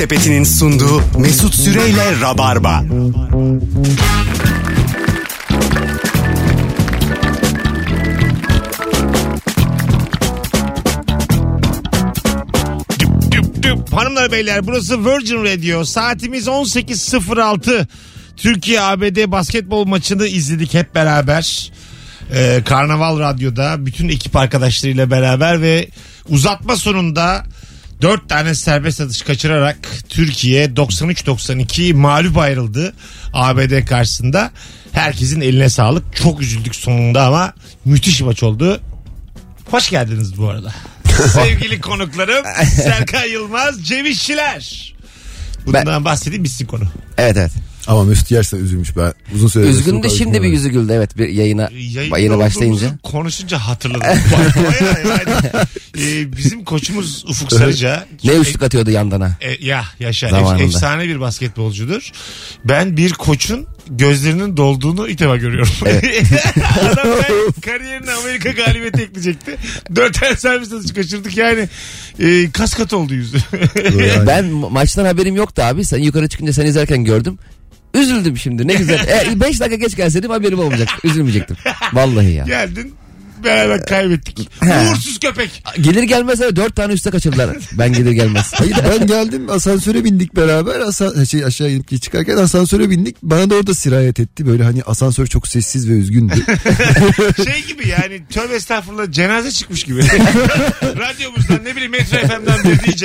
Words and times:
Sepeti'nin 0.00 0.44
sunduğu 0.44 1.02
Mesut 1.18 1.54
Süreyle 1.54 2.20
Rabarba. 2.20 2.84
Düp 13.30 13.62
düp 13.62 13.62
düp. 13.62 13.92
Hanımlar 13.92 14.32
beyler 14.32 14.66
burası 14.66 15.04
Virgin 15.04 15.44
Radio. 15.44 15.84
Saatimiz 15.84 16.46
18.06. 16.46 17.86
Türkiye 18.36 18.80
ABD 18.80 19.30
basketbol 19.30 19.86
maçını 19.86 20.26
izledik 20.26 20.74
hep 20.74 20.94
beraber. 20.94 21.72
Ee, 22.34 22.62
Karnaval 22.64 23.18
Radyo'da 23.18 23.86
bütün 23.86 24.08
ekip 24.08 24.36
arkadaşlarıyla 24.36 25.10
beraber 25.10 25.62
ve 25.62 25.88
uzatma 26.28 26.76
sonunda 26.76 27.44
4 28.02 28.28
tane 28.28 28.54
serbest 28.54 29.00
atış 29.00 29.22
kaçırarak 29.22 29.76
Türkiye 30.08 30.66
93-92 30.66 31.94
mağlup 31.94 32.38
ayrıldı 32.38 32.94
ABD 33.32 33.84
karşısında. 33.84 34.50
Herkesin 34.92 35.40
eline 35.40 35.68
sağlık. 35.68 36.16
Çok 36.16 36.40
üzüldük 36.40 36.74
sonunda 36.74 37.26
ama 37.26 37.52
müthiş 37.84 38.20
maç 38.20 38.42
oldu. 38.42 38.80
Hoş 39.70 39.90
geldiniz 39.90 40.38
bu 40.38 40.48
arada. 40.48 40.74
Sevgili 41.32 41.80
konuklarım 41.80 42.44
Serkan 42.76 43.24
Yılmaz, 43.24 43.86
Cem 43.86 44.06
İşçiler. 44.06 44.94
Bundan 45.66 46.04
bahsedeyim 46.04 46.44
bitsin 46.44 46.66
konu. 46.66 46.84
Evet 47.18 47.36
evet. 47.36 47.52
Ama 47.86 48.04
Mesut 48.04 48.28
gerçekten 48.28 48.58
üzülmüş 48.58 48.96
ben. 48.96 49.12
Uzun 49.34 49.48
süredir. 49.48 49.68
Üzgün 49.70 50.02
de 50.02 50.08
şimdi 50.08 50.42
bir 50.42 50.48
yüzü 50.48 50.68
güldü 50.68 50.92
evet 50.92 51.18
bir 51.18 51.28
yayına 51.28 51.68
Yayında 51.72 52.18
yayına 52.18 52.34
olduğumuzu 52.34 52.56
başlayınca. 52.56 52.98
Konuşunca 53.02 53.58
hatırladım. 53.58 54.00
Bayağı 54.02 55.06
yani. 55.08 55.50
Ee, 55.98 56.32
bizim 56.36 56.64
koçumuz 56.64 57.24
Ufuk 57.28 57.52
Sarıca. 57.52 58.06
Ne 58.24 58.32
üçlük 58.32 58.62
atıyordu 58.62 58.90
yandana. 58.90 59.36
E, 59.40 59.66
ya 59.66 59.84
yaşa 60.00 60.28
Zamanında. 60.28 60.62
efsane 60.62 61.04
bir 61.08 61.20
basketbolcudur. 61.20 62.10
Ben 62.64 62.96
bir 62.96 63.12
koçun 63.12 63.66
gözlerinin 63.90 64.56
dolduğunu 64.56 65.08
ilk 65.08 65.18
defa 65.18 65.36
görüyorum. 65.36 65.72
Adam 66.92 67.08
ben 67.22 67.60
kariyerine 67.60 68.12
Amerika 68.12 68.50
galibiyeti 68.50 69.02
ekleyecekti. 69.02 69.56
Dört 69.96 70.20
tane 70.20 70.36
servis 70.36 70.72
atışı 70.72 70.94
kaçırdık 70.94 71.36
yani. 71.36 71.68
E, 72.20 72.50
kas 72.50 72.74
kat 72.74 72.92
oldu 72.92 73.14
yüzü. 73.14 73.38
Ben 74.26 74.44
ma- 74.44 74.70
maçtan 74.72 75.04
haberim 75.04 75.36
yoktu 75.36 75.62
abi. 75.62 75.84
Sen 75.84 75.98
yukarı 75.98 76.28
çıkınca 76.28 76.52
sen 76.52 76.66
izlerken 76.66 77.04
gördüm. 77.04 77.38
Üzüldüm 77.94 78.36
şimdi 78.36 78.68
ne 78.68 78.74
güzel. 78.74 79.00
5 79.40 79.60
dakika 79.60 79.76
geç 79.76 79.96
gelseydim 79.96 80.30
haberim 80.30 80.58
olmayacak. 80.58 80.88
Üzülmeyecektim. 81.04 81.56
Vallahi 81.92 82.32
ya. 82.32 82.44
Geldin 82.44 82.94
beraber 83.44 83.86
kaybettik. 83.86 84.50
He. 84.60 84.90
Uğursuz 84.90 85.18
köpek. 85.18 85.64
Gelir 85.80 86.02
gelmez 86.02 86.40
öyle 86.40 86.56
4 86.56 86.76
tane 86.76 86.92
üste 86.92 87.10
kaçırdılar. 87.10 87.56
Ben 87.72 87.92
gelir 87.92 88.12
gelmez. 88.12 88.52
Hayır 88.54 88.76
ben 88.90 89.06
geldim 89.06 89.50
asansöre 89.50 90.04
bindik 90.04 90.36
beraber. 90.36 90.80
Asa 90.80 91.26
şey 91.26 91.44
aşağı 91.44 91.70
inip 91.70 92.02
çıkarken 92.02 92.36
asansöre 92.36 92.90
bindik. 92.90 93.16
Bana 93.22 93.50
da 93.50 93.54
orada 93.54 93.74
sirayet 93.74 94.20
etti. 94.20 94.46
Böyle 94.46 94.64
hani 94.64 94.82
asansör 94.82 95.26
çok 95.26 95.48
sessiz 95.48 95.88
ve 95.88 95.92
üzgündü. 95.92 96.34
Şey 97.44 97.64
gibi 97.68 97.88
yani 97.88 98.22
tövbe 98.32 98.54
estağfurullah 98.54 99.10
cenaze 99.10 99.50
çıkmış 99.50 99.84
gibi. 99.84 100.00
Radyomuzdan 100.82 101.64
ne 101.64 101.76
bileyim 101.76 101.92
Metro 101.92 102.18
FM'den 102.18 102.64
bir 102.64 102.92
DJ. 102.92 103.04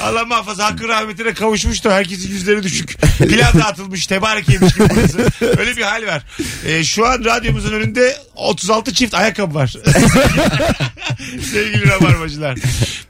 Allah 0.00 0.24
muhafaza 0.24 0.64
hakkı 0.64 0.88
rahmetine 0.88 1.34
kavuşmuş 1.34 1.84
da 1.84 1.94
herkesin 1.94 2.30
yüzleri 2.30 2.62
düşük. 2.62 2.96
Pilav 3.18 3.54
dağıtılmış 3.60 4.06
tebarek 4.06 4.48
yemiş 4.48 4.74
gibi 4.74 4.88
burası. 4.94 5.26
Öyle 5.58 5.76
bir 5.76 5.82
hal 5.82 6.06
var. 6.06 6.22
Ee, 6.66 6.84
şu 6.84 7.06
an 7.06 7.24
radyomuzun 7.24 7.72
önünde 7.72 8.03
36 8.36 8.94
çift 8.94 9.14
ayakkabı 9.14 9.54
var. 9.54 9.68
Sevgili 11.52 11.88
rabarbacılar. 11.88 12.58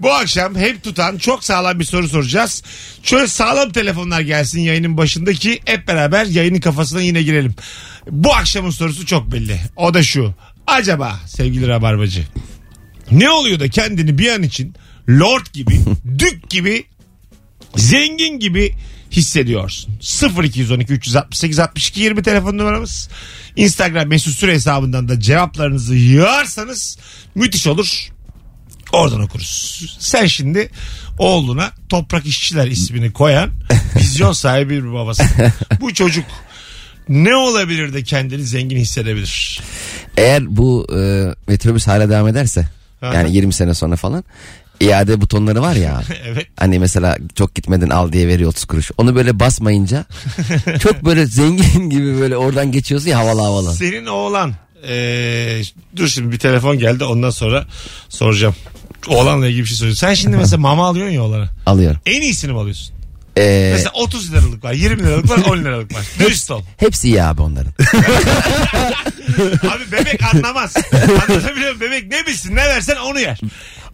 Bu 0.01 0.13
akşam 0.13 0.57
hem 0.57 0.81
tutan 0.81 1.19
çok 1.19 1.45
sağlam 1.45 1.81
bir 1.81 1.85
soru 1.85 2.09
soracağız. 2.09 2.63
Şöyle 3.03 3.27
sağlam 3.27 3.73
telefonlar 3.73 4.21
gelsin 4.21 4.61
yayının 4.61 4.97
başındaki 4.97 5.61
hep 5.65 5.89
beraber 5.89 6.27
yayının 6.27 6.61
kafasına 6.61 7.01
yine 7.01 7.23
girelim. 7.23 7.55
Bu 8.11 8.35
akşamın 8.35 8.71
sorusu 8.71 9.07
çok 9.07 9.33
belli. 9.33 9.61
O 9.77 9.95
da 9.95 10.03
şu. 10.03 10.35
Acaba 10.67 11.21
sevgili 11.27 11.69
rabarbacı 11.69 12.25
ne 13.11 13.31
oluyor 13.31 13.61
da 13.61 13.69
kendini 13.69 14.19
bir 14.19 14.33
an 14.33 14.43
için 14.43 14.75
lord 15.09 15.47
gibi, 15.53 15.81
dük 16.19 16.51
gibi, 16.51 16.85
zengin 17.77 18.39
gibi 18.39 18.75
hissediyorsun. 19.17 19.95
0212 20.43 20.93
368 20.93 21.59
62 21.59 22.01
20 22.01 22.23
telefon 22.23 22.59
numaramız. 22.59 23.09
Instagram 23.57 24.09
mesut 24.09 24.35
süre 24.35 24.53
hesabından 24.55 25.09
da 25.09 25.21
cevaplarınızı 25.21 25.95
yığarsanız 25.95 26.99
müthiş 27.35 27.67
olur. 27.67 28.09
Oradan 28.93 29.21
okuruz. 29.21 29.97
Sen 29.99 30.27
şimdi 30.27 30.71
oğluna 31.19 31.73
Toprak 31.89 32.27
İşçiler 32.27 32.67
ismini 32.67 33.13
koyan 33.13 33.51
vizyon 33.97 34.33
sahibi 34.33 34.85
bir 34.85 34.93
babasın. 34.93 35.27
Bu 35.81 35.95
çocuk 35.95 36.25
ne 37.09 37.37
olabilir 37.37 37.95
de 37.95 38.03
kendini 38.03 38.43
zengin 38.45 38.77
hissedebilir? 38.77 39.61
Eğer 40.17 40.57
bu 40.57 40.87
e, 40.97 41.29
metrobüs 41.49 41.87
hala 41.87 42.11
devam 42.11 42.29
ederse 42.29 42.69
Aha. 43.03 43.15
yani 43.15 43.37
20 43.37 43.53
sene 43.53 43.75
sonra 43.75 43.97
falan 43.97 44.25
iade 44.81 45.21
butonları 45.21 45.63
var 45.63 45.75
ya 45.75 46.03
evet. 46.27 46.47
hani 46.59 46.79
mesela 46.79 47.17
çok 47.35 47.55
gitmedin 47.55 47.91
al 47.91 48.13
diye 48.13 48.29
veriyor 48.29 48.51
30 48.51 48.65
kuruş. 48.65 48.91
Onu 48.99 49.15
böyle 49.15 49.41
basmayınca 49.41 50.05
çok 50.81 51.05
böyle 51.05 51.27
zengin 51.27 51.91
gibi 51.91 52.21
böyle 52.21 52.37
oradan 52.37 52.73
geçiyorsun 52.73 53.09
ya 53.09 53.19
havalı 53.19 53.41
havalı. 53.41 53.75
Senin 53.75 54.07
oğlan 54.07 54.55
eee, 54.89 55.63
dur 55.97 56.09
şimdi 56.09 56.33
bir 56.33 56.39
telefon 56.39 56.79
geldi 56.79 57.05
ondan 57.05 57.31
sonra 57.31 57.67
soracağım. 58.09 58.55
Oğlanla 59.09 59.47
ilgili 59.49 59.63
bir 59.63 59.69
şey 59.69 59.77
soracağım. 59.77 59.97
Sen 59.97 60.15
şimdi 60.15 60.37
mesela 60.43 60.61
mama 60.61 60.87
alıyorsun 60.87 61.15
ya 61.15 61.23
oğlana. 61.23 61.49
Alıyorum. 61.67 62.01
En 62.07 62.21
iyisini 62.23 62.53
mi 62.53 62.59
alıyorsun? 62.59 62.94
Ee, 63.39 63.71
Mesela 63.73 63.91
30 63.95 64.33
liralık 64.33 64.65
var, 64.65 64.73
20 64.73 65.03
liralık 65.03 65.31
var, 65.31 65.39
10 65.51 65.59
liralık 65.59 65.95
var. 65.95 66.03
Dürüst 66.19 66.51
ol. 66.51 66.63
hepsi 66.77 67.09
iyi 67.09 67.23
abi 67.23 67.43
onların. 67.43 67.73
Abi 69.69 69.93
bebek 69.93 70.35
anlamaz. 70.35 70.75
Anlatabiliyor 70.93 71.55
muyum? 71.75 71.81
Bebek 71.81 72.11
ne 72.11 72.27
bilsin 72.27 72.57
ne 72.57 72.65
versen 72.69 72.97
onu 72.97 73.21
yer. 73.21 73.41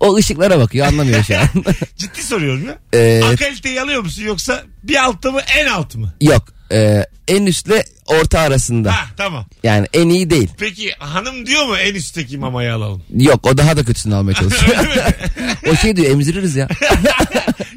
O 0.01 0.17
ışıklara 0.17 0.59
bakıyor 0.59 0.87
anlamıyor 0.87 1.23
şu 1.25 1.39
an. 1.39 1.47
Ciddi 1.97 2.23
soruyorum 2.23 2.67
ya. 2.67 2.79
Ee, 2.95 3.23
Akaliteyi 3.25 3.81
alıyor 3.81 4.03
musun 4.03 4.23
yoksa 4.23 4.63
bir 4.83 5.05
altta 5.05 5.31
mı 5.33 5.41
en 5.59 5.67
altı 5.67 5.99
mı? 5.99 6.15
Yok. 6.21 6.45
e, 6.73 7.07
en 7.29 7.47
üstle 7.47 7.85
orta 8.07 8.39
arasında. 8.41 8.93
Ha 8.93 9.05
tamam. 9.17 9.47
Yani 9.63 9.87
en 9.93 10.09
iyi 10.09 10.31
değil. 10.31 10.49
Peki 10.59 10.93
hanım 10.99 11.47
diyor 11.47 11.67
mu 11.67 11.77
en 11.77 11.95
üstteki 11.95 12.39
mamayı 12.39 12.75
alalım? 12.75 13.03
Yok 13.17 13.47
o 13.47 13.59
daha 13.59 13.77
da 13.77 13.85
kötüsünü 13.85 14.15
almaya 14.15 14.35
çalışıyor. 14.35 14.77
o 15.73 15.77
şey 15.77 15.97
diyor 15.97 16.11
emziririz 16.11 16.57
ya. 16.57 16.69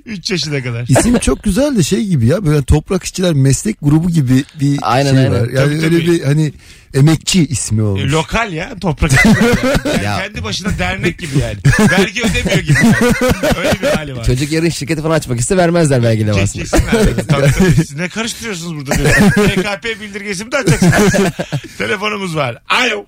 3 0.06 0.32
yaşına 0.32 0.64
kadar. 0.64 0.86
İsim 0.90 1.20
çok 1.20 1.44
güzel 1.44 1.76
de 1.78 1.84
şey 1.84 2.06
gibi 2.06 2.26
ya 2.26 2.46
böyle 2.46 2.64
toprak 2.64 3.04
işçiler 3.04 3.34
meslek 3.34 3.76
grubu 3.82 4.10
gibi 4.10 4.44
bir 4.60 4.80
Aynen, 4.82 5.10
şey 5.12 5.20
aynen. 5.20 5.32
var. 5.34 5.40
Yani 5.40 5.56
Tabii, 5.56 5.74
öyle 5.74 5.82
tabii. 6.06 6.12
bir 6.12 6.24
hani 6.24 6.54
emekçi 6.94 7.46
ismi 7.46 7.82
olmuş. 7.82 8.02
E, 8.02 8.10
Lokal 8.10 8.54
ya 8.54 8.76
toprak. 8.82 9.12
yani 9.26 10.04
Ya. 10.04 10.18
kendi 10.18 10.44
başına 10.44 10.80
dernek 10.80 11.20
gibi 11.20 11.32
yani. 11.40 11.58
Vergi 11.92 12.22
ödemiyor 12.22 12.60
gibi. 12.60 12.74
yani. 12.84 12.96
Öyle 13.58 13.82
bir 13.82 13.88
hali 13.88 14.16
var. 14.18 14.24
Çocuk 14.24 14.52
yarın 14.52 14.70
şirketi 14.70 15.02
falan 15.02 15.16
açmak 15.16 15.40
iste 15.40 15.58
vermezler 15.58 16.04
belki 16.04 16.28
de 16.28 16.32
aslında. 16.32 16.64
Kesin 16.66 16.78
abi. 16.78 17.28
Tabii, 17.28 17.52
tabii. 17.52 17.72
Siz 17.76 17.94
ne 17.96 18.10
karıştırıyorsunuz 18.10 18.76
burada? 18.76 18.96
diyorsun. 18.96 19.30
TKP 19.30 20.02
bildirgesi 20.02 20.46
mi 20.46 20.52
de 20.52 20.58
açacaksınız? 20.58 21.32
Telefonumuz 21.78 22.36
var. 22.36 22.58
Alo. 22.70 23.06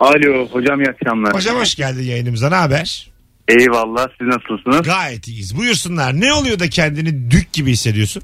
Alo 0.00 0.48
hocam 0.52 0.80
iyi 0.80 0.88
akşamlar. 0.90 1.34
Hocam 1.34 1.56
hoş 1.56 1.74
geldin 1.74 2.02
yayınımıza. 2.02 2.48
Ne 2.48 2.54
haber? 2.54 3.10
Eyvallah 3.48 4.08
siz 4.18 4.26
nasılsınız? 4.26 4.82
Gayet 4.82 5.28
iyiyiz. 5.28 5.56
Buyursunlar. 5.58 6.20
Ne 6.20 6.32
oluyor 6.32 6.58
da 6.58 6.68
kendini 6.68 7.30
dük 7.30 7.52
gibi 7.52 7.70
hissediyorsun? 7.70 8.22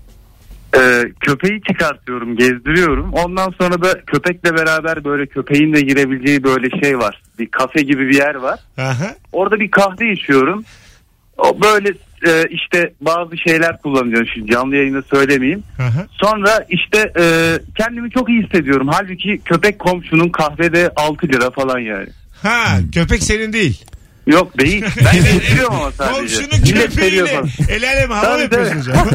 Ee, 0.76 1.02
köpeği 1.20 1.60
çıkartıyorum 1.68 2.36
gezdiriyorum. 2.36 3.12
Ondan 3.12 3.54
sonra 3.60 3.82
da 3.82 4.00
köpekle 4.06 4.54
beraber 4.54 5.04
böyle 5.04 5.26
köpeğin 5.26 5.72
de 5.74 5.80
girebileceği 5.80 6.44
böyle 6.44 6.80
şey 6.82 6.98
var. 6.98 7.22
Bir 7.38 7.46
kafe 7.46 7.82
gibi 7.82 8.08
bir 8.08 8.16
yer 8.16 8.34
var. 8.34 8.60
Aha. 8.78 9.14
Orada 9.32 9.60
bir 9.60 9.70
kahve 9.70 10.12
içiyorum. 10.12 10.64
O 11.38 11.60
böyle 11.60 11.88
e, 12.26 12.44
işte 12.50 12.92
bazı 13.00 13.38
şeyler 13.38 13.78
kullanıyorum. 13.82 14.26
Şimdi 14.34 14.50
canlı 14.52 14.76
yayında 14.76 15.02
söylemeyeyim. 15.02 15.62
Aha. 15.78 16.06
Sonra 16.10 16.66
işte 16.68 17.12
e, 17.20 17.24
kendimi 17.76 18.10
çok 18.10 18.28
iyi 18.28 18.42
hissediyorum. 18.42 18.88
Halbuki 18.92 19.40
köpek 19.44 19.78
komşunun 19.78 20.28
kahvede 20.28 20.90
6 20.96 21.28
lira 21.28 21.50
falan 21.50 21.78
yani. 21.78 22.08
Ha 22.42 22.78
köpek 22.94 23.22
senin 23.22 23.52
değil. 23.52 23.84
Yok 24.32 24.58
değil. 24.58 24.84
Ben 25.04 25.12
gezdiriyorum 25.14 25.74
ama 25.74 25.92
sadece. 25.92 26.14
Komşunun 26.20 26.48
Millet 26.62 26.62
seviyor 26.64 26.88
köpeğiyle 26.90 27.26
falan. 27.26 27.48
el 27.68 27.88
aleme 27.88 28.14
hava 28.14 28.26
Tabii, 28.26 28.42
yapıyorsun 28.42 28.76
hocam? 28.80 29.08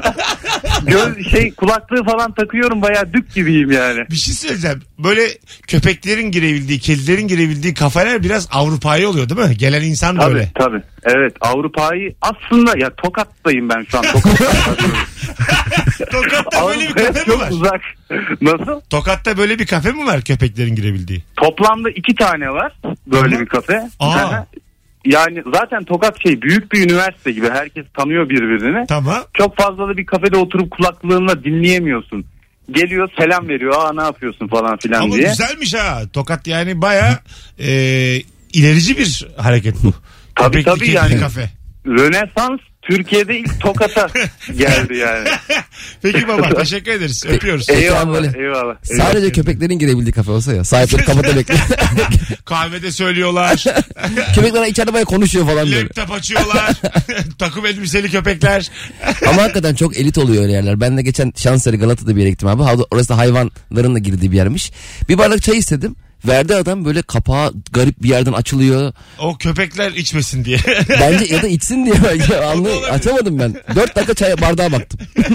Göz 0.87 1.27
şey 1.31 1.51
kulaklığı 1.53 2.03
falan 2.03 2.31
takıyorum 2.33 2.81
bayağı 2.81 3.13
dük 3.13 3.33
gibiyim 3.33 3.71
yani. 3.71 4.05
Bir 4.11 4.15
şey 4.15 4.33
söyleyeceğim. 4.33 4.81
Böyle 4.99 5.21
köpeklerin 5.67 6.31
girebildiği, 6.31 6.79
kedilerin 6.79 7.27
girebildiği 7.27 7.73
kafeler 7.73 8.23
biraz 8.23 8.47
Avrupa'yı 8.51 9.09
oluyor 9.09 9.29
değil 9.29 9.49
mi? 9.49 9.57
Gelen 9.57 9.81
insan 9.81 10.15
Tabii 10.17 10.33
böyle. 10.33 10.49
tabii. 10.55 10.81
Evet 11.03 11.33
Avrupa'yı 11.41 12.15
aslında 12.21 12.77
ya 12.77 12.89
Tokat'tayım 12.95 13.69
ben 13.69 13.85
şu 13.91 13.97
an. 13.97 14.03
Tokat'ta. 14.03 14.75
Tokat'ta 16.11 16.67
böyle 16.67 16.79
bir 16.79 16.85
Avrupa'ya 16.87 17.07
kafe 17.07 17.19
mi 17.19 17.25
çok 17.25 17.41
var? 17.41 17.49
uzak. 17.51 17.81
Nasıl? 18.41 18.81
Tokat'ta 18.89 19.37
böyle 19.37 19.59
bir 19.59 19.65
kafe 19.65 19.91
mi 19.91 20.05
var 20.05 20.21
köpeklerin 20.21 20.75
girebildiği? 20.75 21.23
Toplamda 21.37 21.89
iki 21.89 22.15
tane 22.15 22.49
var 22.49 22.73
böyle 23.07 23.39
bir 23.39 23.45
kafe. 23.45 23.89
Aa. 23.99 24.09
Aha. 24.15 24.47
Yani 25.05 25.43
zaten 25.53 25.83
Tokat 25.83 26.21
şey 26.23 26.41
büyük 26.41 26.71
bir 26.73 26.85
üniversite 26.85 27.31
gibi 27.31 27.49
herkes 27.49 27.85
tanıyor 27.93 28.29
birbirini. 28.29 28.87
Tamam. 28.87 29.23
Çok 29.33 29.57
fazla 29.57 29.87
da 29.87 29.97
bir 29.97 30.05
kafede 30.05 30.37
oturup 30.37 30.71
kulaklığınla 30.71 31.43
dinleyemiyorsun. 31.43 32.25
Geliyor 32.71 33.09
selam 33.19 33.47
veriyor 33.47 33.73
aa 33.77 33.93
ne 33.93 34.03
yapıyorsun 34.03 34.47
falan 34.47 34.77
filan 34.77 35.01
Ama 35.01 35.13
diye. 35.15 35.27
güzelmiş 35.27 35.73
ha. 35.73 36.01
Tokat 36.13 36.47
yani 36.47 36.81
baya 36.81 37.19
e, 37.59 37.67
ilerici 38.53 38.97
bir 38.97 39.27
hareket 39.37 39.75
bu. 39.83 39.93
Tabii, 40.35 40.63
Köpekli 40.63 40.79
tabii 40.79 40.91
yani. 40.91 41.19
kafe. 41.19 41.49
Rönesans 41.85 42.59
Türkiye'de 42.89 43.37
ilk 43.37 43.59
Tokat'a 43.61 44.09
geldi 44.57 44.95
yani. 44.95 45.27
Peki 46.01 46.27
baba 46.27 46.49
teşekkür 46.49 46.91
ederiz. 46.91 47.23
Öpüyoruz. 47.27 47.69
Eyvallah, 47.69 48.13
böyle. 48.13 48.31
eyvallah. 48.37 48.75
Sadece 48.83 49.17
eyvallah. 49.17 49.33
köpeklerin 49.33 49.79
girebildiği 49.79 50.13
kafe 50.13 50.31
olsa 50.31 50.53
ya. 50.53 50.63
Sahipleri 50.63 51.03
kapıda 51.05 51.35
bekliyor. 51.35 51.59
Kahvede 52.45 52.91
söylüyorlar. 52.91 53.63
Köpekler 54.35 54.65
içeride 54.67 54.93
bayağı 54.93 55.05
konuşuyor 55.05 55.45
falan 55.45 55.65
böyle. 55.65 55.81
Laptop 55.81 56.11
açıyorlar. 56.11 56.71
Takım 57.39 57.65
elbiseli 57.65 58.09
köpekler. 58.11 58.71
Ama 59.27 59.41
hakikaten 59.41 59.75
çok 59.75 59.97
elit 59.97 60.17
oluyor 60.17 60.43
öyle 60.43 60.53
yerler. 60.53 60.79
Ben 60.81 60.97
de 60.97 61.01
geçen 61.01 61.33
Şansölye 61.35 61.79
Galata'da 61.79 62.15
bir 62.15 62.19
yere 62.21 62.29
gittim 62.29 62.47
abi. 62.47 62.63
Orası 62.91 63.09
da 63.09 63.17
hayvanların 63.17 63.95
da 63.95 63.99
girdiği 63.99 64.31
bir 64.31 64.37
yermiş. 64.37 64.71
Bir 65.09 65.17
bardak 65.17 65.41
çay 65.43 65.57
istedim. 65.57 65.95
Verdi 66.27 66.55
adam 66.55 66.85
böyle 66.85 67.01
kapağı 67.01 67.53
garip 67.71 68.03
bir 68.03 68.09
yerden 68.09 68.33
açılıyor. 68.33 68.93
O 69.19 69.37
köpekler 69.37 69.91
içmesin 69.91 70.45
diye. 70.45 70.59
Bence 70.89 71.33
ya 71.33 71.41
da 71.41 71.47
içsin 71.47 71.85
diye 71.85 71.95
belki 72.03 72.37
anlı 72.37 72.87
açamadım 72.91 73.39
ben. 73.39 73.55
Dört 73.75 73.95
dakika 73.95 74.13
çay 74.13 74.41
bardağa 74.41 74.71
baktım. 74.71 74.99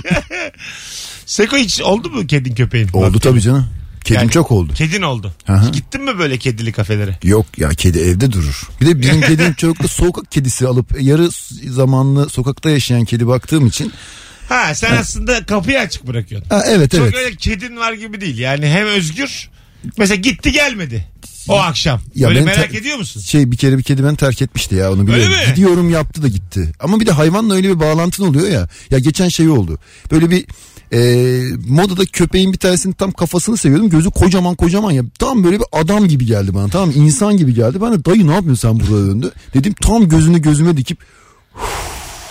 Seko 1.26 1.56
hiç 1.56 1.80
oldu 1.80 2.10
mu 2.10 2.26
kedin 2.26 2.54
köpeğin? 2.54 2.88
Oldu 2.92 3.14
Bak, 3.14 3.22
tabii 3.22 3.40
canım. 3.40 3.66
Kedim 4.04 4.20
Yani- 4.20 4.30
çok 4.30 4.50
oldu. 4.50 4.72
Kedin 4.74 5.02
oldu. 5.02 5.32
Hı. 5.46 5.70
Gittin 5.72 6.02
mi 6.02 6.18
böyle 6.18 6.38
kedili 6.38 6.72
kafelere? 6.72 7.18
Yok 7.22 7.46
ya 7.58 7.68
kedi 7.68 7.98
evde 7.98 8.32
durur. 8.32 8.68
Bir 8.80 8.86
de 8.86 9.00
bizim 9.00 9.20
kedim 9.20 9.54
çok 9.54 9.82
da 9.82 9.88
sokak 9.88 10.32
kedisi 10.32 10.66
alıp 10.66 11.02
yarı 11.02 11.28
zamanlı 11.70 12.28
sokakta 12.28 12.70
yaşayan 12.70 13.04
kedi 13.04 13.26
baktığım 13.26 13.66
için. 13.66 13.92
Ha 14.48 14.74
sen 14.74 14.96
aslında 14.96 15.46
kapıyı 15.46 15.80
açık 15.80 16.06
bırakıyorsun. 16.06 16.48
Ha, 16.50 16.62
evet 16.66 16.90
Çok 16.90 17.00
evet. 17.00 17.14
öyle 17.14 17.36
kedin 17.36 17.76
var 17.76 17.92
gibi 17.92 18.20
değil. 18.20 18.38
Yani 18.38 18.66
hem 18.68 18.86
özgür. 18.86 19.50
Mesela 19.98 20.16
gitti 20.16 20.52
gelmedi. 20.52 21.06
O 21.48 21.58
akşam. 21.58 22.00
Ya 22.14 22.28
Böyle 22.28 22.38
ben 22.38 22.46
merak 22.46 22.70
te- 22.70 22.76
ediyor 22.78 22.98
musun? 22.98 23.20
Şey 23.20 23.50
bir 23.50 23.56
kere 23.56 23.78
bir 23.78 23.82
kedi 23.82 24.04
beni 24.04 24.16
terk 24.16 24.42
etmişti 24.42 24.74
ya 24.74 24.92
onu 24.92 25.06
biliyorum. 25.06 25.32
Öyle 25.32 25.46
mi? 25.46 25.54
Gidiyorum 25.54 25.90
yaptı 25.90 26.22
da 26.22 26.28
gitti. 26.28 26.72
Ama 26.80 27.00
bir 27.00 27.06
de 27.06 27.12
hayvanla 27.12 27.54
öyle 27.54 27.68
bir 27.68 27.80
bağlantın 27.80 28.24
oluyor 28.26 28.48
ya. 28.48 28.68
Ya 28.90 28.98
geçen 28.98 29.28
şey 29.28 29.48
oldu. 29.48 29.78
Böyle 30.10 30.30
bir 30.30 30.44
e, 30.92 31.00
modada 31.68 32.04
köpeğin 32.04 32.52
bir 32.52 32.58
tanesinin 32.58 32.92
tam 32.92 33.12
kafasını 33.12 33.56
seviyordum. 33.56 33.90
Gözü 33.90 34.10
kocaman 34.10 34.54
kocaman 34.54 34.90
ya. 34.90 35.02
Tam 35.18 35.44
böyle 35.44 35.58
bir 35.58 35.66
adam 35.72 36.08
gibi 36.08 36.26
geldi 36.26 36.54
bana. 36.54 36.68
Tamam 36.68 36.88
mı? 36.88 36.94
insan 36.94 37.36
gibi 37.36 37.54
geldi. 37.54 37.80
Ben 37.82 37.92
de 37.92 38.04
dayı 38.04 38.26
ne 38.26 38.34
yapıyorsun 38.34 38.68
sen 38.68 38.80
burada 38.80 39.06
döndü. 39.06 39.30
Dedim 39.54 39.74
tam 39.82 40.08
gözünü 40.08 40.42
gözüme 40.42 40.76
dikip 40.76 40.98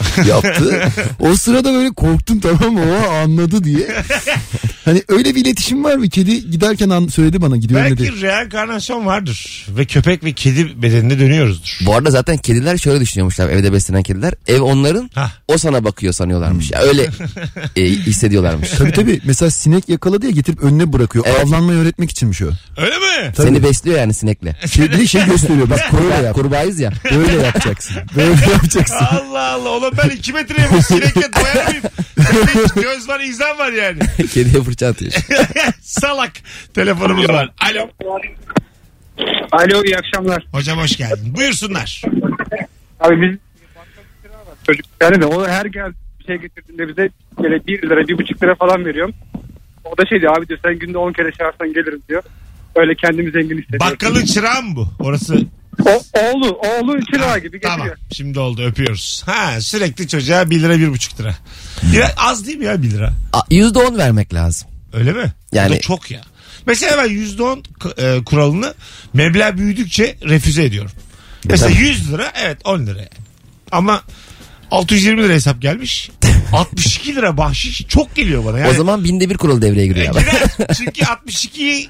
yaptı. 0.30 0.82
O 1.20 1.36
sırada 1.36 1.74
böyle 1.74 1.90
korktum 1.94 2.40
tamam 2.40 2.74
mı? 2.74 2.82
O 3.08 3.12
anladı 3.12 3.64
diye. 3.64 3.88
Hani 4.86 5.04
öyle 5.08 5.36
bir 5.36 5.46
iletişim 5.46 5.84
var 5.84 5.96
mı? 5.96 6.10
Kedi 6.10 6.52
giderken 6.52 6.90
an- 6.90 7.08
söyledi 7.08 7.42
bana 7.42 7.58
gidiyorum 7.58 7.86
dedi. 7.92 8.04
Belki 8.04 8.22
reenkarnasyon 8.22 9.06
vardır. 9.06 9.66
Ve 9.70 9.86
köpek 9.86 10.24
ve 10.24 10.34
kedi 10.34 10.82
bedenine 10.82 11.20
dönüyoruzdur. 11.20 11.78
Bu 11.86 11.96
arada 11.96 12.12
zaten 12.12 12.38
kediler 12.38 12.78
şöyle 12.78 13.00
düşünüyormuşlar 13.00 13.50
evde 13.50 13.74
beslenen 13.74 14.04
kediler. 14.04 14.34
Ev 14.48 14.62
onların 14.62 15.10
Hah. 15.16 15.32
o 15.48 15.58
sana 15.58 15.84
bakıyor 15.84 16.14
sanıyorlarmış. 16.14 16.72
Ya 16.72 16.80
öyle 16.82 17.08
e, 17.76 17.84
hissediyorlarmış. 17.86 18.70
Tabii 18.70 18.92
tabii. 18.92 19.22
Mesela 19.26 19.52
sinek 19.52 19.90
yakaladı 19.90 20.26
ya 20.26 20.32
getirip 20.32 20.64
önüne 20.64 20.94
bırakıyor. 20.94 21.26
Evet. 21.28 21.40
Avlanmayı 21.46 21.80
öğretmek 21.80 22.12
içinmiş 22.12 22.42
o. 22.42 22.46
Öyle 22.78 22.98
mi? 22.98 23.34
Tabii. 23.36 23.48
Seni 23.48 23.64
besliyor 23.64 24.00
yani 24.00 24.14
sinekle. 24.14 24.56
Şey, 24.72 24.86
bir 24.92 24.98
de 25.00 25.08
şey 25.08 25.26
gösteriyor. 25.26 25.70
Bak 25.70 25.80
Kurbağa, 25.92 26.22
yap. 26.22 26.36
kurbağayız 26.36 26.80
ya. 26.80 26.92
Böyle 27.16 27.32
yapacaksın. 27.46 27.96
Böyle 28.16 28.32
yapacaksın. 28.52 28.96
Allah 28.96 29.52
Allah. 29.54 29.89
Oğlum 29.90 29.98
ben 30.04 30.16
iki 30.16 30.34
metreye 30.34 30.68
bu 30.72 30.82
sinekle 30.82 31.22
doyar 31.22 31.68
mıyım? 31.68 31.84
Hiç 32.18 32.84
göz 32.84 33.10
var, 33.10 33.20
izan 33.20 33.58
var 33.58 33.72
yani. 33.72 34.00
Kediye 34.34 34.64
fırça 34.64 34.88
atıyor. 34.88 35.12
Salak. 35.82 36.32
Telefonumuz 36.74 37.30
var. 37.30 37.52
Alo. 37.72 37.90
Alo 39.52 39.84
iyi 39.84 39.98
akşamlar. 39.98 40.48
Hocam 40.52 40.80
hoş 40.80 40.98
geldin. 40.98 41.36
Buyursunlar. 41.36 42.02
Abi 43.00 43.22
biz 43.22 43.38
çocuk 44.68 44.86
yani 45.02 45.22
de 45.22 45.26
o 45.26 45.48
her 45.48 45.66
gel 45.66 45.92
bir 46.20 46.26
şey 46.26 46.36
getirdiğinde 46.38 46.88
bize 46.88 47.10
böyle 47.44 47.68
1 47.68 47.82
lira 47.82 48.08
bir 48.08 48.18
buçuk 48.18 48.44
lira 48.44 48.56
falan 48.56 48.86
veriyorum. 48.86 49.14
O 49.86 49.98
da 49.98 50.06
şey 50.06 50.22
diyor 50.22 50.38
abi 50.38 50.48
diyor 50.48 50.60
sen 50.64 50.80
günde 50.80 50.98
10 50.98 51.14
kere 51.14 51.32
çağırsan 51.32 51.74
gelirim 51.74 52.02
diyor. 52.10 52.24
Öyle 52.76 52.96
kendimi 52.96 53.32
zengin 53.32 53.58
hissediyorum. 53.58 53.88
Bakkalın 53.92 54.26
çırağı 54.26 54.62
mı 54.62 54.76
bu? 54.76 54.88
Orası 55.00 55.38
O, 55.86 56.04
oğlu, 56.20 56.48
oğlu 56.60 57.06
çırağı 57.14 57.38
gibi 57.40 57.52
getiriyor. 57.52 57.78
Tamam. 57.78 57.90
Şimdi 58.14 58.40
oldu 58.40 58.62
öpüyoruz. 58.66 59.24
Ha 59.26 59.62
sürekli 59.62 60.08
çocuğa 60.08 60.50
1 60.50 60.60
lira 60.62 60.76
1,5 60.76 61.20
lira. 61.20 61.36
Biraz 61.84 62.12
az 62.18 62.48
değil 62.48 62.58
mi 62.58 62.66
ya 62.66 62.84
1 62.84 62.92
lira? 62.92 63.14
A, 63.34 63.40
Yüzde 63.50 63.80
on 63.80 63.98
vermek 63.98 64.34
lazım. 64.34 64.68
Öyle 64.94 65.12
mi? 65.14 65.34
Yani- 65.52 65.70
Bu 65.70 65.76
da 65.76 65.80
çok 65.80 66.12
ya. 66.12 66.22
Mesela 66.66 66.98
ben 67.04 67.10
%10 67.10 67.64
k- 67.80 68.04
e, 68.04 68.24
kuralını 68.24 68.74
meblağ 69.14 69.58
büyüdükçe 69.58 70.16
refüze 70.30 70.64
ediyorum. 70.66 70.92
Mesela 71.46 71.70
100 71.70 72.12
lira 72.12 72.32
evet 72.44 72.58
10 72.66 72.86
lira. 72.88 73.02
Ama 73.72 74.02
620 74.72 75.24
lira 75.24 75.34
hesap 75.34 75.62
gelmiş. 75.62 76.10
62 76.54 77.16
lira 77.16 77.38
bahşiş 77.38 77.82
çok 77.88 78.16
geliyor 78.16 78.46
bana. 78.46 78.60
Yani, 78.60 78.70
O 78.70 78.74
zaman 78.74 79.04
binde 79.04 79.30
bir 79.30 79.38
kural 79.38 79.62
devreye 79.62 79.88
giriyor. 79.88 80.16
abi. 80.16 80.20
girer. 80.20 80.44
Çünkü 80.78 81.02
62'yi 81.02 81.90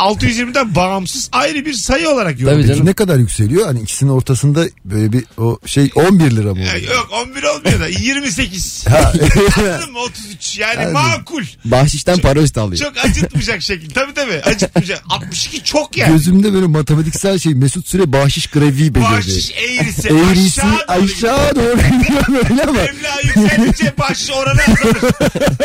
620'den 0.00 0.74
bağımsız 0.74 1.28
ayrı 1.32 1.66
bir 1.66 1.72
sayı 1.72 2.08
olarak 2.10 2.32
Tabii 2.32 2.42
yorumluyor. 2.42 2.68
canım. 2.68 2.86
Ne 2.86 2.92
kadar 2.92 3.16
yükseliyor? 3.18 3.66
Hani 3.66 3.80
ikisinin 3.80 4.10
ortasında 4.10 4.64
böyle 4.84 5.12
bir 5.12 5.24
o 5.38 5.58
şey 5.66 5.90
11 5.94 6.30
lira 6.30 6.54
mı? 6.54 6.60
Ya 6.60 6.72
oluyor? 6.76 6.94
Yok 6.94 7.08
11 7.26 7.42
olmuyor 7.42 7.80
da 7.80 7.86
28. 7.88 8.86
Ha, 8.88 9.12
Anladın 9.58 9.92
mı? 9.92 9.98
33 9.98 10.58
yani 10.58 10.76
Hadi. 10.76 10.92
makul. 10.92 11.42
Bahşişten 11.64 12.18
para 12.18 12.40
üstü 12.40 12.60
alıyor. 12.60 12.80
Çok 12.82 13.04
acıtmayacak 13.04 13.62
şekil. 13.62 13.90
Tabii 13.90 14.14
tabii 14.14 14.40
acıtmayacak. 14.44 15.02
62 15.08 15.64
çok 15.64 15.96
yani. 15.96 16.12
Gözümde 16.12 16.52
böyle 16.54 16.66
matematiksel 16.66 17.38
şey 17.38 17.54
Mesut 17.54 17.88
Süre 17.88 18.12
bahşiş 18.12 18.46
grafiği 18.46 18.94
belirdi. 18.94 19.06
Bahşiş 19.10 19.50
eğrisi, 19.50 20.08
Eğrisi 20.30 20.62
aşağı 20.62 20.76
doğru 20.86 20.96
gidiyor. 20.96 21.04
aşağı 21.04 21.56
doğru 21.56 21.76
gidiyor 21.98 22.26
böyle 22.48 22.62
ama. 22.62 22.80
Emlak 22.80 23.24
yükseldikçe 23.24 23.92
bahşiş 23.98 24.30
oranı 24.30 24.60
azalır. 24.62 25.14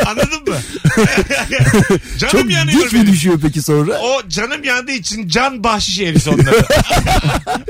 Anladın 0.05 0.43
mı? 0.47 0.57
canım 2.17 2.31
Çok 2.31 2.51
yanıyor 2.51 2.81
dik 2.83 2.93
mi 2.93 2.99
benim. 2.99 3.13
düşüyor 3.13 3.39
peki 3.41 3.61
sonra? 3.61 3.99
O 3.99 4.21
canım 4.29 4.63
yandığı 4.63 4.91
için 4.91 5.27
can 5.27 5.63
bahşiş 5.63 5.99
eğrisi 5.99 6.29
onları. 6.29 6.55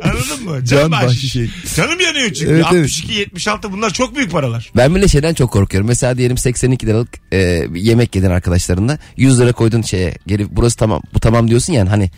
Anladın 0.03 0.43
mı? 0.43 0.65
Can 0.65 0.91
bahşiş 0.91 1.35
eğrisi. 1.35 1.75
Canım 1.75 1.99
yanıyor 1.99 2.33
çünkü. 2.33 2.51
Evet, 2.51 2.65
evet. 2.71 2.83
62, 2.83 3.13
76 3.13 3.71
bunlar 3.71 3.89
çok 3.89 4.15
büyük 4.15 4.31
paralar. 4.31 4.71
Ben 4.75 4.95
bile 4.95 5.07
şeyden 5.07 5.33
çok 5.33 5.51
korkuyorum. 5.51 5.87
Mesela 5.87 6.17
diyelim 6.17 6.37
82 6.37 6.87
liralık 6.87 7.09
e, 7.31 7.37
yemek 7.73 8.15
yedin 8.15 8.29
arkadaşlarınla. 8.29 8.97
100 9.17 9.39
lira 9.39 9.51
koydun 9.51 9.81
şeye. 9.81 10.15
Geri 10.27 10.55
burası 10.55 10.77
tamam 10.77 11.01
bu 11.13 11.19
tamam 11.19 11.47
diyorsun 11.47 11.73
yani 11.73 11.89
hani 11.89 12.11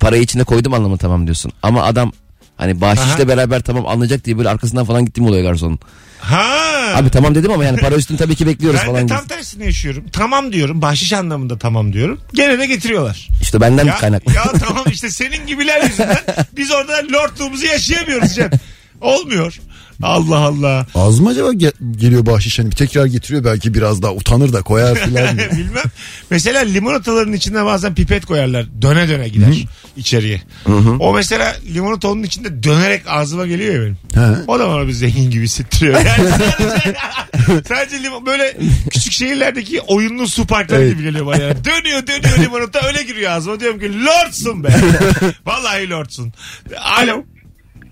parayı 0.00 0.22
içine 0.22 0.44
koydum 0.44 0.74
anlamı 0.74 0.98
tamam 0.98 1.26
diyorsun. 1.26 1.52
Ama 1.62 1.82
adam 1.82 2.12
hani 2.56 2.80
bahşişle 2.80 3.22
Aha. 3.22 3.28
beraber 3.28 3.60
tamam 3.62 3.86
anlayacak 3.86 4.24
diye 4.24 4.38
böyle 4.38 4.48
arkasından 4.48 4.84
falan 4.84 5.04
gittiğim 5.04 5.28
oluyor 5.28 5.42
garsonun. 5.42 5.78
Ha. 6.20 6.92
Abi 6.94 7.10
tamam 7.10 7.34
dedim 7.34 7.52
ama 7.52 7.64
yani 7.64 7.78
para 7.80 7.94
üstünü 7.94 8.18
tabii 8.18 8.34
ki 8.36 8.46
bekliyoruz 8.46 8.80
ben 8.80 8.86
falan. 8.86 8.98
de 9.00 9.02
gibi. 9.02 9.12
tam 9.18 9.26
tersini 9.26 9.64
yaşıyorum. 9.64 10.04
Tamam 10.12 10.52
diyorum. 10.52 10.82
Bahşiş 10.82 11.12
anlamında 11.12 11.58
tamam 11.58 11.92
diyorum. 11.92 12.20
Gene 12.34 12.58
de 12.58 12.66
getiriyorlar. 12.66 13.28
İşte 13.42 13.60
benden 13.60 13.84
Ya, 13.86 13.96
kaynaklı. 13.96 14.32
ya 14.32 14.44
tamam 14.66 14.84
işte 14.90 15.10
senin 15.10 15.46
gibiler 15.46 15.82
yüzünden 15.82 16.18
biz 16.56 16.70
orada 16.72 16.92
lordluğumuzu 17.12 17.66
yaşayamıyoruz 17.66 18.34
Cem. 18.34 18.50
Olmuyor. 19.00 19.60
Allah 20.02 20.36
Allah. 20.38 20.86
Az 20.94 21.20
mı 21.20 21.28
acaba 21.28 21.52
ge- 21.52 21.96
geliyor 21.96 22.26
bahşiş 22.26 22.58
hani 22.58 22.70
tekrar 22.70 23.06
getiriyor 23.06 23.44
belki 23.44 23.74
biraz 23.74 24.02
daha 24.02 24.12
utanır 24.12 24.52
da 24.52 24.62
koyar 24.62 24.94
filan. 25.04 25.38
Bilmem. 25.38 25.82
Mesela 26.30 26.60
limonataların 26.60 27.32
içine 27.32 27.64
bazen 27.64 27.94
pipet 27.94 28.26
koyarlar. 28.26 28.66
Döne 28.82 29.08
döne 29.08 29.28
gider 29.28 29.54
içeriye. 29.96 30.42
O 31.00 31.14
mesela 31.14 31.56
limonata 31.74 32.08
onun 32.08 32.22
içinde 32.22 32.62
dönerek 32.62 33.02
ağzıma 33.08 33.46
geliyor 33.46 33.74
ya 33.74 33.80
benim. 33.80 33.96
He. 34.14 34.42
O 34.46 34.58
da 34.58 34.68
bana 34.68 34.86
bir 34.86 34.92
zengin 34.92 35.30
gibi 35.30 35.44
hissettiriyor. 35.44 35.94
Yani 36.04 36.28
sadece, 36.58 36.94
sadece 37.68 38.02
limon, 38.02 38.26
böyle 38.26 38.56
küçük 38.90 39.12
şehirlerdeki 39.12 39.80
oyunlu 39.80 40.28
su 40.28 40.46
parkları 40.46 40.88
gibi 40.88 41.02
geliyor 41.02 41.26
bana. 41.26 41.42
Yani. 41.42 41.64
Dönüyor 41.64 42.06
dönüyor 42.06 42.38
limonata 42.38 42.86
öyle 42.86 43.02
giriyor 43.02 43.30
ağzıma. 43.32 43.60
Diyorum 43.60 43.80
ki 43.80 44.04
lordsun 44.04 44.64
be. 44.64 44.68
Vallahi 45.46 45.90
lordsun. 45.90 46.32
Alo. 46.98 47.24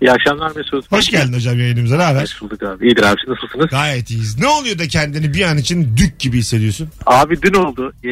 İyi 0.01 0.11
akşamlar 0.11 0.55
Mesut. 0.55 0.91
Hoş 0.91 1.09
geldin 1.09 1.33
hocam 1.33 1.59
yayınımıza. 1.59 1.97
Ne 1.97 2.03
haber? 2.03 2.21
Hoş 2.21 2.41
bulduk 2.41 2.63
abi. 2.63 2.85
İyidir 2.87 3.03
abi 3.03 3.15
siz 3.21 3.29
nasılsınız? 3.29 3.67
Gayet 3.69 4.09
iyiyiz. 4.09 4.39
Ne 4.39 4.47
oluyor 4.47 4.79
da 4.79 4.87
kendini 4.87 5.33
bir 5.33 5.41
an 5.43 5.57
için 5.57 5.97
dük 5.97 6.19
gibi 6.19 6.37
hissediyorsun? 6.37 6.89
Abi 7.05 7.41
dün 7.41 7.53
oldu. 7.53 7.93
Ee, 8.03 8.09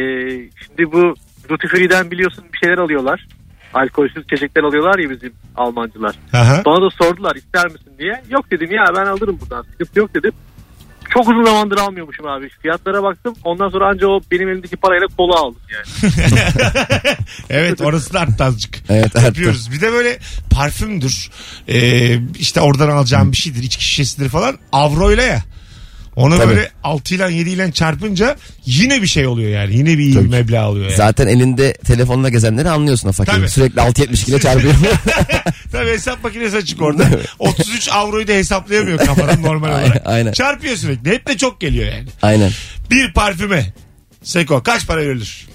şimdi 0.66 0.92
bu 0.92 1.16
Duty 1.50 1.68
Free'den 1.68 2.12
biliyorsun 2.12 2.44
bir 2.54 2.58
şeyler 2.58 2.78
alıyorlar. 2.78 3.28
Alkolsüz 3.74 4.24
içecekler 4.24 4.64
alıyorlar 4.64 5.00
ya 5.00 5.10
bizim 5.10 5.34
Almancılar. 5.56 6.16
Aha. 6.34 6.62
Bana 6.66 6.86
da 6.86 6.90
sordular 6.90 7.36
ister 7.36 7.66
misin 7.66 7.92
diye. 8.00 8.22
Yok 8.30 8.52
dedim 8.52 8.72
ya 8.72 8.86
ben 8.98 9.06
alırım 9.06 9.38
buradan 9.42 9.62
sıkıntı 9.72 10.00
yok 10.00 10.14
dedim. 10.16 10.32
Çok 11.14 11.30
uzun 11.30 11.46
zamandır 11.46 11.78
almıyormuşum 11.78 12.28
abi. 12.28 12.50
Fiyatlara 12.50 13.04
baktım. 13.04 13.36
Ondan 13.44 13.70
sonra 13.70 13.90
anca 13.90 14.08
o 14.08 14.22
benim 14.32 14.50
elimdeki 14.50 14.76
parayla 14.76 15.08
kola 15.18 15.40
aldım 15.40 15.62
yani. 15.74 16.12
evet 17.50 17.82
orası 17.82 18.14
da 18.14 18.20
arttı 18.20 18.44
azıcık. 18.44 18.76
Evet, 18.90 19.16
arttı. 19.16 19.26
Yapıyoruz. 19.26 19.72
Bir 19.72 19.82
de 19.82 19.92
böyle 19.92 20.20
parfümdür. 20.50 21.30
Ee, 21.68 22.20
işte 22.40 22.62
oradan 22.62 22.90
alacağım 22.90 23.32
bir 23.32 23.38
şeydir. 23.38 23.64
içki 23.64 23.86
şişesidir 23.86 24.30
falan. 24.30 24.58
Avroyla 24.72 25.24
ya. 25.24 25.44
Onu 26.16 26.38
Tabii. 26.38 26.50
böyle 26.50 26.72
6 26.84 27.16
ile 27.16 27.34
7 27.34 27.50
ile 27.50 27.72
çarpınca 27.72 28.36
yine 28.66 29.02
bir 29.02 29.08
şey 29.08 29.28
oluyor 29.28 29.50
yani. 29.50 29.78
Yine 29.78 29.98
bir 29.98 30.04
iyi 30.04 30.14
Tabii. 30.14 30.28
meblağ 30.28 30.62
alıyor 30.62 30.86
yani. 30.86 30.96
Zaten 30.98 31.28
elinde 31.28 31.74
telefonla 31.74 32.30
gezenleri 32.30 32.70
anlıyorsun 32.70 33.10
o 33.10 33.12
fakir. 33.12 33.32
Tabii. 33.32 33.50
Sürekli 33.50 33.82
6.72 33.82 34.30
ile 34.30 34.40
çarpıyor. 34.40 34.74
Tabii 35.72 35.90
hesap 35.90 36.24
makinesi 36.24 36.58
açık 36.58 36.82
orada. 36.82 37.10
33 37.40 37.90
avroyu 37.90 38.28
da 38.28 38.32
hesaplayamıyor 38.32 38.98
kafadan 38.98 39.42
normal 39.42 39.68
Aynen, 39.76 39.86
olarak. 39.88 40.02
aynen. 40.08 40.32
Çarpıyor 40.32 40.76
sürekli. 40.76 41.12
Hep 41.12 41.28
de 41.28 41.38
çok 41.38 41.62
geliyor 41.62 41.86
yani. 41.94 42.08
Aynen. 42.22 42.52
Bir 42.92 43.14
parfüme. 43.14 43.74
Seko 44.24 44.64
kaç 44.64 44.88
para 44.88 45.02
verilir? 45.02 45.48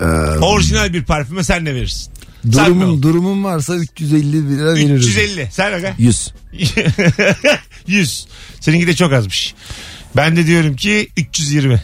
Ee, 0.00 0.04
Orijinal 0.40 0.92
bir 0.92 1.04
parfüme 1.04 1.44
sen 1.44 1.64
ne 1.64 1.74
verirsin? 1.74 2.12
Durumum, 2.52 3.02
durumum 3.02 3.44
varsa 3.44 3.74
350 3.76 4.56
lira 4.58 4.74
veririm. 4.74 4.96
350. 4.96 5.48
Sen 5.52 5.72
aga? 5.72 5.94
100. 5.98 6.32
100. 7.86 8.26
Seninki 8.60 8.86
de 8.86 8.94
çok 8.94 9.12
azmış. 9.12 9.54
Ben 10.16 10.36
de 10.36 10.46
diyorum 10.46 10.76
ki 10.76 11.08
320. 11.16 11.82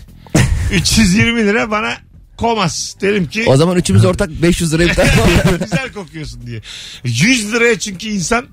320 0.73 1.40
lira 1.47 1.70
bana 1.70 1.94
komaz. 2.37 2.97
Derim 3.00 3.26
ki 3.26 3.44
O 3.47 3.56
zaman 3.56 3.76
üçümüz 3.76 4.04
ortak 4.04 4.30
500 4.42 4.73
liraya 4.73 4.88
biter. 4.88 5.14
güzel 5.61 5.92
kokuyorsun 5.92 6.47
diye. 6.47 6.61
100 7.04 7.52
liraya 7.52 7.78
çünkü 7.78 8.08
insan 8.08 8.47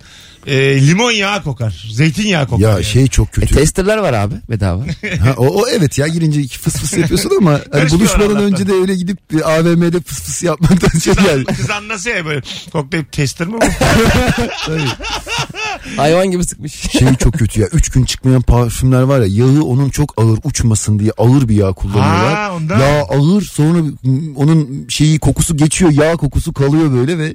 e, 0.48 0.88
limon 0.88 1.12
yağı 1.12 1.44
kokar. 1.44 1.86
Zeytinyağı 1.94 2.48
kokar. 2.48 2.64
Ya 2.64 2.70
yani. 2.70 2.84
şey 2.84 3.08
çok 3.08 3.28
e, 3.28 3.32
kötü. 3.32 3.56
testerler 3.56 3.98
var 3.98 4.14
abi 4.14 4.36
bedava. 4.50 4.84
Ha, 5.24 5.34
o, 5.38 5.48
o 5.62 5.68
evet 5.68 5.98
ya 5.98 6.08
girince 6.08 6.58
fıs 6.58 6.76
fıs 6.78 6.94
yapıyorsun 6.98 7.32
ama 7.38 7.52
hani 7.52 7.64
Karışmıyor 7.72 8.00
buluşmadan 8.00 8.30
Allah'tan. 8.30 8.44
önce 8.54 8.68
de 8.68 8.74
öyle 8.74 8.96
gidip 8.96 9.32
bir 9.32 9.52
AVM'de 9.60 10.00
fıs 10.02 10.22
fıs 10.22 10.44
yapmaktan 10.44 11.00
şey 11.00 11.14
Kız, 11.14 11.26
yani. 11.26 11.44
kız 11.46 11.70
anlasa 11.70 12.10
ya 12.10 12.26
böyle 12.26 12.42
koklayıp 12.72 13.12
tester 13.12 13.48
mi 13.48 13.54
bu? 13.54 13.60
Hayvan 15.98 16.32
gibi 16.32 16.44
sıkmış. 16.44 16.74
Şey 16.74 17.16
çok 17.16 17.34
kötü 17.34 17.62
ya. 17.62 17.68
Üç 17.68 17.90
gün 17.90 18.06
çıkmayan 18.06 18.42
parfümler 18.42 19.02
var 19.02 19.20
ya. 19.20 19.28
Yağı 19.30 19.64
onun 19.64 19.90
çok 19.90 20.14
ağır 20.22 20.40
uçmasın 20.44 21.00
diye 21.00 21.12
ağır 21.18 21.50
bir 21.50 21.56
yağ 21.56 21.74
kullanıyorlar. 21.74 22.34
Ha, 22.36 22.54
ondan. 22.56 22.80
Yağ 22.80 23.04
ağır 23.10 23.42
sonra 23.42 23.80
onun 24.36 24.86
şeyi 24.90 25.20
kokusu 25.20 25.58
geçiyor. 25.58 25.92
Yağ 25.92 26.16
kokusu 26.16 26.54
kalıyor 26.54 26.94
böyle 26.94 27.18
ve 27.18 27.34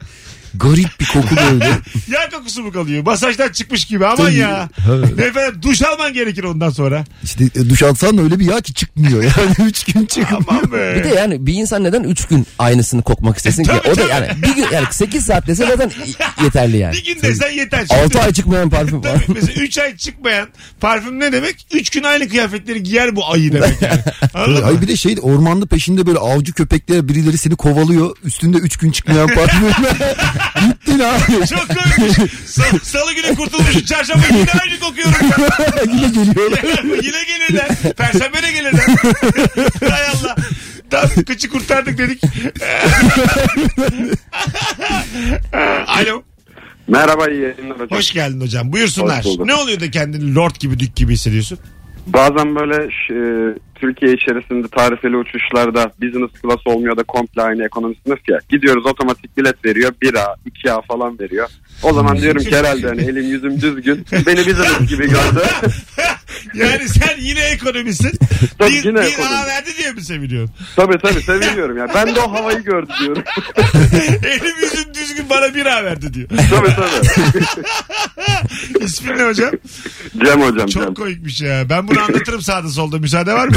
garip 0.55 1.01
bir 1.01 1.07
koku 1.07 1.37
böyle. 1.51 1.65
Yağ 2.11 2.29
kokusu 2.33 2.63
mu 2.63 2.73
kalıyor? 2.73 3.03
Masajdan 3.05 3.49
çıkmış 3.49 3.85
gibi 3.85 4.07
aman 4.07 4.17
Tabii. 4.17 4.35
ya. 4.35 4.69
Evet. 4.91 5.19
Efendim 5.21 5.63
duş 5.63 5.83
alman 5.83 6.13
gerekir 6.13 6.45
ondan 6.45 6.71
sonra. 6.71 7.05
İşte 7.23 7.45
e, 7.45 7.71
duş 7.71 7.83
alsan 7.83 8.19
da 8.19 8.23
öyle 8.23 8.39
bir 8.39 8.45
yağ 8.45 8.61
ki 8.61 8.75
çıkmıyor. 8.75 9.23
Yani 9.41 9.69
üç 9.69 9.85
gün 9.85 10.07
çıkmıyor. 10.07 10.43
Aman 10.49 10.73
be. 10.73 10.95
Bir 10.99 11.05
de 11.05 11.09
yani 11.15 11.47
bir 11.47 11.55
insan 11.55 11.85
neden 11.85 12.03
3 12.05 12.27
gün 12.27 12.47
aynısını 12.59 13.03
kokmak 13.03 13.37
istesin 13.37 13.63
ki? 13.63 13.69
Tabii, 13.71 13.89
O 13.89 13.91
da 13.91 13.95
tabii. 13.95 14.11
yani 14.11 14.43
bir 14.43 14.55
gün 14.55 14.67
yani 14.73 14.87
8 14.91 15.25
saat 15.27 15.47
dese 15.47 15.67
zaten 15.67 15.91
yeterli 16.45 16.77
yani. 16.77 16.93
Bir 16.95 17.05
gün 17.05 17.23
desen 17.23 17.51
yeter. 17.51 17.79
Şimdi- 17.91 17.95
6 18.03 18.21
ay 18.21 18.33
çıkmayan 18.33 18.71
parfüm 18.71 19.05
var. 19.05 19.13
Tabii 19.27 19.39
mesela 19.41 19.63
3 19.63 19.79
ay 19.79 19.97
çıkmayan 19.97 20.49
parfüm 20.81 21.21
ne 21.21 21.33
demek? 21.33 21.67
3 21.73 21.91
gün 21.91 22.03
aynı 22.03 22.29
kıyafetleri 22.29 22.83
giyer 22.83 23.17
bu 23.17 23.33
ayı 23.33 23.53
demek 23.53 23.83
yani. 23.83 24.01
Anladın? 24.35 24.63
Ay 24.63 24.81
bir 24.83 24.89
de 24.89 24.97
şey 24.97 25.17
ormanda 25.23 25.67
peşinde 25.67 26.07
böyle 26.07 26.19
avcı 26.19 26.53
köpekler 26.53 27.09
birileri 27.09 27.39
seni 27.39 27.57
kovalıyor. 27.57 28.17
Üstünde 28.25 28.59
üç 28.59 28.77
gün 28.77 28.91
çıkmayan 28.91 29.27
parfümler. 29.29 29.75
Gittin 30.61 30.99
abi. 30.99 31.47
Çok 31.47 31.69
koymuş. 31.69 32.17
Salı, 32.47 32.81
salı 32.83 33.13
günü 33.13 33.35
kurtulmuş. 33.35 33.85
Çarşamba 33.87 34.25
yine 34.27 34.51
aynı 34.63 34.81
kokuyorum. 34.81 35.15
Yine 35.95 36.09
geliyorlar. 36.09 36.63
yine 36.85 37.25
gelirler. 37.25 37.69
Perşembe 37.97 38.43
de 38.43 38.53
gelirler. 38.53 38.87
Hay 39.91 40.07
Allah. 40.07 40.37
Tam 40.91 41.09
kıçı 41.27 41.49
kurtardık 41.49 41.99
dedik. 41.99 42.23
Alo. 45.87 46.23
Merhaba 46.89 47.29
iyi 47.29 47.41
yayınlar 47.43 47.81
hocam. 47.81 47.99
Hoş 47.99 48.13
geldin 48.13 48.41
hocam. 48.41 48.73
Buyursunlar. 48.73 49.19
Hoş 49.19 49.25
bulduk. 49.25 49.47
Ne 49.47 49.55
oluyor 49.55 49.81
da 49.81 49.91
kendini 49.91 50.35
lord 50.35 50.57
gibi 50.61 50.79
dük 50.79 50.97
gibi 50.97 51.13
hissediyorsun? 51.13 51.59
Bazen 52.07 52.57
böyle 52.57 52.85
e, 53.11 53.19
Türkiye 53.75 54.13
içerisinde 54.13 54.69
tarifeli 54.69 55.17
uçuşlarda 55.17 55.93
business 56.03 56.31
class 56.43 56.67
olmuyor 56.67 56.97
da 56.97 57.03
komple 57.03 57.43
aynı 57.43 57.65
ekonomi 57.65 57.95
sınıf 58.07 58.29
ya. 58.29 58.39
Gidiyoruz 58.49 58.87
otomatik 58.87 59.37
bilet 59.37 59.65
veriyor. 59.65 59.93
1A, 60.03 60.35
2A 60.51 60.87
falan 60.87 61.19
veriyor. 61.19 61.49
O 61.83 61.93
zaman 61.95 62.17
diyorum 62.21 62.43
ki 62.45 62.57
herhalde 62.57 62.87
hani 62.89 63.03
elim 63.03 63.29
yüzüm 63.31 63.61
düzgün. 63.61 64.07
Beni 64.27 64.39
business 64.47 64.89
gibi 64.89 65.07
gördü. 65.09 65.43
Yani 66.55 66.89
sen 66.89 67.17
yine 67.19 67.41
ekonomisin. 67.41 68.13
Tabii 68.59 68.71
bir, 68.71 68.85
yine 68.85 69.01
bir 69.01 69.07
ekonomi. 69.07 69.35
A 69.35 69.47
verdi 69.47 69.71
diye 69.79 69.93
mi 69.93 70.03
seviniyorsun? 70.03 70.55
tabii 70.77 70.99
tabii 70.99 71.23
seviniyorum 71.23 71.79
ya. 71.79 71.87
Ben 71.95 72.15
de 72.15 72.21
o 72.21 72.33
havayı 72.33 72.59
gördüm 72.61 72.95
diyorum. 73.01 73.23
Elim 74.25 74.55
yüzüm 74.63 74.95
düzgün 74.95 75.31
bana 75.31 75.55
bir 75.55 75.67
A 75.67 75.85
verdi 75.85 76.15
diyor. 76.15 76.29
tabii 76.29 76.75
tabii. 76.75 77.45
İsmin 78.85 79.19
ne 79.19 79.23
hocam? 79.23 79.51
Cem 80.25 80.43
hocam 80.43 80.67
Çok 80.67 80.83
Cem. 80.85 80.95
komikmiş 80.95 81.41
ya. 81.41 81.71
Ben 81.71 81.89
bunu 81.89 82.01
anlatırım 82.01 82.43
sağda 82.43 82.69
solda. 82.69 82.99
Müsaade 82.99 83.33
var 83.33 83.49
mı? 83.49 83.55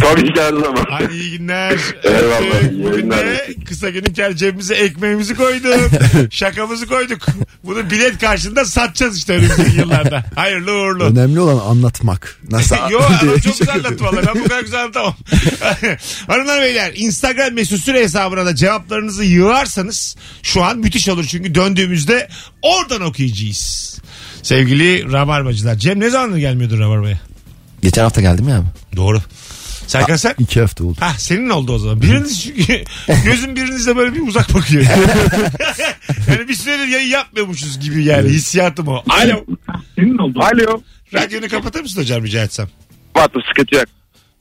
Tabii 0.00 0.32
ki 0.34 0.40
her 0.40 0.52
zaman. 0.52 0.86
Hadi 0.90 1.14
iyi 1.14 1.38
günler. 1.38 1.78
Eyvallah, 2.04 2.70
iyi 2.72 2.84
Bugün 2.84 3.02
günler. 3.02 3.26
de 3.26 3.46
kısa 3.68 3.90
günün 3.90 4.34
cebimize 4.36 4.74
ekmeğimizi 4.74 5.34
koyduk. 5.36 5.90
Şakamızı 6.30 6.86
koyduk. 6.86 7.26
Bunu 7.64 7.90
bilet 7.90 8.18
karşılığında 8.18 8.64
satacağız 8.64 9.18
işte 9.18 9.32
önümüzdeki 9.32 9.76
yıllarda. 9.76 10.24
Hayırlı 10.34 10.72
uğurlu. 10.72 11.04
Önemli 11.04 11.40
olan 11.40 11.70
anlatmak. 11.70 12.38
Nasıl? 12.50 12.76
Yo 12.90 13.00
diye 13.22 13.40
çok 13.40 13.58
güzel 13.58 13.74
anlattı 13.74 14.04
valla. 14.04 14.22
Ben 14.26 14.34
bu 14.44 14.48
kadar 14.48 14.60
güzel 14.60 14.80
anlatamam. 14.80 15.14
Hanımlar 16.26 16.60
beyler 16.62 16.92
Instagram 16.96 17.52
mesut 17.54 17.80
süre 17.84 18.00
hesabına 18.02 18.46
da 18.46 18.54
cevaplarınızı 18.54 19.24
yığarsanız 19.24 20.16
şu 20.42 20.64
an 20.64 20.78
müthiş 20.78 21.08
olur. 21.08 21.24
Çünkü 21.24 21.54
döndüğümüzde 21.54 22.28
oradan 22.62 23.00
okuyacağız. 23.02 23.98
Sevgili 24.42 25.12
Rabarbacılar. 25.12 25.74
Cem 25.74 26.00
ne 26.00 26.10
zamandır 26.10 26.38
gelmiyordu 26.38 26.78
Rabarba'ya? 26.78 27.20
Geçen 27.82 28.02
hafta 28.02 28.20
geldim 28.20 28.48
ya 28.48 28.56
abi. 28.58 28.66
Doğru. 28.96 29.22
Serkan 29.86 30.16
sen? 30.16 30.34
İki 30.38 30.60
hafta 30.60 30.84
oldu. 30.84 30.96
Ha 31.00 31.12
senin 31.18 31.50
oldu 31.50 31.72
o 31.72 31.78
zaman. 31.78 32.02
Biriniz 32.02 32.42
çünkü 32.42 32.84
gözün 33.24 33.56
birinizde 33.56 33.96
böyle 33.96 34.14
bir 34.14 34.28
uzak 34.28 34.54
bakıyor. 34.54 34.84
Yani, 36.28 36.48
bir 36.48 36.54
süredir 36.54 36.86
yayın 36.88 37.10
yapmıyormuşuz 37.10 37.80
gibi 37.80 38.04
yani 38.04 38.28
hissiyatım 38.28 38.88
o. 38.88 39.02
Alo. 39.10 39.44
Alo. 40.36 40.80
Radyonu 41.14 41.48
kapatır 41.48 41.80
mısın 41.80 42.00
hocam 42.00 42.24
rica 42.24 42.42
etsem? 42.42 42.68
Batı 43.14 43.40
sıkıntı 43.48 43.74
yok. 43.74 43.84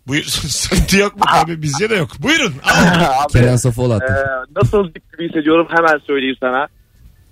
Buyur. 0.08 0.24
Sıkıntı 0.48 0.98
yok 0.98 1.16
mu? 1.16 1.22
Tabii 1.32 1.62
bizce 1.62 1.90
de 1.90 1.96
yok. 1.96 2.10
Buyurun. 2.20 2.54
Al. 2.64 3.24
abi, 3.24 3.34
Kenan 3.34 3.54
attı. 3.92 4.04
e, 4.06 4.60
nasıl 4.62 4.88
gibi 4.88 5.30
hissediyorum 5.30 5.68
hemen 5.70 6.00
söyleyeyim 6.08 6.36
sana. 6.40 6.68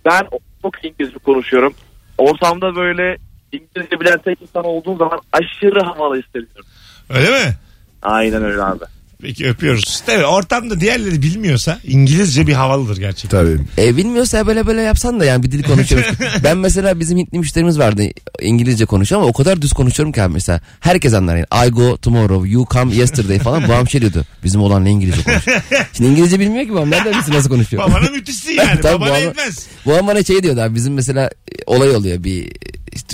Ben 0.06 0.28
çok 0.62 0.86
İngilizce 0.86 1.18
konuşuyorum. 1.18 1.74
Ortamda 2.18 2.76
böyle 2.76 3.18
İngilizce 3.52 4.00
bilen 4.00 4.20
tek 4.26 4.42
insan 4.42 4.66
olduğum 4.66 4.98
zaman 4.98 5.20
aşırı 5.32 5.80
havalı 5.80 6.22
hissediyorum. 6.22 6.66
Öyle 7.10 7.30
mi? 7.30 7.56
Aynen 8.02 8.44
öyle 8.44 8.64
abi. 8.64 8.84
Peki 9.22 9.48
öpüyoruz. 9.50 10.04
Tabii 10.06 10.26
ortamda 10.26 10.80
diğerleri 10.80 11.22
bilmiyorsa 11.22 11.80
İngilizce 11.84 12.48
bir 12.48 12.54
havalıdır 12.54 12.98
gerçekten. 12.98 13.40
Tabii. 13.40 13.58
E 13.78 13.98
bilmiyorsa 13.98 14.48
böyle 14.48 14.68
böyle 14.68 14.82
yapsan 14.82 15.20
da 15.20 15.26
yani 15.26 15.44
bir 15.44 15.52
dil 15.52 15.64
konuşuyoruz. 15.64 16.08
ben 16.44 16.58
mesela 16.58 17.00
bizim 17.00 17.18
Hintli 17.18 17.40
müşterimiz 17.40 17.80
vardı 17.80 18.04
İngilizce 18.42 18.86
konuşuyor 18.86 19.22
ama 19.22 19.30
o 19.30 19.34
kadar 19.34 19.62
düz 19.62 19.74
konuşuyorum 19.74 20.14
ki 20.14 20.22
abi 20.22 20.34
mesela. 20.34 20.62
Herkes 20.80 21.14
anlar 21.14 21.36
yani. 21.36 21.68
I 21.68 21.72
go 21.72 21.98
tomorrow, 21.98 22.50
you 22.50 22.66
come 22.72 22.96
yesterday 22.96 23.40
falan. 23.40 23.64
Babam 23.64 23.90
şey 23.90 24.02
diyordu. 24.02 24.26
Bizim 24.44 24.62
olan 24.62 24.86
ne 24.86 24.92
İngilizce 24.92 25.24
konuşuyor. 25.24 25.62
Şimdi 25.94 26.10
İngilizce 26.10 26.40
bilmiyor 26.40 26.66
ki 26.66 26.74
babam. 26.74 26.92
Nereden 26.92 27.14
bilsin 27.14 27.34
nasıl 27.34 27.50
konuşuyor? 27.50 27.84
Babana 27.84 28.10
müthişsin 28.10 28.52
yani. 28.52 28.80
Tabii 28.82 28.96
Babana 29.00 29.10
babana- 29.10 29.18
etmez. 29.30 29.66
Babam 29.86 30.08
bana 30.08 30.24
şey 30.24 30.44
diyordu 30.44 30.62
abi 30.62 30.76
bizim 30.76 30.94
mesela 30.94 31.26
e, 31.26 31.64
olay 31.66 31.90
oluyor 31.96 32.24
bir 32.24 32.52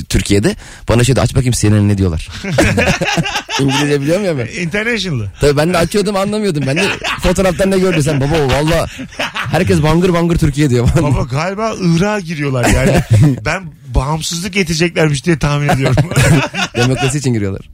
Türkiye'de. 0.09 0.55
Bana 0.89 1.03
şey 1.03 1.15
diyor 1.15 1.23
aç 1.23 1.35
bakayım 1.35 1.53
CNN 1.57 1.87
ne 1.87 1.97
diyorlar. 1.97 2.29
İngilizce 3.61 4.01
biliyor 4.01 4.19
muyum 4.19 4.37
ben? 4.39 4.61
International'ı. 4.61 5.31
Tabii 5.41 5.57
ben 5.57 5.73
de 5.73 5.77
açıyordum 5.77 6.15
anlamıyordum. 6.15 6.63
Ben 6.67 6.77
de 6.77 6.85
fotoğraftan 7.23 7.71
ne 7.71 7.79
gördün 7.79 8.01
sen 8.01 8.21
baba 8.21 8.47
valla 8.47 8.85
herkes 9.51 9.83
bangır 9.83 10.13
bangır 10.13 10.37
Türkiye 10.37 10.69
diyor. 10.69 10.89
bana. 10.95 11.03
Baba 11.15 11.23
galiba 11.23 11.73
Irak'a 11.81 12.19
giriyorlar 12.19 12.65
yani. 12.65 13.01
ben 13.45 13.63
bağımsızlık 13.95 14.53
getireceklermiş 14.53 15.25
diye 15.25 15.39
tahmin 15.39 15.69
ediyorum. 15.69 15.95
Demokrasi 16.77 17.17
için 17.17 17.33
giriyorlar. 17.33 17.69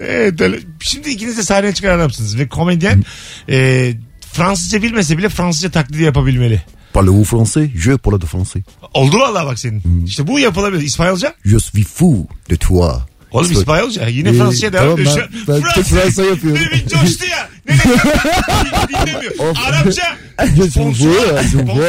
evet, 0.00 0.40
öyle. 0.40 0.58
Şimdi 0.80 1.10
ikiniz 1.10 1.38
de 1.38 1.42
sahneye 1.42 1.74
çıkan 1.74 1.98
adamsınız 1.98 2.38
ve 2.38 2.48
komedyen 2.48 3.04
e, 3.48 3.92
Fransızca 4.32 4.82
bilmese 4.82 5.18
bile 5.18 5.28
Fransızca 5.28 5.70
taklidi 5.70 6.02
yapabilmeli. 6.02 6.62
Parlez-vous 6.94 7.24
français? 7.24 7.70
Je 7.78 7.96
parle 7.96 8.20
de 8.20 8.26
français. 8.26 8.62
Oldu 8.94 9.18
vallahi 9.18 9.46
bak 9.46 9.58
senin. 9.58 10.06
İşte 10.06 10.26
bu 10.26 10.38
yapılabilir. 10.38 10.82
İspanyolca? 10.82 11.34
Je 11.44 11.60
suis 11.60 11.86
fou 11.86 12.26
de 12.50 12.56
toi. 12.56 12.90
Oğlum 13.30 13.52
İspanyolca. 13.52 14.06
Yine 14.08 14.28
Ee, 14.28 14.32
Fransızca 14.34 14.72
devam 14.72 14.84
tamam, 14.96 15.00
ediyor. 15.00 15.28
ben- 15.48 15.62
ben 15.62 15.72
tek 15.74 15.84
Fransa 15.84 16.22
yapıyorum. 16.24 16.62
Demin 16.72 16.88
coştu 16.88 17.24
ya. 17.26 17.48
Ne 17.68 17.74
demek? 17.78 17.98
Dinlemiyor. 19.06 19.32
Arapça. 19.66 20.02
Je 20.56 20.62
suis 20.62 20.74
fou, 20.74 20.92
je 20.94 21.48
suis 21.48 21.66
fou. 21.66 21.82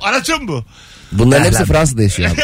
Arapça 0.00 0.36
mı 0.38 0.48
bu? 0.48 0.64
Bunların 1.12 1.44
hepsi 1.44 1.64
Fransa'da 1.64 2.02
yaşıyor 2.02 2.30
abi. 2.30 2.40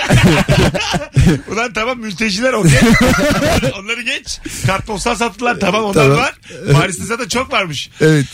Ulan 1.52 1.72
tamam 1.72 1.98
mülteciler 1.98 2.52
okey. 2.52 2.78
Onları- 2.80 3.72
Onları 3.82 4.02
geç. 4.02 4.38
Kartpostal 4.66 5.14
sattılar 5.14 5.60
tamam 5.60 5.84
onlar 5.84 5.94
Tamam. 5.94 6.16
var. 6.18 6.34
Paris'te 6.72 7.04
zaten 7.04 7.28
çok 7.28 7.52
varmış. 7.52 7.90
Evet. 8.00 8.26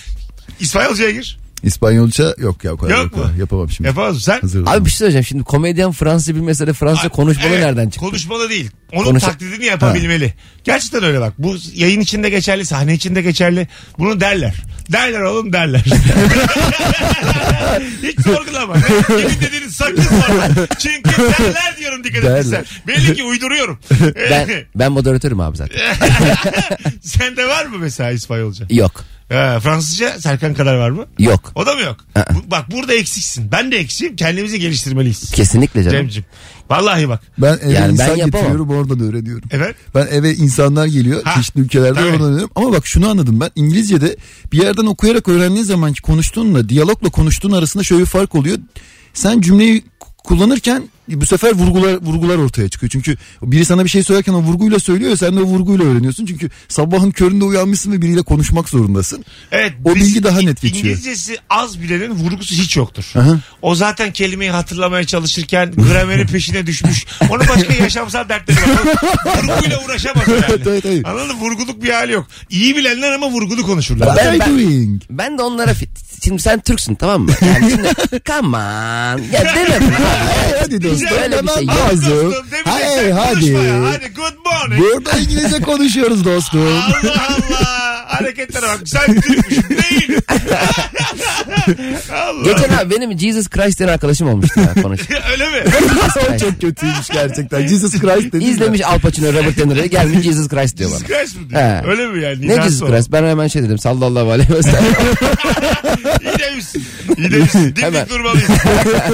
İspanyolcaya 0.60 1.10
gir. 1.10 1.38
İspanyolca 1.62 2.34
yok 2.38 2.64
ya 2.64 2.72
o 2.72 2.76
kadar. 2.76 2.98
Yok 2.98 3.16
mu? 3.16 3.24
yapamam. 3.38 3.70
Şimdi. 3.70 3.88
Yapamaz 3.88 4.14
mısın 4.14 4.32
sen? 4.32 4.40
Hazır 4.40 4.66
Abi 4.66 4.84
bir 4.84 4.90
şey 4.90 4.98
söyleyeceğim. 4.98 5.24
Şimdi 5.24 5.44
komedyen 5.44 5.92
Fransızca 5.92 6.34
bilmese 6.34 6.66
de 6.66 6.72
Fransızca 6.72 7.08
konuşmalı 7.08 7.48
Evet, 7.48 7.64
nereden 7.64 7.84
çıktı? 7.84 8.00
Konuşmalı 8.00 8.50
değil. 8.50 8.70
Onun 8.92 9.04
Konuş- 9.04 9.22
taklidini 9.22 9.64
yapabilmeli. 9.64 10.34
Gerçekten 10.64 11.04
öyle 11.04 11.20
bak. 11.20 11.32
Bu 11.38 11.56
yayın 11.74 12.00
içinde 12.00 12.30
geçerli, 12.30 12.66
sahne 12.66 12.94
içinde 12.94 13.22
geçerli. 13.22 13.68
Bunu 13.98 14.20
derler. 14.20 14.54
Derler 14.92 15.20
oğlum 15.20 15.52
derler. 15.52 15.80
Hiç 18.02 18.20
sorgulama. 18.20 18.76
Ne? 18.76 18.82
Kimin 19.06 19.40
dediğini 19.40 19.70
sakın 19.70 20.02
sorma. 20.02 20.46
Çünkü 20.78 21.10
derler 21.38 21.76
diyorum 22.04 22.20
dikkat 22.28 22.44
Derler. 22.44 22.82
Belli 22.86 23.14
ki 23.14 23.24
uyduruyorum. 23.24 23.78
Ben, 24.30 24.48
ben 24.74 24.92
moderatörüm 24.92 25.40
abi 25.40 25.56
zaten. 25.56 25.78
Sende 27.02 27.48
var 27.48 27.66
mı 27.66 27.78
mesela 27.78 28.10
İspanyolca? 28.10 28.66
Yok. 28.70 29.04
Ha, 29.32 29.60
Fransızca 29.62 30.20
Serkan 30.20 30.54
kadar 30.54 30.74
var 30.74 30.90
mı? 30.90 31.06
Yok. 31.18 31.52
O 31.54 31.66
da 31.66 31.74
mı 31.74 31.80
yok? 31.80 31.96
Aa. 32.16 32.22
Bu- 32.34 32.50
bak 32.50 32.70
burada 32.70 32.94
eksiksin. 32.94 33.52
Ben 33.52 33.72
de 33.72 33.76
eksiğim. 33.78 34.16
Kendimizi 34.16 34.60
geliştirmeliyiz. 34.60 35.30
Kesinlikle 35.30 35.82
canım. 35.82 35.96
Cemcim. 35.98 36.24
Vallahi 36.70 37.08
bak. 37.08 37.22
Ben 37.38 37.58
eve 37.62 37.72
Yani 37.72 37.86
ben 37.88 37.92
insan 37.92 38.04
yapamam. 38.16 38.30
getiriyorum 38.30 38.70
orada 38.70 39.00
da 39.00 39.04
öğreniyorum. 39.04 39.48
Evet. 39.52 39.76
Ben 39.94 40.06
eve 40.10 40.34
insanlar 40.34 40.86
geliyor 40.86 41.20
Ha, 41.24 41.34
çeşitli 41.34 41.60
ülkelerden 41.60 41.94
tabii. 41.94 42.06
oradan 42.06 42.22
öğreniyorum. 42.26 42.50
Ama 42.54 42.72
bak 42.72 42.86
şunu 42.86 43.08
anladım 43.10 43.40
ben 43.40 43.50
İngilizce'de 43.54 44.16
bir 44.52 44.62
yerden 44.62 44.86
okuyarak 44.86 45.28
öğrendiğin 45.28 45.64
zamanki 45.64 46.02
konuştuğunla 46.02 46.68
diyalogla 46.68 47.08
konuştuğun 47.10 47.52
arasında 47.52 47.82
şöyle 47.84 48.00
bir 48.02 48.06
fark 48.08 48.34
oluyor. 48.34 48.58
Sen 49.14 49.40
cümleyi 49.40 49.84
kullanırken 50.24 50.82
bu 51.08 51.26
sefer 51.26 51.52
vurgular 51.52 51.94
vurgular 52.02 52.36
ortaya 52.38 52.68
çıkıyor. 52.68 52.90
Çünkü 52.90 53.16
biri 53.42 53.64
sana 53.64 53.84
bir 53.84 53.90
şey 53.90 54.02
söylerken 54.02 54.32
o 54.32 54.38
vurguyla 54.38 54.78
söylüyor 54.78 55.10
ya 55.10 55.16
sen 55.16 55.36
de 55.36 55.40
o 55.40 55.44
vurguyla 55.44 55.84
öğreniyorsun. 55.84 56.26
Çünkü 56.26 56.50
sabahın 56.68 57.10
köründe 57.10 57.44
uyanmışsın 57.44 57.92
ve 57.92 58.02
biriyle 58.02 58.22
konuşmak 58.22 58.68
zorundasın. 58.68 59.24
Evet. 59.52 59.72
O 59.84 59.94
bilgi 59.94 60.22
daha 60.22 60.40
net 60.40 60.60
geçiyor. 60.60 60.84
İngilizcesi 60.84 61.36
az 61.50 61.82
bilenin 61.82 62.10
vurgusu 62.10 62.54
hiç 62.54 62.76
yoktur. 62.76 63.04
Aha. 63.14 63.38
O 63.62 63.74
zaten 63.74 64.12
kelimeyi 64.12 64.50
hatırlamaya 64.50 65.04
çalışırken 65.04 65.72
gramerin 65.72 66.26
peşine 66.32 66.66
düşmüş. 66.66 67.06
Onun 67.30 67.48
başka 67.48 67.74
yaşamsal 67.74 68.28
dertleri 68.28 68.56
var. 68.56 68.96
Vurguyla 69.26 69.84
uğraşamaz 69.84 70.28
yani. 70.28 70.44
Evet, 70.48 70.66
evet, 70.66 70.86
evet. 70.86 71.06
Anladın 71.06 71.36
mı? 71.36 71.42
Vurguluk 71.42 71.82
bir 71.82 71.90
hali 71.90 72.12
yok. 72.12 72.26
İyi 72.50 72.76
bilenler 72.76 73.12
ama 73.12 73.30
vurgulu 73.30 73.62
konuşurlar. 73.62 74.16
Ben- 74.16 74.40
doing? 74.40 75.02
Ben 75.10 75.38
de 75.38 75.42
onlara 75.42 75.74
fit. 75.74 75.90
Şimdi 76.24 76.42
sen 76.42 76.60
Türksün 76.60 76.94
tamam 76.94 77.22
mı? 77.22 77.30
Yani 77.46 77.70
şimdi 77.70 77.88
come 78.26 78.56
on. 78.56 79.32
Ya 79.32 79.54
deme 79.54 79.80
bunu. 79.80 79.94
Hadi 80.60 80.82
dostum. 81.02 81.16
Böyle 81.20 81.42
bir 81.42 81.48
şey 81.48 81.64
yok. 81.66 82.32
Demeyeceksen 82.50 82.72
Hayır 82.72 83.10
hadi. 83.10 83.56
Hadi 83.92 84.14
good 84.14 84.34
morning. 84.46 84.80
Burada 84.94 85.18
İngilizce 85.18 85.60
konuşuyoruz 85.60 86.24
dostum. 86.24 86.60
Allah 86.68 87.26
Allah. 87.28 87.97
Hareketlere 88.62 88.80
bak. 88.80 88.88
Sen 88.88 89.20
Türkmüşsün 89.20 89.68
değil. 89.70 90.20
Allah. 92.12 92.44
Geçen 92.44 92.76
abi 92.76 92.90
benim 92.90 93.18
Jesus 93.18 93.48
Christ 93.48 93.78
diyen 93.78 93.88
arkadaşım 93.88 94.28
olmuştu 94.28 94.60
ya 94.60 94.82
konuş. 94.82 95.00
Öyle 95.32 95.48
mi? 95.48 95.64
o 96.34 96.38
çok 96.38 96.60
kötüymüş 96.60 97.08
gerçekten. 97.12 97.66
Jesus 97.66 97.92
Christ 97.92 98.32
dedi. 98.32 98.44
İzlemiş 98.44 98.80
Al 98.84 98.98
Pacino, 98.98 99.32
Robert 99.32 99.58
De 99.58 99.68
Niro'yu 99.68 99.90
gelmiş 99.90 100.24
Jesus 100.24 100.48
Christ 100.48 100.76
diyor 100.76 100.90
Jesus 100.90 101.08
bana. 101.08 101.18
Christ 101.18 101.36
mi 101.40 101.50
diyor? 101.50 101.60
He. 101.60 101.82
Öyle 101.86 102.06
mi 102.06 102.22
yani? 102.22 102.48
Ne 102.48 102.62
Jesus 102.62 102.82
o. 102.82 102.86
Christ? 102.86 103.12
Ben 103.12 103.24
hemen 103.24 103.48
şey 103.48 103.62
dedim 103.62 103.78
sallallahu 103.78 104.30
aleyhi 104.30 104.52
ve 104.52 104.62
sellem. 104.62 104.84
İyi 106.22 106.38
demişsin. 106.38 106.84
İyi 107.18 107.32
demişsin. 107.32 107.64
Dimdik 107.64 107.82
Hemen. 107.82 108.08
durmalıyız. 108.08 108.48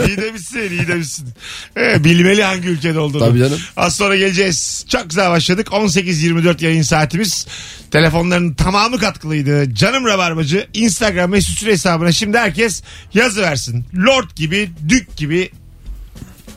iyi 0.09 0.17
demişsin. 0.17 0.71
iyi 0.71 0.89
demişsin. 0.89 1.29
Ee, 1.77 2.05
bilmeli 2.05 2.43
hangi 2.43 2.69
ülkede 2.69 2.99
olduğunu. 2.99 3.29
Tabii 3.29 3.39
canım. 3.39 3.59
Az 3.77 3.97
sonra 3.97 4.17
geleceğiz. 4.17 4.85
Çok 4.89 5.11
güzel 5.11 5.31
başladık. 5.31 5.67
18.24 5.67 6.65
yayın 6.65 6.83
saatimiz. 6.83 7.47
Telefonların 7.91 8.55
tamamı 8.55 8.99
katkılıydı. 9.35 9.75
Canım 9.75 10.05
Rabarbacı 10.05 10.67
Instagram 10.75 11.31
mesut 11.31 11.59
süre 11.59 11.73
hesabına 11.73 12.13
şimdi 12.13 12.39
herkes 12.39 12.83
yazı 13.15 13.43
versin. 13.43 13.85
Lord 13.97 14.31
gibi, 14.37 14.71
dük 14.89 15.17
gibi 15.17 15.51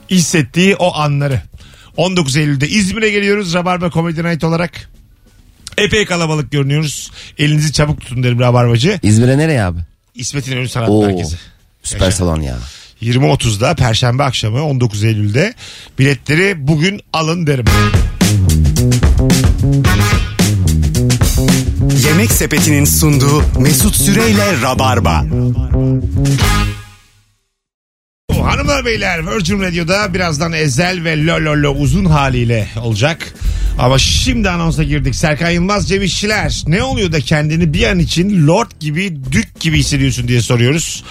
hissettiği 0.09 0.75
o 0.75 0.95
anları. 0.95 1.41
19 1.97 2.37
Eylül'de 2.37 2.67
İzmir'e 2.67 3.09
geliyoruz. 3.09 3.53
Rabarba 3.53 3.91
Comedy 3.91 4.23
Night 4.23 4.43
olarak. 4.43 4.89
Epey 5.77 6.05
kalabalık 6.05 6.51
görünüyoruz. 6.51 7.11
Elinizi 7.37 7.73
çabuk 7.73 8.01
tutun 8.01 8.23
derim 8.23 8.39
Rabarbacı. 8.39 8.99
İzmir'e 9.03 9.37
nereye 9.37 9.63
abi? 9.63 9.79
İsmet 10.15 10.47
İnönü 10.47 10.69
Sanat 10.69 10.89
Oo. 10.89 11.05
Merkezi. 11.05 11.35
Süper 11.83 12.05
Yaşa. 12.05 12.17
salon 12.17 12.41
ya. 12.41 12.57
20.30'da 13.01 13.75
Perşembe 13.75 14.23
akşamı 14.23 14.63
19 14.63 15.03
Eylül'de 15.03 15.53
biletleri 15.99 16.67
bugün 16.67 17.01
alın 17.13 17.47
derim. 17.47 17.65
Yemek 22.05 22.31
Sepeti'nin 22.31 22.85
sunduğu 22.85 23.43
Mesut 23.59 23.95
Süreyle 23.95 24.61
Rabarba. 24.61 25.25
Hanımlar 28.31 28.85
beyler 28.85 29.35
Virgin 29.35 29.61
Radio'da 29.61 30.13
birazdan 30.13 30.53
Ezel 30.53 31.03
ve 31.03 31.25
Lololo 31.25 31.71
uzun 31.71 32.05
haliyle 32.05 32.67
olacak. 32.81 33.33
Ama 33.79 33.97
şimdi 33.97 34.49
anonsa 34.49 34.83
girdik. 34.83 35.15
Serkan 35.15 35.49
Yılmaz, 35.49 35.89
Cem. 35.89 36.01
Ne 36.67 36.83
oluyor 36.83 37.11
da 37.11 37.19
kendini 37.19 37.73
bir 37.73 37.83
an 37.83 37.99
için 37.99 38.47
Lord 38.47 38.71
gibi, 38.79 39.17
Dük 39.31 39.59
gibi 39.59 39.79
hissediyorsun 39.79 40.27
diye 40.27 40.41
soruyoruz. 40.41 41.03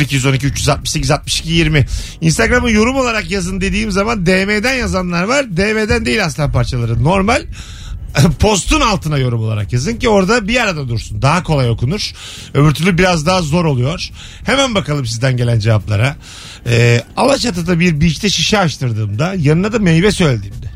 0212 0.00 0.46
368 0.46 1.10
62 1.10 1.50
20. 1.52 1.86
Instagram'a 2.20 2.70
yorum 2.70 2.96
olarak 2.96 3.30
yazın 3.30 3.60
dediğim 3.60 3.90
zaman 3.90 4.26
DM'den 4.26 4.74
yazanlar 4.74 5.22
var. 5.22 5.56
DM'den 5.56 6.06
değil 6.06 6.24
aslan 6.24 6.52
parçaları. 6.52 7.04
Normal 7.04 7.42
postun 8.38 8.80
altına 8.80 9.18
yorum 9.18 9.40
olarak 9.42 9.72
yazın 9.72 9.96
ki 9.96 10.08
orada 10.08 10.48
bir 10.48 10.60
arada 10.60 10.88
dursun. 10.88 11.22
Daha 11.22 11.42
kolay 11.42 11.70
okunur. 11.70 12.12
Öbür 12.54 12.74
türlü 12.74 12.98
biraz 12.98 13.26
daha 13.26 13.42
zor 13.42 13.64
oluyor. 13.64 14.08
Hemen 14.44 14.74
bakalım 14.74 15.06
sizden 15.06 15.36
gelen 15.36 15.58
cevaplara. 15.58 16.16
Ee, 16.66 17.02
Alaçatı'da 17.16 17.80
bir 17.80 18.00
beach'te 18.00 18.30
şişe 18.30 18.58
açtırdığımda 18.58 19.34
yanına 19.38 19.72
da 19.72 19.78
meyve 19.78 20.12
söylediğimde 20.12 20.66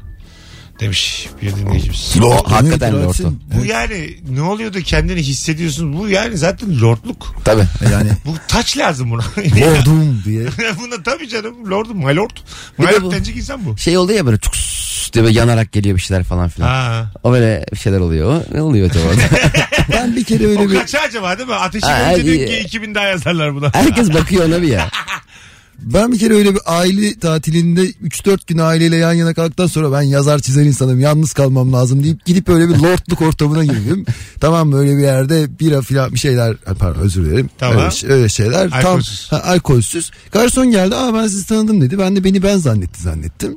demiş 0.81 1.27
bir 1.43 1.57
dinleyicimiz. 1.57 2.15
O 2.23 2.51
hakikaten 2.51 3.03
lordu. 3.05 3.35
Bu 3.61 3.65
yani 3.65 4.17
ne 4.31 4.43
oluyordu 4.43 4.79
kendini 4.81 5.23
hissediyorsun. 5.23 5.99
Bu 5.99 6.09
yani 6.09 6.39
zaten 6.39 6.81
lordluk. 6.81 7.35
Tabii. 7.45 7.65
Yani 7.93 8.11
Bu 8.27 8.31
taç 8.49 8.79
lazım 8.79 9.11
buna. 9.11 9.23
lordum 9.61 10.23
diye. 10.25 10.43
buna 10.81 11.03
tabii 11.03 11.29
canım 11.29 11.71
lordum 11.71 11.97
my 11.99 12.17
lord. 12.17 12.37
My 12.79 12.85
lord 12.87 13.03
bu- 13.03 13.13
denecek 13.13 13.37
insan 13.37 13.65
bu. 13.67 13.79
Şey 13.79 13.99
oldu 13.99 14.13
ya 14.13 14.27
böyle 14.27 14.39
çuks 14.39 14.77
diye 15.13 15.25
böyle 15.25 15.39
yanarak 15.39 15.73
geliyor 15.73 15.97
bir 15.97 16.01
şeyler 16.03 16.25
falan 16.25 16.49
filan. 16.49 16.69
Ha. 16.69 17.11
O 17.23 17.33
böyle 17.33 17.67
bir 17.73 17.79
şeyler 17.79 18.01
oluyor. 18.01 18.29
O 18.31 18.55
ne 18.57 18.63
oluyor 18.63 18.91
acaba? 18.91 19.05
Ben 19.93 20.17
bir 20.17 20.25
kere 20.25 20.47
O 20.47 20.51
öyle 20.51 20.71
bir 20.71 20.75
kaça 20.79 20.99
acaba 20.99 21.39
değil 21.39 21.49
mi? 21.49 21.55
Ateşi 21.55 21.87
Ha, 21.87 22.13
görünce 22.13 22.25
diyor 22.25 22.49
iyi. 22.49 22.59
ki 22.61 22.67
2000 22.67 22.95
daha 22.95 23.05
yazarlar 23.07 23.55
buna. 23.55 23.71
Herkes 23.75 24.15
bakıyor 24.15 24.45
ona 24.49 24.63
bir 24.63 24.69
ya. 24.69 24.89
ben 25.79 26.13
bir 26.13 26.19
kere 26.19 26.35
öyle 26.35 26.55
bir 26.55 26.61
aile 26.67 27.19
tatilinde 27.19 27.87
3-4 27.91 28.39
gün 28.47 28.59
aileyle 28.59 28.97
yan 28.97 29.13
yana 29.13 29.35
kaldıktan 29.35 29.67
sonra 29.67 29.93
ben 29.93 30.03
yazar 30.03 30.39
çizer 30.39 30.65
insanım 30.65 31.01
yalnız 31.01 31.33
kalmam 31.33 31.73
lazım 31.73 32.03
deyip 32.05 32.25
gidip 32.27 32.49
öyle 32.49 32.69
bir 32.69 32.75
lordluk 32.75 33.23
ortamına 33.23 33.65
girdim. 33.65 34.05
tamam 34.41 34.73
böyle 34.73 34.97
bir 34.97 35.03
yerde 35.03 35.59
bira 35.61 35.81
filan 35.81 36.13
bir 36.15 36.19
şeyler 36.19 36.57
pardon 36.79 37.01
özür 37.01 37.25
dilerim. 37.25 37.51
Tamam. 37.59 37.79
Öyle, 37.79 37.91
şey- 37.91 38.11
öyle 38.11 38.29
şeyler. 38.29 38.67
Alkolsüz. 38.73 39.29
Tam 39.31 39.41
ha, 39.41 39.47
alkolsüz. 39.47 40.11
Garson 40.33 40.71
geldi 40.71 40.97
aa 40.97 41.15
ben 41.15 41.27
sizi 41.27 41.47
tanıdım 41.47 41.81
dedi. 41.81 41.99
Ben 41.99 42.17
de 42.17 42.25
beni 42.25 42.43
ben 42.43 42.57
zannetti 42.57 43.03
zannettim. 43.03 43.57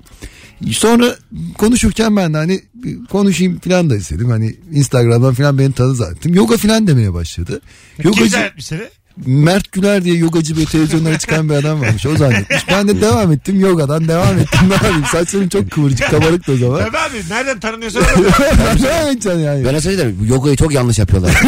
Sonra 0.68 1.16
konuşurken 1.58 2.16
ben 2.16 2.34
de 2.34 2.38
hani 2.38 2.62
konuşayım 3.10 3.60
falan 3.60 3.90
da 3.90 3.96
istedim. 3.96 4.30
Hani 4.30 4.56
Instagram'dan 4.72 5.34
falan 5.34 5.58
beni 5.58 5.74
tanı 5.74 5.96
zannettim. 5.96 6.34
Yoga 6.34 6.58
falan 6.58 6.88
demeye 6.88 7.14
başladı. 7.14 7.62
Kim 7.96 8.06
Yogacı, 8.06 8.30
zannetmiş 8.30 8.66
seni? 8.66 8.90
Mert 9.26 9.72
Güler 9.72 10.04
diye 10.04 10.16
yogacı 10.16 10.58
bir 10.58 10.66
televizyonlara 10.66 11.20
çıkan 11.20 11.50
bir 11.50 11.54
adam 11.54 11.82
varmış. 11.82 12.06
O 12.06 12.18
zannetmiş. 12.18 12.68
Ben 12.68 12.88
de 12.88 13.02
devam 13.02 13.32
ettim 13.32 13.60
yogadan 13.60 14.08
devam 14.08 14.40
ettim. 14.40 14.60
Ne 14.70 14.74
yapayım 14.74 15.06
saçlarım 15.12 15.50
çok 15.50 15.72
kıvırcık 15.72 16.10
kabarık 16.10 16.48
da 16.48 16.52
o 16.52 16.56
zaman. 16.58 16.80
Tabii 16.86 16.98
abi 16.98 17.18
nereden 17.30 17.60
tanınıyorsan 17.60 18.04
devam 18.84 19.08
edeceksin 19.08 19.40
yani. 19.40 19.66
Ben 19.66 19.80
sana 19.80 19.98
derim 19.98 20.28
yogayı 20.30 20.56
çok 20.58 20.74
yanlış 20.74 21.00
yapıyorlar. 21.00 21.32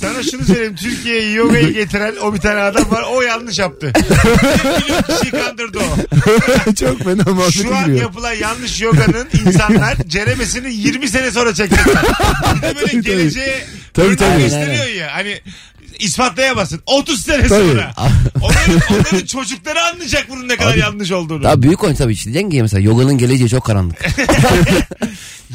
sana 0.00 0.22
şunu 0.22 0.44
söyleyeyim. 0.44 0.76
Türkiye'ye 0.76 1.30
yogayı 1.32 1.74
getiren 1.74 2.14
o 2.22 2.34
bir 2.34 2.40
tane 2.40 2.60
adam 2.60 2.90
var. 2.90 3.04
O 3.10 3.22
yanlış 3.22 3.58
yaptı. 3.58 3.92
Bir 3.94 5.14
kişiyi 5.14 5.30
kandırdı 5.30 5.78
o. 5.78 6.14
çok 6.74 6.98
fena 7.04 7.32
muhabbete 7.32 7.50
Şu 7.62 7.76
an 7.76 7.84
giriyor. 7.84 8.00
yapılan 8.02 8.32
yanlış 8.32 8.80
yoganın 8.80 9.28
insanlar 9.46 9.96
ceremesini 10.08 10.74
20 10.74 11.08
sene 11.08 11.30
sonra 11.30 11.54
çekecekler. 11.54 12.02
Bir 12.56 12.62
de 12.62 12.74
böyle 12.76 13.00
geleceğe 13.00 13.64
Tabii, 13.94 14.06
örnek 14.06 14.18
tabii. 14.18 14.42
gösteriyor 14.42 14.86
ya. 14.86 15.08
Hani 15.14 15.40
ispatlayamazsın. 15.98 16.80
30 16.86 17.20
sene 17.22 17.46
Tabii. 17.48 17.68
sonra. 17.70 17.94
Onların, 18.42 18.80
onların 18.90 19.26
çocukları 19.26 19.82
anlayacak 19.82 20.26
bunun 20.30 20.48
ne 20.48 20.56
kadar 20.56 20.74
yanlış 20.74 21.12
olduğunu. 21.12 21.42
Daha 21.42 21.62
büyük 21.62 21.84
oyun 21.84 21.94
tabii 21.94 22.12
işte. 22.12 22.32
Diyeceksin 22.32 22.50
ki 22.50 22.62
mesela 22.62 22.80
yoganın 22.80 23.18
geleceği 23.18 23.48
çok 23.48 23.64
karanlık. 23.64 23.96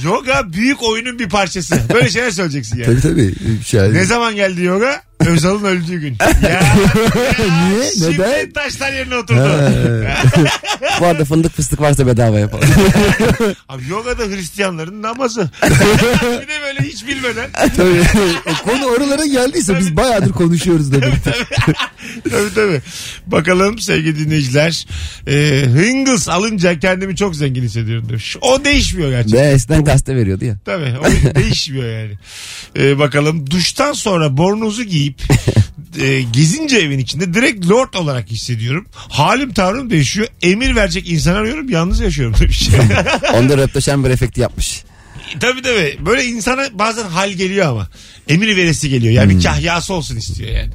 Yoga 0.03 0.53
büyük 0.53 0.83
oyunun 0.83 1.19
bir 1.19 1.29
parçası. 1.29 1.81
Böyle 1.93 2.09
şeyler 2.09 2.31
söyleyeceksin 2.31 2.77
yani. 2.77 2.85
Tabii 2.85 3.01
tabii. 3.01 3.35
Şey, 3.65 3.93
Ne 3.93 4.05
zaman 4.05 4.35
geldi 4.35 4.61
yoga? 4.63 5.01
Özal'ın 5.27 5.63
öldüğü 5.63 5.99
gün. 5.99 6.17
Ya, 6.49 6.63
Niye? 7.69 7.91
Şimdi 7.91 8.11
Neden? 8.21 8.51
taşlar 8.51 8.93
yerine 8.93 9.15
oturdu. 9.15 9.39
Bu 10.99 11.05
arada 11.05 11.25
fındık 11.25 11.55
fıstık 11.55 11.81
varsa 11.81 12.07
bedava 12.07 12.39
yapalım. 12.39 12.69
Abi 13.69 13.83
yoga 13.89 14.17
da 14.17 14.23
Hristiyanların 14.23 15.01
namazı. 15.01 15.49
bir 15.63 16.47
de 16.47 16.61
böyle 16.63 16.79
hiç 16.89 17.07
bilmeden. 17.07 17.49
Tabii. 17.77 18.01
o 18.45 18.69
konu 18.69 18.85
oralara 18.85 19.25
geldiyse 19.25 19.79
biz 19.79 19.95
bayağıdır 19.97 20.31
konuşuyoruz 20.31 20.91
demek. 20.91 21.13
tabii 22.29 22.53
tabii. 22.55 22.81
Bakalım 23.27 23.79
sevgili 23.79 24.19
dinleyiciler. 24.25 24.85
E, 25.27 25.63
Hingles 25.67 26.29
alınca 26.29 26.79
kendimi 26.79 27.15
çok 27.15 27.35
zengin 27.35 27.63
hissediyorum 27.63 28.09
demiş. 28.09 28.37
O 28.41 28.65
değişmiyor 28.65 29.09
gerçekten. 29.09 29.41
Ve 29.41 29.47
eskiden 29.51 29.83
gazete 29.83 30.15
veriyordu 30.15 30.45
ya. 30.45 30.55
Tabii 30.65 30.93
o 30.99 31.35
değişmiyor 31.35 32.01
yani. 32.01 32.17
Ee, 32.77 32.99
bakalım 32.99 33.51
duştan 33.51 33.93
sonra 33.93 34.37
bornozu 34.37 34.83
giyip 34.83 35.10
e, 36.01 36.21
gezince 36.21 36.77
evin 36.77 36.99
içinde 36.99 37.33
direkt 37.33 37.69
lord 37.69 37.93
olarak 37.93 38.31
hissediyorum. 38.31 38.85
Halim 38.93 39.53
tavrım 39.53 39.89
değişiyor. 39.89 40.27
Emir 40.41 40.75
verecek 40.75 41.09
insan 41.09 41.33
arıyorum 41.35 41.69
yalnız 41.69 41.99
yaşıyorum 41.99 42.35
demiş. 42.39 42.69
Onda 43.33 43.57
röpteşen 43.57 44.03
bir 44.05 44.09
efekti 44.09 44.41
yapmış. 44.41 44.83
tabii 45.39 45.61
tabii. 45.61 45.97
Böyle 46.05 46.25
insana 46.25 46.63
bazen 46.73 47.03
hal 47.07 47.31
geliyor 47.31 47.67
ama. 47.67 47.89
Emir 48.29 48.55
veresi 48.57 48.89
geliyor. 48.89 49.13
Yani 49.13 49.37
bir 49.37 49.43
kahyası 49.43 49.93
olsun 49.93 50.17
istiyor 50.17 50.49
yani. 50.51 50.71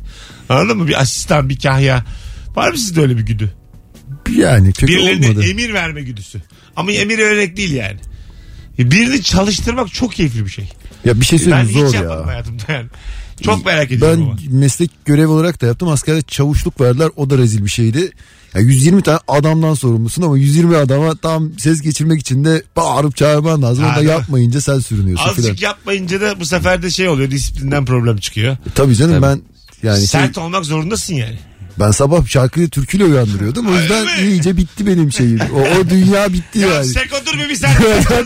Anladın 0.49 0.79
mı? 0.79 0.89
Bir 0.89 1.01
asistan 1.01 1.49
bir 1.49 1.59
kahya. 1.59 2.05
Var 2.57 2.71
mı 2.71 2.79
sizde 2.79 3.01
öyle 3.01 3.17
bir 3.19 3.23
güdü? 3.27 3.53
Yani 4.37 4.73
kötü 4.73 4.87
Birilerine 4.93 5.27
olmadı. 5.31 5.47
emir 5.51 5.73
verme 5.75 6.03
güdüsü. 6.03 6.43
Ama 6.77 6.93
emir 6.93 7.19
vererek 7.19 7.57
değil 7.57 7.73
yani. 7.73 7.99
Birini 8.79 9.23
çalıştırmak 9.23 9.93
çok 9.93 10.13
keyifli 10.15 10.45
bir 10.47 10.51
şey. 10.51 10.69
Ya 11.05 11.21
bir 11.21 11.25
şey 11.27 11.39
Ben 11.39 11.45
söyleyeyim 11.45 11.69
hiç 11.69 11.75
zor 11.77 11.95
yapmadım 11.95 12.21
ya. 12.21 12.27
hayatımda 12.27 12.63
yani. 12.73 12.87
Çok 13.43 13.67
merak 13.67 13.93
ediyorum 13.93 14.23
ama. 14.23 14.37
Ben 14.47 14.55
meslek 14.55 14.91
görev 15.05 15.29
olarak 15.29 15.63
da 15.63 15.67
yaptım. 15.67 15.89
Askerde 15.89 16.23
çavuşluk 16.23 16.81
verdiler. 16.81 17.09
O 17.17 17.31
da 17.31 17.39
rezil 17.39 17.65
bir 17.65 17.71
şeydi. 17.71 18.13
Ya 18.55 18.61
120 18.61 19.03
tane 19.03 19.19
adamdan 19.29 19.75
sorumlusun 19.75 20.23
ama 20.23 20.39
120 20.39 20.77
adama 20.77 21.17
tam 21.17 21.51
ses 21.59 21.81
geçirmek 21.81 22.21
için 22.21 22.45
de 22.45 22.63
bağırıp 22.77 23.17
çağırman 23.17 23.63
lazım. 23.63 23.85
Ha, 23.85 23.89
Onu 23.91 23.97
da 23.97 24.01
değil 24.01 24.11
mi? 24.11 24.19
yapmayınca 24.21 24.61
sen 24.61 24.79
sürünüyorsun 24.79 25.25
filan. 25.25 25.39
Azıcık 25.49 25.63
yapmayınca 25.63 26.21
da 26.21 26.41
bu 26.41 26.47
sefer 26.47 26.83
de 26.83 26.91
şey 26.91 27.09
oluyor 27.09 27.31
disiplinden 27.31 27.85
problem 27.85 28.17
çıkıyor. 28.17 28.57
Tabii 28.75 28.97
canım 28.97 29.23
ben 29.23 29.41
yani 29.83 29.99
şey, 29.99 30.07
Sert 30.07 30.39
olmak 30.39 30.65
zorundasın 30.65 31.15
yani. 31.15 31.39
ben 31.79 31.91
sabah 31.91 32.27
şarkıyı 32.27 32.69
türküyle 32.69 33.05
uyandırıyordum. 33.05 33.67
O 33.69 33.75
yüzden 33.81 34.05
mi? 34.05 34.11
iyice 34.31 34.57
bitti 34.57 34.87
benim 34.87 35.13
şeyim. 35.13 35.41
O, 35.55 35.61
o 35.81 35.91
dünya 35.91 36.33
bitti 36.33 36.59
Ya 36.59 36.69
yani. 36.69 36.87
Seko 36.87 37.17
dur 37.27 37.39
bir 37.39 37.49
bir 37.49 37.55
sen. 37.57 37.73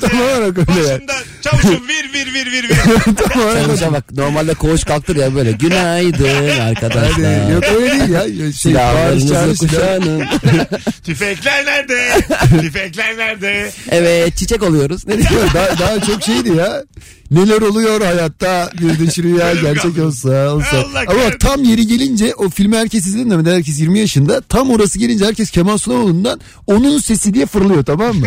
Tam 0.01 0.21
olarak 0.21 0.59
öyle 0.59 0.73
yani. 0.89 0.89
Başında 1.01 1.13
çavuşum 1.43 1.89
vir 1.89 2.13
vir 2.15 2.35
vir 2.35 2.53
vir 2.53 2.69
vir. 2.69 2.77
Tam 3.17 3.43
olarak 3.43 3.53
Sen 3.55 3.63
öyle. 3.63 3.75
işte 3.75 3.93
bak 3.93 4.13
normalde 4.13 4.55
koğuş 4.55 4.85
kalktır 4.85 5.17
ya 5.17 5.35
böyle. 5.35 5.53
Günaydın 5.53 6.61
arkadaşlar. 6.61 7.19
Yani 7.19 7.53
yok 7.53 7.65
öyle 7.77 7.91
değil 7.91 8.11
ya. 8.11 8.23
şey, 8.23 8.53
Silahlarınızı 8.53 9.67
kuşanın. 9.67 10.25
Tüfekler 11.05 11.67
nerede? 11.67 12.21
Tüfekler 12.61 13.17
nerede? 13.17 13.71
evet 13.91 14.37
çiçek 14.37 14.63
oluyoruz. 14.63 15.07
Ne 15.07 15.19
diyor? 15.19 15.43
Daha, 15.55 15.79
daha 15.79 16.01
çok 16.01 16.23
şeydi 16.23 16.57
ya. 16.57 16.83
Neler 17.31 17.63
oluyor 17.63 18.01
hayatta 18.01 18.71
bir 18.81 19.07
de 19.07 19.11
şu 19.11 19.23
rüya 19.23 19.55
gerçek 19.55 19.99
olsa 19.99 20.51
olsa. 20.55 20.79
Allah 20.79 21.05
Ama 21.09 21.25
bak 21.25 21.41
tam 21.41 21.65
yeri 21.65 21.87
gelince 21.87 22.35
o 22.35 22.49
filmi 22.49 22.77
herkes 22.77 23.07
izledi 23.07 23.37
mi? 23.37 23.51
Herkes 23.51 23.81
20 23.81 23.99
yaşında. 23.99 24.41
Tam 24.41 24.71
orası 24.71 24.99
gelince 24.99 25.25
herkes 25.27 25.51
Kemal 25.51 25.79
Sunaloğlu'ndan 25.79 26.41
onun 26.67 26.99
sesi 26.99 27.35
diye 27.35 27.47
fırlıyor 27.47 27.85
tamam 27.85 28.17
mı? 28.17 28.27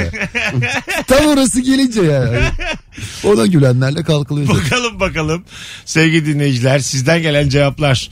tam 1.08 1.26
orası 1.26 1.62
gelince 1.62 2.02
yani. 2.02 2.38
Ona 3.24 3.46
gülenlerle 3.46 4.04
kalkılıyor. 4.04 4.48
Bakalım 4.48 5.00
bakalım 5.00 5.44
sevgili 5.86 6.26
dinleyiciler 6.26 6.80
sizden 6.80 7.22
gelen 7.22 7.50
cevaplar. 7.50 8.10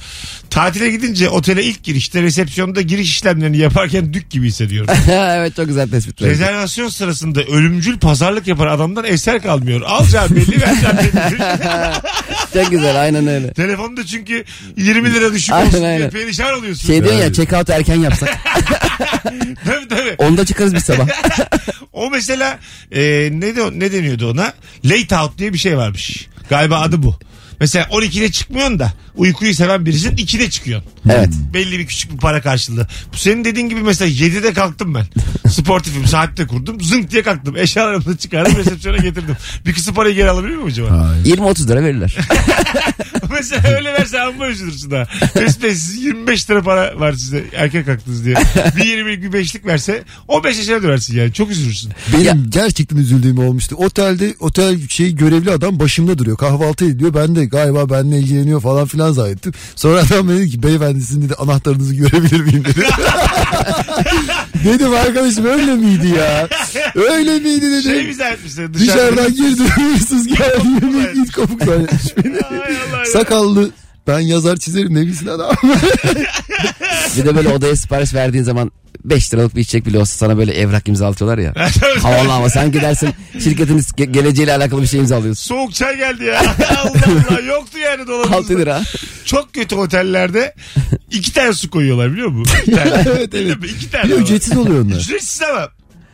Tatile 0.49 0.89
gidince 0.89 1.29
otele 1.29 1.63
ilk 1.63 1.83
girişte 1.83 2.21
resepsiyonda 2.21 2.81
giriş 2.81 3.09
işlemlerini 3.09 3.57
yaparken 3.57 4.13
dük 4.13 4.29
gibi 4.29 4.47
hissediyorum. 4.47 4.95
evet 5.11 5.55
çok 5.55 5.67
güzel 5.67 5.89
tespit. 5.89 6.21
verdi. 6.21 6.31
Rezervasyon 6.31 6.89
sırasında 6.89 7.43
ölümcül 7.43 7.99
pazarlık 7.99 8.47
yapan 8.47 8.67
adamdan 8.67 9.03
eser 9.05 9.41
kalmıyor. 9.41 9.81
Alacağım 9.81 10.35
belli 10.35 10.61
vereceğim 10.61 10.97
belli. 10.97 11.37
Çok 12.53 12.71
güzel 12.71 13.01
aynen 13.01 13.27
öyle. 13.27 13.53
Telefonda 13.53 14.05
çünkü 14.05 14.43
20 14.77 15.13
lira 15.13 15.33
düşük 15.33 15.53
Aynen, 15.53 15.67
olsun 15.67 15.79
diye 15.79 15.89
aynen. 15.89 16.09
perişan 16.09 16.53
oluyorsun. 16.59 16.87
Şey 16.87 17.03
diyor 17.03 17.13
ya 17.15 17.33
check 17.33 17.53
out 17.53 17.69
erken 17.69 17.95
yapsak. 17.95 18.29
tabii 19.65 19.87
tabii. 19.89 20.15
Onda 20.17 20.45
çıkarız 20.45 20.75
biz 20.75 20.83
sabah. 20.83 21.07
O 21.93 22.09
mesela 22.09 22.59
e, 22.91 23.01
ne, 23.33 23.55
de, 23.55 23.79
ne 23.79 23.91
deniyordu 23.91 24.31
ona? 24.31 24.53
Late 24.85 25.17
out 25.17 25.37
diye 25.37 25.53
bir 25.53 25.57
şey 25.57 25.77
varmış. 25.77 26.27
Galiba 26.49 26.79
adı 26.79 27.03
bu. 27.03 27.15
Mesela 27.59 27.85
12'de 27.85 28.31
çıkmıyorsun 28.31 28.79
da 28.79 28.93
uykuyu 29.15 29.53
seven 29.53 29.85
birisin 29.85 30.15
2'de 30.15 30.49
çıkıyorsun. 30.49 30.91
Evet. 31.09 31.29
Belli 31.53 31.79
bir 31.79 31.87
küçük 31.87 32.13
bir 32.13 32.17
para 32.17 32.41
karşılığı. 32.41 32.87
Bu 33.13 33.17
senin 33.17 33.45
dediğin 33.45 33.69
gibi 33.69 33.81
mesela 33.81 34.11
7'de 34.11 34.53
kalktım 34.53 34.95
ben. 34.95 35.05
Sportifim 35.49 36.07
saatte 36.07 36.47
kurdum. 36.47 36.81
Zınk 36.81 37.11
diye 37.11 37.23
kalktım. 37.23 37.57
Eşyalarımı 37.57 38.05
da 38.05 38.17
çıkardım 38.17 38.57
resepsiyona 38.57 38.97
getirdim. 38.97 39.37
Bir 39.65 39.73
kısım 39.73 39.93
parayı 39.95 40.15
geri 40.15 40.29
alabilir 40.29 40.55
miyim 40.55 40.67
acaba? 40.67 41.15
20-30 41.25 41.67
lira 41.67 41.83
verirler. 41.83 42.17
mesela 43.31 43.77
öyle 43.77 43.93
verse 43.93 44.21
amma 44.21 44.47
üzülürsün 44.47 44.91
ha. 44.91 45.07
Mesut 45.35 45.63
Bey 45.63 45.75
siz 45.75 46.03
25 46.03 46.49
lira 46.49 46.61
para 46.61 46.99
var 46.99 47.13
size 47.13 47.43
erken 47.55 47.85
kalktınız 47.85 48.25
diye. 48.25 48.35
Bir 48.75 48.81
20'lik 48.81 49.23
bir 49.23 49.33
beşlik 49.33 49.65
verse 49.65 50.03
15 50.27 50.57
yaşına 50.57 50.83
dönersin 50.83 51.17
yani. 51.17 51.33
Çok 51.33 51.51
üzülürsün. 51.51 51.91
Benim 52.13 52.49
gerçekten 52.49 52.97
üzüldüğüm 52.97 53.37
olmuştu. 53.37 53.75
Otelde 53.75 54.35
otel 54.39 54.87
şey 54.87 55.15
görevli 55.15 55.51
adam 55.51 55.79
başımda 55.79 56.17
duruyor. 56.17 56.37
Kahvaltı 56.37 56.85
ediyor. 56.85 57.13
Ben 57.13 57.35
de 57.35 57.45
galiba 57.45 57.89
benimle 57.89 58.19
ilgileniyor 58.19 58.61
falan 58.61 58.85
filan 58.85 59.11
zannettim. 59.11 59.53
Sonra 59.75 59.99
adam 59.99 60.27
bana 60.27 60.37
dedi 60.37 60.49
ki 60.49 60.63
beyefendi 60.63 60.90
sizin 60.99 61.21
dedi 61.21 61.35
anahtarınızı 61.35 61.95
görebilir 61.95 62.39
miyim 62.39 62.65
dedi. 62.65 62.85
Dedim 64.65 64.93
arkadaşım 64.95 65.45
öyle 65.45 65.75
miydi 65.75 66.07
ya? 66.07 66.47
Öyle 66.95 67.39
miydi 67.39 67.71
dedim. 67.71 67.81
Şey 67.81 68.07
mi 68.07 68.13
zannetmişler 68.13 68.73
Dışarıdan 68.73 69.33
girdi 69.33 69.63
hırsız 69.69 70.27
geldi. 70.27 70.67
Yemek 70.81 71.15
it 71.15 71.31
kopuk 71.31 71.63
zannetmiş 71.63 72.17
beni. 72.17 72.35
Sakallı. 73.13 73.69
Ben 74.07 74.19
yazar 74.19 74.57
çizerim 74.57 74.93
ne 74.95 75.01
bilsin 75.01 75.27
adam. 75.27 75.55
Bir 77.17 77.25
de 77.25 77.35
böyle 77.35 77.49
odaya 77.49 77.75
sipariş 77.75 78.13
verdiğin 78.13 78.43
zaman 78.43 78.71
5 79.05 79.33
liralık 79.33 79.55
bir 79.55 79.61
içecek 79.61 79.85
bile 79.85 79.99
olsa 79.99 80.15
sana 80.17 80.37
böyle 80.37 80.53
evrak 80.53 80.87
imzalatıyorlar 80.87 81.37
ya. 81.37 81.53
Havalı 82.01 82.33
ama 82.33 82.49
sen 82.49 82.71
gidersin 82.71 83.09
şirketin 83.43 83.77
ge- 83.79 84.11
geleceğiyle 84.11 84.53
alakalı 84.55 84.81
bir 84.81 84.87
şey 84.87 84.99
imzalıyorsun. 84.99 85.43
Soğuk 85.47 85.73
çay 85.73 85.97
geldi 85.97 86.23
ya. 86.23 86.39
Allah 86.77 86.91
Allah 87.29 87.39
yoktu 87.41 87.77
yani 87.77 88.01
6 88.01 88.07
dolabımızda. 88.07 88.53
lira. 88.57 88.81
Çok 89.25 89.53
kötü 89.53 89.75
otellerde 89.75 90.55
iki 91.11 91.33
tane 91.33 91.53
su 91.53 91.69
koyuyorlar 91.69 92.13
biliyor 92.13 92.29
musun? 92.29 92.57
İki 92.63 92.71
tane. 92.71 92.89
evet 93.07 93.33
evet. 93.35 93.57
İki 93.77 93.91
tane. 93.91 94.03
Bir 94.03 94.09
de 94.09 94.15
ücretsiz 94.15 94.57
oluyor 94.57 94.85
onlar. 94.85 94.95
Ücretsiz 94.97 95.41
ama. 95.41 95.69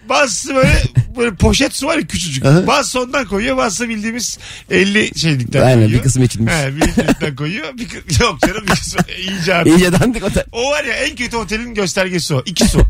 Bazısı 0.09 0.55
böyle, 0.55 0.83
böyle 1.17 1.35
poşet 1.35 1.75
su 1.75 1.87
var 1.87 1.97
ya 1.97 2.07
küçücük. 2.07 2.45
Aha. 2.45 2.67
Bazısı 2.67 3.01
ondan 3.01 3.25
koyuyor. 3.25 3.57
Bazısı 3.57 3.89
bildiğimiz 3.89 4.39
50 4.71 5.19
şeylikten 5.19 5.61
Aynen, 5.61 5.73
koyuyor. 5.73 5.91
bir 5.99 6.03
kısmı 6.03 6.23
içilmiş. 6.25 6.53
He, 6.53 6.75
bir 6.75 6.81
litrelikten 6.81 7.35
koyuyor. 7.35 7.77
Bir, 7.77 7.87
kı- 7.87 8.21
yok 8.23 8.39
canım 8.41 8.63
bir 8.63 8.75
kısmı 8.75 9.01
iyice 9.17 9.53
artık. 9.55 9.73
İyice 9.73 9.91
dandik 9.99 10.23
otel. 10.23 10.43
O 10.51 10.71
var 10.71 10.83
ya 10.83 10.93
en 10.93 11.15
kötü 11.15 11.37
otelin 11.37 11.73
göstergesi 11.73 12.33
o. 12.35 12.43
İki 12.45 12.65
su. 12.67 12.81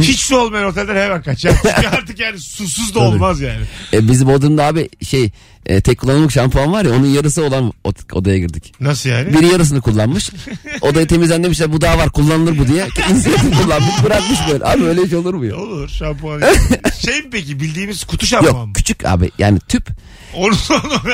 Hiç 0.00 0.20
su 0.20 0.36
olmayan 0.36 0.66
otelden 0.66 0.96
hemen 0.96 1.22
kaç. 1.22 1.44
Yani 1.44 1.56
çünkü 1.76 1.88
artık 1.88 2.18
yani 2.18 2.38
susuz 2.40 2.94
da 2.94 2.98
olmaz 3.00 3.40
yani. 3.40 3.60
E, 3.92 4.08
bizim 4.08 4.28
Bodrum'da 4.28 4.64
abi 4.64 4.88
şey 5.06 5.30
e, 5.66 5.80
tek 5.80 5.98
kullanımlık 6.00 6.32
şampuan 6.32 6.72
var 6.72 6.84
ya 6.84 6.90
onun 6.92 7.06
yarısı 7.06 7.44
olan 7.44 7.72
od- 7.84 8.12
odaya 8.12 8.38
girdik. 8.38 8.72
Nasıl 8.80 9.10
yani? 9.10 9.32
Biri 9.32 9.46
yarısını 9.46 9.80
kullanmış. 9.80 10.30
Odayı 10.80 11.06
temizlen 11.06 11.44
demişler 11.44 11.72
bu 11.72 11.80
daha 11.80 11.98
var 11.98 12.10
kullanılır 12.10 12.58
bu 12.58 12.68
diye. 12.68 12.88
İnisiyatif 13.10 13.62
kullanmış 13.62 14.04
bırakmış 14.04 14.38
böyle. 14.52 14.64
Abi 14.64 14.84
öyle 14.84 15.08
şey 15.08 15.18
olur 15.18 15.34
mu 15.34 15.44
ya? 15.46 15.56
Olur 15.56 15.88
şampuan. 15.88 16.40
şey 17.06 17.18
mi 17.22 17.28
peki 17.32 17.60
bildiğimiz 17.60 18.04
kutu 18.04 18.26
şampuan 18.26 18.54
mı? 18.54 18.60
Yok 18.60 18.74
küçük 18.74 19.04
abi 19.06 19.30
yani 19.38 19.58
tüp 19.68 19.88
Onu, 20.36 20.54
onu, 20.70 21.12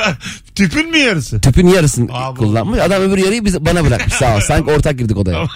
tüpün 0.55 0.89
mü 0.91 0.97
yarısı? 0.97 1.41
tüpün 1.41 1.67
yarısını 1.67 2.07
Abi. 2.13 2.39
kullanmış. 2.39 2.79
Adam 2.79 3.01
öbür 3.01 3.17
yarıyı 3.17 3.45
bize, 3.45 3.65
bana 3.65 3.85
bırakmış 3.85 4.13
sağ 4.13 4.35
ol. 4.35 4.39
Sanki 4.47 4.71
ortak 4.71 4.97
girdik 4.99 5.17
odaya. 5.17 5.47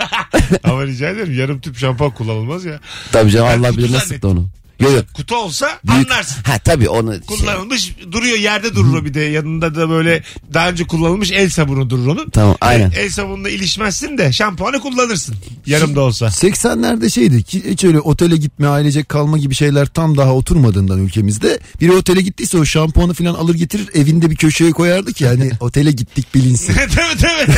Ama 0.63 0.85
rica 0.85 1.09
ederim 1.09 1.39
yarım 1.39 1.59
tüp 1.59 1.77
şampuan 1.77 2.11
kullanılmaz 2.11 2.65
ya. 2.65 2.79
Tabii 3.11 3.31
canım 3.31 3.47
Ben 3.53 3.59
Allah 3.59 3.67
kutu 3.69 3.77
bilir 3.77 3.87
nasıl 3.93 3.97
zannettim. 4.07 4.15
sıktı 4.15 4.27
onu. 4.27 4.47
Yok 4.79 4.91
yok. 4.91 5.05
Kutu 5.13 5.35
olsa 5.35 5.79
Büyük. 5.83 6.11
anlarsın. 6.11 6.43
Ha 6.43 6.57
tabii 6.59 6.89
onu 6.89 7.11
şey, 7.13 7.21
Kullanılmış 7.21 7.95
duruyor 8.11 8.37
yerde 8.37 8.75
durur 8.75 8.97
o 9.01 9.05
bir 9.05 9.13
de 9.13 9.21
yanında 9.21 9.75
da 9.75 9.89
böyle 9.89 10.23
daha 10.53 10.69
önce 10.69 10.83
kullanılmış 10.83 11.31
el 11.31 11.49
sabunu 11.49 11.89
durur 11.89 12.07
onun. 12.07 12.29
Tamam, 12.29 12.57
aynen. 12.61 12.91
El, 12.91 12.97
el 12.97 13.09
sabunla 13.09 13.49
ilişmezsin 13.49 14.17
de 14.17 14.31
şampuanı 14.31 14.79
kullanırsın 14.79 15.35
yarım 15.65 15.95
da 15.95 16.01
olsa. 16.01 16.25
80'lerde 16.25 17.09
şeydi 17.09 17.43
ki 17.43 17.63
hiç 17.69 17.83
öyle 17.83 17.99
otele 17.99 18.37
gitme 18.37 18.67
ailecek 18.67 19.09
kalma 19.09 19.37
gibi 19.37 19.55
şeyler 19.55 19.85
tam 19.85 20.17
daha 20.17 20.33
oturmadığından 20.33 20.99
ülkemizde. 20.99 21.59
Biri 21.81 21.91
otele 21.91 22.21
gittiyse 22.21 22.57
o 22.57 22.65
şampuanı 22.65 23.13
falan 23.13 23.33
alır 23.33 23.55
getirir 23.55 23.89
evinde 23.93 24.31
bir 24.31 24.35
köşeye 24.35 24.71
koyardı 24.71 25.13
ki 25.13 25.27
hani 25.27 25.51
otele 25.59 25.91
gittik 25.91 26.35
bilinsin. 26.35 26.73
tabii 26.95 27.21
tabii. 27.21 27.51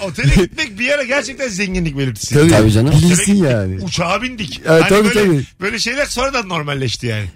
Otele 0.04 0.34
gitmek 0.34 0.78
bir 0.78 0.90
ara 0.90 1.02
gerçekten 1.04 1.48
zenginlik 1.48 1.98
belirtisi. 1.98 2.34
Tabii, 2.34 2.50
Tabii 2.50 2.72
canım. 2.72 2.88
Otele 2.88 3.02
Bilinsin 3.02 3.34
gitmek, 3.34 3.52
yani. 3.52 3.80
Uçağa 3.84 4.22
bindik. 4.22 4.60
Evet, 4.68 4.84
tabii, 4.88 5.04
böyle, 5.04 5.24
tabii. 5.24 5.44
böyle 5.60 5.78
şeyler 5.78 6.06
sonradan 6.30 6.48
normalleşti 6.48 7.06
yani. 7.06 7.26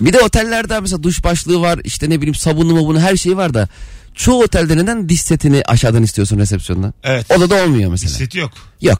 Bir 0.00 0.12
de 0.12 0.20
otellerde 0.20 0.80
mesela 0.80 1.02
duş 1.02 1.24
başlığı 1.24 1.60
var 1.60 1.80
işte 1.84 2.10
ne 2.10 2.20
bileyim 2.20 2.34
sabunu 2.34 2.74
mu 2.74 2.86
bunu 2.86 3.00
her 3.00 3.16
şey 3.16 3.36
var 3.36 3.54
da 3.54 3.68
çoğu 4.14 4.42
otelde 4.42 4.76
neden 4.76 5.08
diş 5.08 5.20
setini 5.20 5.62
aşağıdan 5.66 6.02
istiyorsun 6.02 6.38
resepsiyondan? 6.38 6.94
Evet. 7.04 7.30
Odada 7.30 7.64
olmuyor 7.64 7.90
mesela. 7.90 8.10
Seti 8.10 8.38
yok. 8.38 8.52
Yok. 8.80 8.98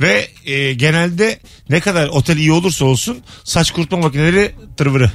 Ve 0.00 0.28
e, 0.46 0.72
genelde 0.72 1.38
ne 1.68 1.80
kadar 1.80 2.08
otel 2.08 2.36
iyi 2.36 2.52
olursa 2.52 2.84
olsun 2.84 3.18
saç 3.44 3.70
kurutma 3.70 3.98
makineleri 3.98 4.54
tırvırı. 4.76 5.10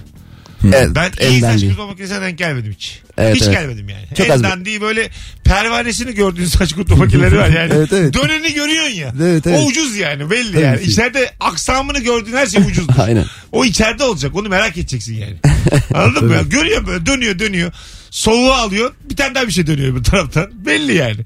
Evet, 0.65 0.89
Ben 0.95 1.11
iyi 1.19 1.37
elden 1.37 1.51
saç 1.51 1.61
değil. 1.61 1.71
kurutma 1.71 1.87
makinesine 1.87 2.21
denk 2.21 2.37
gelmedim 2.37 2.71
hiç. 2.71 3.01
Evet, 3.17 3.35
hiç 3.35 3.43
evet. 3.43 3.53
gelmedim 3.53 3.89
yani. 3.89 4.05
Çok 4.17 4.27
en 4.27 4.31
az 4.31 4.43
dandiği 4.43 4.81
böyle 4.81 5.09
pervanesini 5.43 6.13
gördüğün 6.15 6.45
saç 6.45 6.73
kurutma 6.73 6.95
makineleri 6.95 7.37
var 7.37 7.49
yani. 7.49 7.73
Evet, 7.77 7.93
evet. 7.93 8.13
Döneni 8.13 8.53
görüyorsun 8.53 8.95
ya. 8.95 9.13
Evet, 9.21 9.47
evet. 9.47 9.59
O 9.59 9.65
ucuz 9.65 9.97
yani 9.97 10.31
belli 10.31 10.51
Tabii 10.51 10.63
yani. 10.63 10.81
ki. 10.81 10.89
İçeride 10.89 11.31
aksamını 11.39 11.99
gördüğün 11.99 12.33
her 12.33 12.47
şey 12.47 12.61
ucuzdur. 12.61 12.93
Aynen. 12.99 13.25
O 13.51 13.65
içeride 13.65 14.03
olacak 14.03 14.35
onu 14.35 14.49
merak 14.49 14.77
edeceksin 14.77 15.15
yani. 15.15 15.37
Anladın 15.93 16.25
mı? 16.27 16.49
Görüyor 16.49 16.87
böyle 16.87 17.05
dönüyor 17.05 17.39
dönüyor. 17.39 17.71
Soğuğu 18.09 18.51
alıyor 18.51 18.93
bir 19.09 19.15
tane 19.15 19.35
daha 19.35 19.47
bir 19.47 19.51
şey 19.51 19.67
dönüyor 19.67 19.95
bir 19.95 20.03
taraftan. 20.03 20.65
Belli 20.65 20.93
yani. 20.93 21.17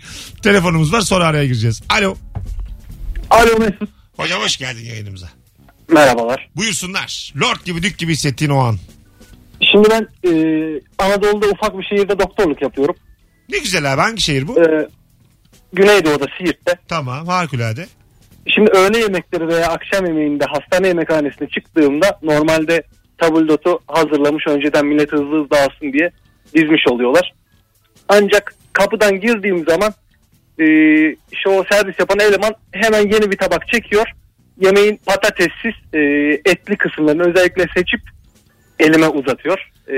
Telefonumuz 0.42 0.94
var 0.94 1.02
sonra 1.02 1.26
araya 1.26 1.46
gireceğiz. 1.46 1.82
Alo. 1.90 2.18
Alo 3.30 3.60
Mesut. 3.60 3.90
Hocam 4.18 4.42
hoş 4.42 4.58
geldin 4.58 4.86
yayınımıza. 4.86 5.30
Merhabalar. 5.94 6.50
Buyursunlar. 6.56 7.34
Lord 7.42 7.66
gibi 7.66 7.84
dük 7.84 7.98
gibi 7.98 8.14
hissettiğin 8.14 8.52
o 8.52 8.58
an. 8.60 8.80
Şimdi 9.72 9.90
ben 9.90 10.08
e, 10.30 10.32
Anadolu'da 11.00 11.48
ufak 11.48 11.78
bir 11.78 11.84
şehirde 11.84 12.20
doktorluk 12.20 12.62
yapıyorum. 12.62 12.96
Ne 13.50 13.58
güzel 13.58 13.94
abi 13.94 14.02
hangi 14.02 14.22
şehir 14.22 14.48
bu? 14.48 14.62
E, 14.62 14.88
Güneydoğu'da 15.74 16.26
Siirt'te. 16.38 16.74
Tamam 16.88 17.28
harikulade. 17.28 17.86
Şimdi 18.48 18.72
öğle 18.72 18.98
yemekleri 18.98 19.48
veya 19.48 19.68
akşam 19.68 20.06
yemeğinde 20.06 20.46
hastane 20.46 20.88
yemekhanesine 20.88 21.48
çıktığımda 21.48 22.20
normalde 22.24 22.84
tabuldotu 23.18 23.80
hazırlamış 23.88 24.48
önceden 24.48 24.86
millet 24.86 25.12
hızlı 25.12 25.44
hızlı 25.44 25.58
alsın 25.58 25.94
diye 25.94 26.12
dizmiş 26.56 26.88
oluyorlar. 26.88 27.34
Ancak 28.10 28.56
kapıdan 28.74 29.20
girdiğim 29.20 29.66
zaman 29.68 29.94
e, 30.60 30.66
o 31.48 31.64
servis 31.72 32.00
yapan 32.00 32.20
eleman 32.20 32.56
hemen 32.72 33.02
yeni 33.02 33.32
bir 33.32 33.38
tabak 33.38 33.68
çekiyor. 33.68 34.12
Yemeğin 34.60 35.00
patatessiz 35.06 35.74
e, 35.94 36.00
etli 36.46 36.78
kısımlarını 36.78 37.30
özellikle 37.30 37.66
seçip 37.76 38.02
elime 38.82 39.08
uzatıyor. 39.08 39.60
E, 39.88 39.98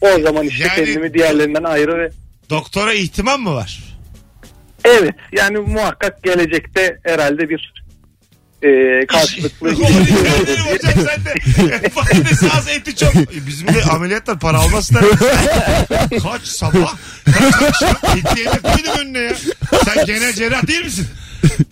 o 0.00 0.20
zaman 0.22 0.46
işte 0.46 0.64
Yani- 0.64 0.74
kendimi 0.84 1.14
diğerlerinden 1.14 1.64
ayrı 1.64 1.98
ve 1.98 2.10
Doktora 2.50 2.92
ihtimam 2.92 3.42
mı 3.42 3.54
var? 3.54 3.82
evet 4.84 5.14
yani 5.32 5.58
muhakkak 5.58 6.22
gelecekte 6.22 6.98
herhalde 7.04 7.48
bir 7.48 7.74
e, 8.62 9.06
karşılıklı 9.06 9.70
Hocam 9.74 10.92
sen 10.94 11.24
de 11.24 11.88
patatesi 11.94 12.46
az 12.58 12.68
eti 12.68 12.96
çok. 12.96 13.16
E, 13.16 13.46
Bizim 13.46 13.68
de 13.68 13.82
ameliyatlar 13.82 14.38
para 14.38 14.58
almazlar. 14.58 15.04
Kaç 16.22 16.42
sabah 16.46 16.94
kaç 17.24 17.62
akşam 17.62 17.96
eti 18.18 18.44
koydum 18.44 19.00
önüne 19.00 19.18
ya. 19.18 19.32
Sen 19.84 20.06
genel 20.06 20.32
cerrah 20.32 20.66
değil 20.66 20.84
misin? 20.84 21.06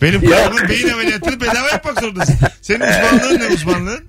Benim 0.01 0.29
karımın 0.29 0.69
beyin 0.69 0.89
ameliyatını 0.89 1.41
bedava 1.41 1.67
yapmak 1.67 1.99
zorundasın. 2.01 2.35
Senin 2.61 2.79
uzmanlığın 2.81 3.39
ne 3.39 3.47
uzmanlığın? 3.47 4.05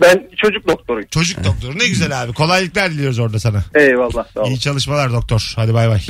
Ben 0.00 0.28
çocuk 0.36 0.68
doktoruyum. 0.68 1.08
Çocuk 1.10 1.44
doktoru. 1.44 1.78
Ne 1.78 1.88
güzel 1.88 2.22
abi. 2.22 2.32
Kolaylıklar 2.32 2.90
diliyoruz 2.90 3.18
orada 3.18 3.38
sana. 3.40 3.64
Eyvallah 3.74 4.26
sağ 4.34 4.40
olun. 4.40 4.50
İyi 4.50 4.60
çalışmalar 4.60 5.12
doktor. 5.12 5.52
Hadi 5.56 5.74
bay 5.74 5.88
bay. 5.88 6.00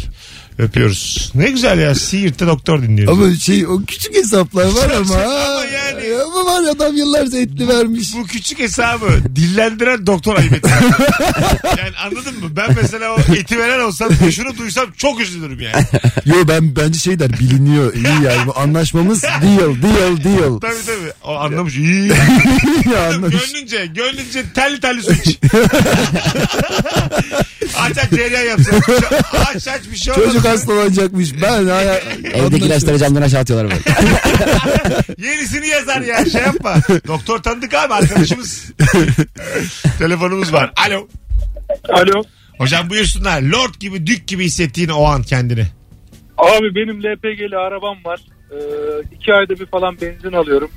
Öpüyoruz. 0.58 1.30
Ne 1.34 1.50
güzel 1.50 1.78
ya. 1.78 1.94
Siirt'te 1.94 2.46
doktor 2.46 2.82
dinliyoruz. 2.82 3.18
Ama 3.18 3.34
şey 3.34 3.66
o 3.66 3.82
küçük 3.86 4.14
hesaplar 4.14 4.64
var 4.64 4.90
ama. 4.90 5.14
Ama 5.14 5.64
yani- 5.64 5.96
Ama 6.26 6.46
var 6.46 6.70
adam 6.74 6.96
yıllarca 6.96 7.38
etli 7.38 7.68
vermiş. 7.68 8.08
Bu 8.16 8.26
küçük 8.26 8.58
hesabı 8.58 9.08
dillendiren 9.36 10.06
doktor 10.06 10.36
ayıp 10.36 10.52
etti. 10.52 10.70
yani 11.64 11.96
anladın 12.04 12.34
mı? 12.40 12.56
Ben 12.56 12.76
mesela 12.82 13.12
o 13.14 13.34
eti 13.34 13.58
veren 13.58 13.80
olsam 13.80 14.08
şunu 14.30 14.56
duysam 14.58 14.86
çok 14.96 15.20
üzülürüm 15.20 15.60
yani. 15.60 15.84
Yo 16.24 16.34
ben 16.48 16.76
bence 16.76 16.98
şey 16.98 17.18
der 17.18 17.32
biliniyor 17.32 17.94
iyi 17.94 18.06
yani 18.06 18.46
bu 18.46 18.58
anlaşmamız 18.58 19.22
deal 19.22 19.82
deal 19.82 20.24
deal. 20.24 20.60
Tabii 20.60 20.86
tabii. 20.86 21.12
O 21.24 21.34
anlamış. 21.34 21.76
İyi. 21.76 22.08
ya 22.94 23.08
anlamış. 23.08 23.34
gönlünce, 23.52 23.86
gönlünce 23.86 24.44
telli 24.54 24.80
telli 24.80 25.02
su 25.02 25.12
iç. 25.12 25.38
aç 27.78 27.98
aç 27.98 28.10
cereyan 28.10 28.44
yapsın. 28.44 28.82
Aç 29.32 29.68
aç 29.68 29.80
bir 29.92 29.96
şey 29.96 30.12
olmaz. 30.14 30.26
Çocuk 30.26 30.45
hastalanacakmış 30.48 31.42
ben 31.42 31.62
ya. 31.62 31.98
Evdeki 32.34 32.66
ilaçları 32.66 32.98
camdan 32.98 33.22
aşağı 33.22 33.40
atıyorlar 33.40 33.70
böyle. 33.70 33.82
Yenisini 35.28 35.66
yazar 35.68 36.00
ya 36.00 36.24
şey 36.24 36.40
yapma. 36.40 36.74
Doktor 37.06 37.38
tanıdık 37.38 37.74
abi 37.74 37.94
arkadaşımız. 37.94 38.72
Telefonumuz 39.98 40.52
var. 40.52 40.72
Alo. 40.86 41.08
Alo. 41.88 42.22
Hocam 42.58 42.90
buyursunlar. 42.90 43.42
Lord 43.42 43.74
gibi 43.80 44.06
dük 44.06 44.28
gibi 44.28 44.44
hissettiğin 44.44 44.88
o 44.88 45.04
an 45.04 45.22
kendini. 45.22 45.66
Abi 46.38 46.74
benim 46.74 47.02
LPG'li 47.02 47.56
arabam 47.56 47.96
var. 48.04 48.20
Ee, 48.50 48.56
iki 49.16 49.32
ayda 49.32 49.60
bir 49.60 49.66
falan 49.66 50.00
benzin 50.00 50.32
alıyorum. 50.32 50.70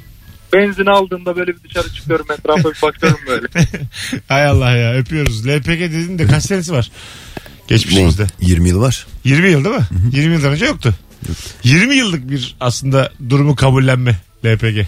Benzin 0.54 0.86
aldığımda 0.86 1.36
böyle 1.36 1.52
bir 1.52 1.64
dışarı 1.64 1.94
çıkıyorum 1.94 2.26
etrafa 2.32 2.70
bir 2.70 2.82
bakıyorum 2.82 3.20
böyle. 3.28 3.48
Hay 4.28 4.46
Allah 4.46 4.72
ya 4.72 4.94
öpüyoruz. 4.94 5.48
LPG 5.48 5.68
dedin 5.68 6.20
de 6.20 6.26
kaç 6.26 6.44
senesi 6.44 6.74
var? 6.74 6.92
Geçmişimizde. 7.70 8.28
20 8.42 8.70
yıl 8.70 8.82
var. 8.82 9.08
20 9.24 9.50
yıl 9.52 9.66
değil 9.66 9.76
mi? 9.76 9.86
20 10.14 10.34
yıldan 10.34 10.52
önce 10.52 10.66
yoktu. 10.66 10.96
20 11.64 11.96
yıllık 11.96 12.30
bir 12.30 12.56
aslında 12.60 13.12
durumu 13.30 13.56
kabullenme 13.56 14.18
LPG. 14.46 14.86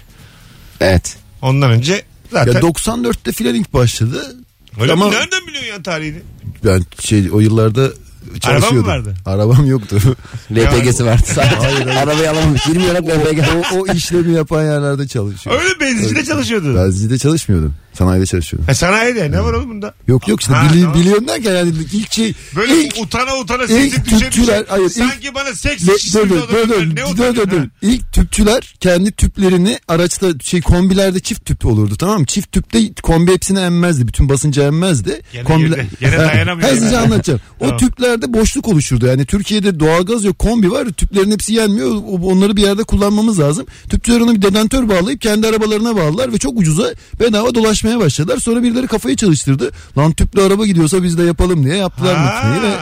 Evet. 0.79 1.17
Ondan 1.41 1.71
önce 1.71 2.03
zaten. 2.31 2.53
Ya 2.53 2.59
94'te 2.59 3.31
filan 3.31 3.55
ilk 3.55 3.73
başladı. 3.73 4.35
Öyle 4.79 4.91
ama- 4.91 5.05
mi? 5.09 5.11
Nereden 5.11 5.47
biliyorsun 5.47 5.69
ya 5.69 5.83
tarihini? 5.83 6.19
Ben 6.65 6.85
şey 6.99 7.29
o 7.31 7.39
yıllarda 7.39 7.91
çalışıyordum. 8.39 8.87
vardı? 8.87 9.13
Arabam 9.25 9.65
yoktu. 9.65 9.97
LPG'si 10.55 11.05
vardı. 11.05 11.23
Sadece. 11.35 11.99
Arabayı 11.99 12.31
alamamış. 12.31 12.67
20 12.67 12.83
yıllık 12.83 13.03
LPG. 13.09 13.39
o, 13.73 13.77
o 13.79 13.93
işlemi 13.93 14.33
yapan 14.33 14.63
yerlerde 14.63 15.07
çalışıyordum. 15.07 15.63
Öyle 15.65 15.79
benzincide 15.79 16.23
çalışıyordu. 16.25 16.75
Benzinde 16.75 17.17
çalışmıyordum. 17.17 17.75
Sanayide 17.93 18.25
çalışıyordum. 18.25 18.67
Ha, 18.67 18.73
sanayide 18.75 19.31
ne 19.31 19.41
var 19.43 19.53
oğlum 19.53 19.69
bunda? 19.69 19.93
Yok 20.07 20.27
yok 20.27 20.41
işte 20.41 20.53
Ha, 20.53 20.73
bili, 20.73 20.81
tamam. 20.81 20.99
biliyorsun 20.99 21.27
derken 21.27 21.51
yani 21.55 21.73
ilk 21.93 22.11
şey 22.13 22.33
Böyle 22.55 22.75
ilk 22.83 22.97
utana 23.01 23.35
utana 23.37 23.63
ilk 23.63 23.69
sesi 23.69 24.05
düşe 24.05 24.15
tüpçüler- 24.29 24.65
hayır, 24.67 24.85
ilk- 24.85 24.91
Sanki 24.93 25.35
bana 25.35 25.53
seks 25.55 25.87
Le- 25.87 25.95
işçisi 25.95 26.17
dur 26.17 26.27
oluyor. 26.29 26.47
dur 26.49 26.95
Ne 26.95 26.95
dur 26.95 27.11
utanıyorsun 27.13 27.57
ha? 27.59 27.65
İlk 27.81 28.13
tüpçüler 28.13 28.73
kendi 28.79 29.11
tüplerini 29.11 29.79
araçta 29.87 30.27
şey 30.43 30.61
kombilerde 30.61 31.19
çift 31.19 31.45
tüp 31.45 31.65
olurdu 31.65 31.95
tamam 31.95 32.19
mı? 32.19 32.25
Çift 32.25 32.51
tüpte 32.51 32.93
kombi 33.03 33.31
hepsini 33.33 33.59
emmezdi. 33.59 34.07
Bütün 34.07 34.29
basıncı 34.29 34.61
emmezdi. 34.61 35.21
Gene 35.33 35.43
Kombiler- 35.43 35.75
girdi. 35.83 35.87
Gene 35.99 36.17
dayanamıyor. 36.17 36.69
Size 36.69 36.97
anlatacağım. 36.97 37.39
O 37.59 37.63
Tamam. 37.65 37.77
Tüplerde 38.21 38.39
boşluk 38.39 38.67
oluşurdu. 38.67 39.05
Yani 39.05 39.25
Türkiye'de 39.25 39.79
doğalgaz 39.79 40.23
yok 40.23 40.39
kombi 40.39 40.71
var. 40.71 40.85
Tüplerin 40.85 41.31
hepsi 41.31 41.53
yenmiyor. 41.53 41.95
Onları 42.23 42.55
bir 42.55 42.61
yerde 42.61 42.83
kullanmamız 42.83 43.39
lazım. 43.39 43.65
Tüpçüler 43.89 44.19
ona 44.19 44.35
bir 44.35 44.41
dedantör 44.41 44.89
bağlayıp 44.89 45.21
kendi 45.21 45.47
arabalarına 45.47 45.95
bağladılar 45.95 46.33
ve 46.33 46.37
çok 46.37 46.59
ucuza 46.59 46.93
bedava 47.19 47.55
dolaşmaya 47.55 47.99
başladılar. 47.99 48.37
Sonra 48.37 48.63
birileri 48.63 48.87
kafayı 48.87 49.15
çalıştırdı. 49.15 49.71
Lan 49.97 50.11
tüplü 50.11 50.41
araba 50.41 50.65
gidiyorsa 50.65 51.03
biz 51.03 51.17
de 51.17 51.23
yapalım 51.23 51.63
diye 51.63 51.75
yaptılar 51.75 52.15
makineyi 52.15 52.61
ve 52.61 52.75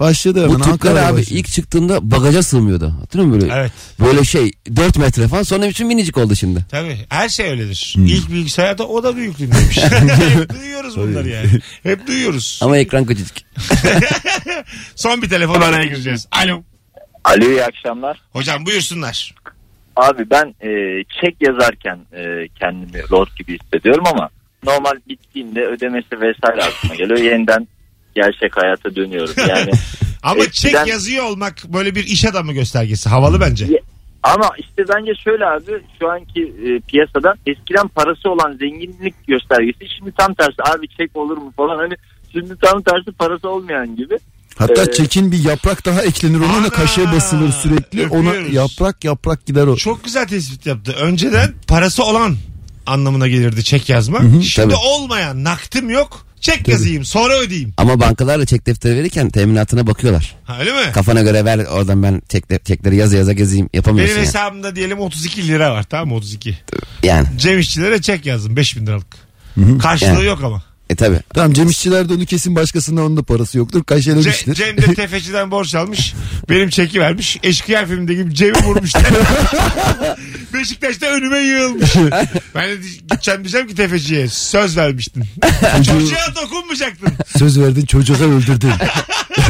başladı 0.00 0.44
hemen. 0.44 0.54
Bu 0.54 0.62
tüpler 0.62 0.90
abi 0.90 1.18
başladı. 1.18 1.34
ilk 1.34 1.48
çıktığında 1.48 2.10
bagaja 2.10 2.42
sığmıyordu. 2.42 2.94
Hatırlıyor 3.00 3.34
musun 3.34 3.40
böyle? 3.40 3.60
Evet. 3.60 3.72
Böyle 4.00 4.24
şey 4.24 4.52
4 4.76 4.98
metre 4.98 5.28
falan 5.28 5.42
sonra 5.42 5.68
bütün 5.68 5.86
minicik 5.86 6.18
oldu 6.18 6.36
şimdi. 6.36 6.64
Tabii 6.70 6.98
her 7.08 7.28
şey 7.28 7.50
öyledir. 7.50 7.92
Hmm. 7.96 8.06
İlk 8.06 8.30
bilgisayarda 8.30 8.86
o 8.88 9.02
da 9.02 9.16
büyüklüğündeymiş. 9.16 9.78
Hep 9.82 10.50
duyuyoruz 10.60 10.96
bunları 10.96 11.28
yani. 11.28 11.48
Hep 11.82 12.06
duyuyoruz. 12.06 12.60
Ama 12.62 12.76
ekran 12.78 13.04
küçücük. 13.06 13.36
Son 14.96 15.22
bir 15.22 15.28
telefon 15.28 15.60
araya 15.60 15.84
gireceğiz. 15.84 16.28
Alo. 16.32 16.62
Alo 17.24 17.44
iyi 17.44 17.64
akşamlar. 17.64 18.20
Hocam 18.32 18.66
buyursunlar. 18.66 19.34
Abi 19.96 20.30
ben 20.30 20.54
e, 20.60 20.70
çek 21.20 21.36
yazarken 21.40 21.98
e, 22.12 22.48
kendimi 22.60 23.02
lord 23.12 23.28
gibi 23.38 23.58
hissediyorum 23.58 24.04
ama 24.06 24.28
normal 24.64 24.94
bittiğinde 25.08 25.66
ödemesi 25.66 26.20
vesaire 26.20 26.62
aklıma 26.62 26.94
geliyor. 26.94 27.18
Yeniden 27.18 27.68
gerçek 28.14 28.56
hayata 28.56 28.96
dönüyorum. 28.96 29.34
Yani 29.48 29.70
Ama 30.22 30.44
Eskiden- 30.44 30.70
çek 30.84 30.86
yazıyor 30.92 31.24
olmak 31.24 31.64
böyle 31.64 31.94
bir 31.94 32.04
iş 32.06 32.24
adamı 32.24 32.52
göstergesi. 32.52 33.08
Havalı 33.08 33.40
bence. 33.40 33.66
ama 34.22 34.50
işte 34.58 34.84
bence 34.88 35.12
şöyle 35.24 35.46
abi 35.46 35.72
şu 35.98 36.10
anki 36.10 36.40
e, 36.42 36.80
piyasada 36.80 37.34
eskiden 37.46 37.88
parası 37.88 38.30
olan 38.30 38.52
zenginlik 38.52 39.26
göstergesi 39.26 39.94
şimdi 39.98 40.12
tam 40.18 40.34
tersi 40.34 40.62
abi 40.76 40.88
çek 40.88 41.16
olur 41.16 41.36
mu 41.36 41.52
falan 41.56 41.78
hani 41.78 41.94
şimdi 42.32 42.54
tam 42.62 42.82
tersi 42.82 43.12
parası 43.18 43.48
olmayan 43.48 43.96
gibi. 43.96 44.18
Hatta 44.58 44.82
Ee, 44.82 44.92
çekin 44.92 45.32
bir 45.32 45.44
yaprak 45.44 45.86
daha 45.86 46.02
eklenir 46.02 46.38
ona 46.40 46.52
Ana! 46.56 46.64
da 46.64 46.70
kaşığa 46.70 47.12
basılır 47.12 47.52
sürekli. 47.52 48.06
Ona 48.08 48.28
Öpüyoruz. 48.30 48.54
yaprak 48.54 49.04
yaprak 49.04 49.46
gider 49.46 49.66
o. 49.66 49.76
Çok 49.76 50.04
güzel 50.04 50.28
tespit 50.28 50.66
yaptı. 50.66 50.92
Önceden 51.00 51.52
parası 51.68 52.04
olan 52.04 52.36
anlamına 52.86 53.28
gelirdi 53.28 53.64
çek 53.64 53.88
yazma. 53.88 54.20
Şimdi 54.42 54.74
tabii. 54.74 54.74
olmayan 54.86 55.44
naktim 55.44 55.90
yok. 55.90 56.26
Çek 56.40 56.68
yazayım 56.68 57.04
sonra 57.04 57.38
ödeyeyim. 57.38 57.72
Ama 57.76 58.00
bankalar 58.00 58.40
da 58.40 58.46
çek 58.46 58.66
defteri 58.66 58.96
verirken 58.96 59.30
teminatına 59.30 59.86
bakıyorlar. 59.86 60.36
Ha, 60.44 60.56
öyle 60.60 60.72
mi? 60.72 60.92
Kafana 60.92 61.22
göre 61.22 61.44
ver 61.44 61.58
oradan 61.58 62.02
ben 62.02 62.22
çek, 62.28 62.64
çekleri 62.64 62.96
yaza 62.96 63.16
yaza 63.16 63.32
gezeyim 63.32 63.68
yapamıyorsun 63.74 64.16
Benim 64.16 64.24
yani. 64.24 64.28
hesabımda 64.34 64.76
diyelim 64.76 64.98
32 65.00 65.48
lira 65.48 65.72
var 65.72 65.82
tamam 65.82 66.08
mı 66.08 66.14
32. 66.14 66.58
yani. 67.02 67.26
Cem 67.36 67.58
İşçilere 67.58 68.00
çek 68.02 68.26
yazdım 68.26 68.56
5000 68.56 68.86
liralık. 68.86 69.06
Karşılığı 69.82 70.08
Yani. 70.10 70.24
yok 70.24 70.44
ama. 70.44 70.62
E 70.90 70.94
tabi. 70.94 71.16
Tamam 71.34 71.52
Cem 71.52 71.68
İşçiler 71.68 72.08
de 72.08 72.14
onu 72.14 72.26
kesin 72.26 72.56
başkasından 72.56 73.04
onun 73.04 73.16
da 73.16 73.22
parası 73.22 73.58
yoktur. 73.58 73.84
Kaşelemiştir. 73.84 74.54
Cem 74.54 74.76
de 74.76 74.94
tefeciden 74.94 75.50
borç 75.50 75.74
almış. 75.74 76.14
Benim 76.48 76.68
çeki 76.68 77.00
vermiş. 77.00 77.38
Eşkıya 77.42 77.86
filminde 77.86 78.14
gibi 78.14 78.34
Cem'i 78.34 78.64
vurmuşlar. 78.64 79.02
Beşiktaş'ta 80.54 81.06
önüme 81.06 81.38
yığılmış. 81.38 81.90
Ben 82.54 82.68
de 82.68 82.76
gideceğim 83.10 83.40
diyeceğim 83.40 83.66
ki 83.66 83.74
tefeciye 83.74 84.28
söz 84.28 84.76
vermiştin. 84.76 85.24
Çocuğa 85.76 86.34
dokunmayacaktın. 86.42 87.12
Söz 87.38 87.60
verdin 87.60 87.86
çocuğa 87.86 88.16
öldürdün. 88.16 88.72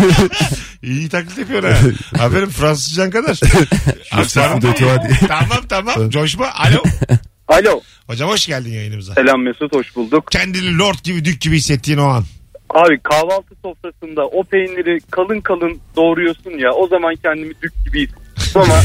İyi 0.83 1.09
taklit 1.09 1.39
yapıyor 1.39 1.65
ha. 1.65 1.79
Aferin 2.25 2.51
Fransızcan 2.51 3.11
kadar. 3.11 3.41
İyi. 4.83 4.91
hadi. 4.91 5.19
Tamam 5.29 5.65
tamam. 5.69 6.11
Coşma. 6.11 6.51
Alo. 6.55 6.83
Alo. 7.51 7.81
Hocam 8.07 8.31
hoş 8.31 8.47
geldin 8.47 8.73
yayınımıza. 8.73 9.15
Selam 9.15 9.43
Mesut 9.43 9.75
hoş 9.75 9.97
bulduk. 9.97 10.27
Kendini 10.31 10.79
lord 10.79 10.95
gibi 11.05 11.25
dük 11.25 11.41
gibi 11.41 11.57
hissettiğin 11.57 11.99
o 11.99 12.05
an. 12.07 12.25
Abi 12.71 13.01
kahvaltı 13.03 13.55
sofrasında 13.63 14.27
o 14.27 14.45
peyniri 14.45 14.99
kalın 15.11 15.41
kalın 15.41 15.81
doğruyorsun 15.97 16.51
ya 16.51 16.73
o 16.73 16.89
zaman 16.89 17.15
kendimi 17.23 17.55
dük 17.63 17.73
gibi. 17.85 18.09
Ama 18.55 18.81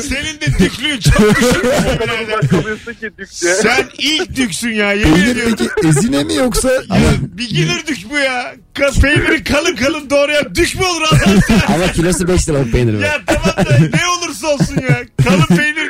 Senin 0.00 0.40
de 0.40 0.46
düklüğün 0.58 1.00
çok 1.00 1.36
düşük. 1.36 1.64
o 1.94 1.98
kadar 1.98 2.18
uzak 2.22 2.50
kalıyorsun 2.50 2.92
ki 2.92 3.10
dükte. 3.18 3.54
Sen 3.54 3.86
ilk 3.98 4.36
düksün 4.36 4.70
ya 4.70 4.92
yemin 4.92 5.14
Peynir 5.14 5.30
ediyorum. 5.30 5.56
peki 5.74 5.88
ezine 5.88 6.24
mi 6.24 6.34
yoksa? 6.34 6.68
Ya 6.90 7.00
beginner 7.38 7.86
dük 7.86 8.10
bu 8.10 8.16
ya. 8.18 8.54
Ka- 8.74 9.00
peyniri 9.00 9.44
kalın 9.44 9.76
kalın 9.76 10.10
doğrayan 10.10 10.54
dük 10.54 10.74
mü 10.80 10.84
olur 10.86 11.02
Allah'ım 11.02 11.40
sen? 11.48 11.74
Ama 11.74 11.92
kilosu 11.92 12.28
5 12.28 12.48
lira 12.48 12.58
o 12.58 12.64
peynir. 12.72 12.98
Ya 13.00 13.20
tamam 13.26 13.46
da 13.66 13.78
ne 13.96 14.06
olursa 14.08 14.46
olsun 14.48 14.74
ya. 14.88 15.02
Kalın 15.24 15.56
peynir 15.56 15.85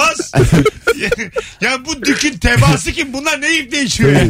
olmaz. 0.00 0.32
ya 1.60 1.84
bu 1.86 2.04
dükün 2.04 2.38
tebaası 2.38 2.92
kim? 2.92 3.12
Bunlar 3.12 3.40
ne 3.40 3.50
yiyip 3.50 3.72
ne 3.72 3.82
içiyor 3.82 4.12
ya? 4.12 4.20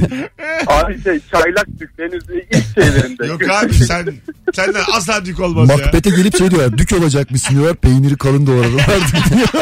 Abi 0.66 1.02
şey 1.02 1.20
çaylak 1.30 1.66
dük 1.80 1.90
henüz 1.98 2.22
ilk 2.52 2.74
şeylerinde. 2.74 3.26
Yok 3.26 3.42
abi 3.50 3.74
sen 3.74 4.14
senden 4.54 4.82
asla 4.92 5.24
dük 5.24 5.40
olmaz 5.40 5.68
ya. 5.68 5.76
Makbete 5.76 6.10
gelip 6.10 6.38
şey 6.38 6.50
diyorlar 6.50 6.78
dük 6.78 6.92
olacakmışsın 6.92 7.54
diyorlar 7.54 7.76
peyniri 7.76 8.16
kalın 8.16 8.46
doğradım 8.46 8.80
artık 8.80 9.36
diyor. 9.36 9.48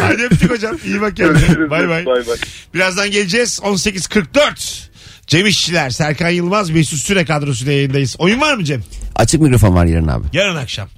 Hadi 0.00 0.22
öptük 0.22 0.50
hocam. 0.50 0.76
İyi 0.84 1.00
bak 1.00 1.16
kendine. 1.16 1.70
Bay 1.70 1.88
bay. 1.88 2.06
Bay 2.06 2.26
bay. 2.26 2.36
Birazdan 2.74 3.10
geleceğiz. 3.10 3.60
18.44. 3.62 4.86
Cem 5.26 5.46
İşçiler, 5.46 5.90
Serkan 5.90 6.30
Yılmaz, 6.30 6.70
Mesut 6.70 6.98
Süre 6.98 7.24
kadrosuyla 7.24 7.72
yayındayız. 7.72 8.16
Oyun 8.18 8.40
var 8.40 8.54
mı 8.54 8.64
Cem? 8.64 8.82
Açık 9.16 9.40
mikrofon 9.40 9.74
var 9.74 9.84
yarın 9.84 10.08
abi. 10.08 10.26
Yarın 10.32 10.56
akşam. 10.56 10.88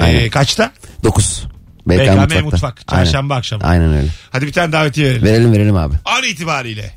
Aynen. 0.00 0.20
Ee, 0.20 0.30
kaçta? 0.30 0.72
9. 1.04 1.44
BK, 1.86 1.98
BKM 1.98 2.20
mutfakta. 2.20 2.42
Mutfak. 2.42 2.88
Çarşamba 2.88 3.34
akşamı. 3.34 3.64
Aynen. 3.64 3.82
Aynen 3.82 3.96
öyle. 3.96 4.08
Hadi 4.30 4.46
bir 4.46 4.52
tane 4.52 4.72
davetiye 4.72 5.08
verelim. 5.08 5.22
Verelim 5.22 5.52
verelim 5.52 5.76
abi. 5.76 5.94
An 6.04 6.24
itibariyle. 6.24 6.90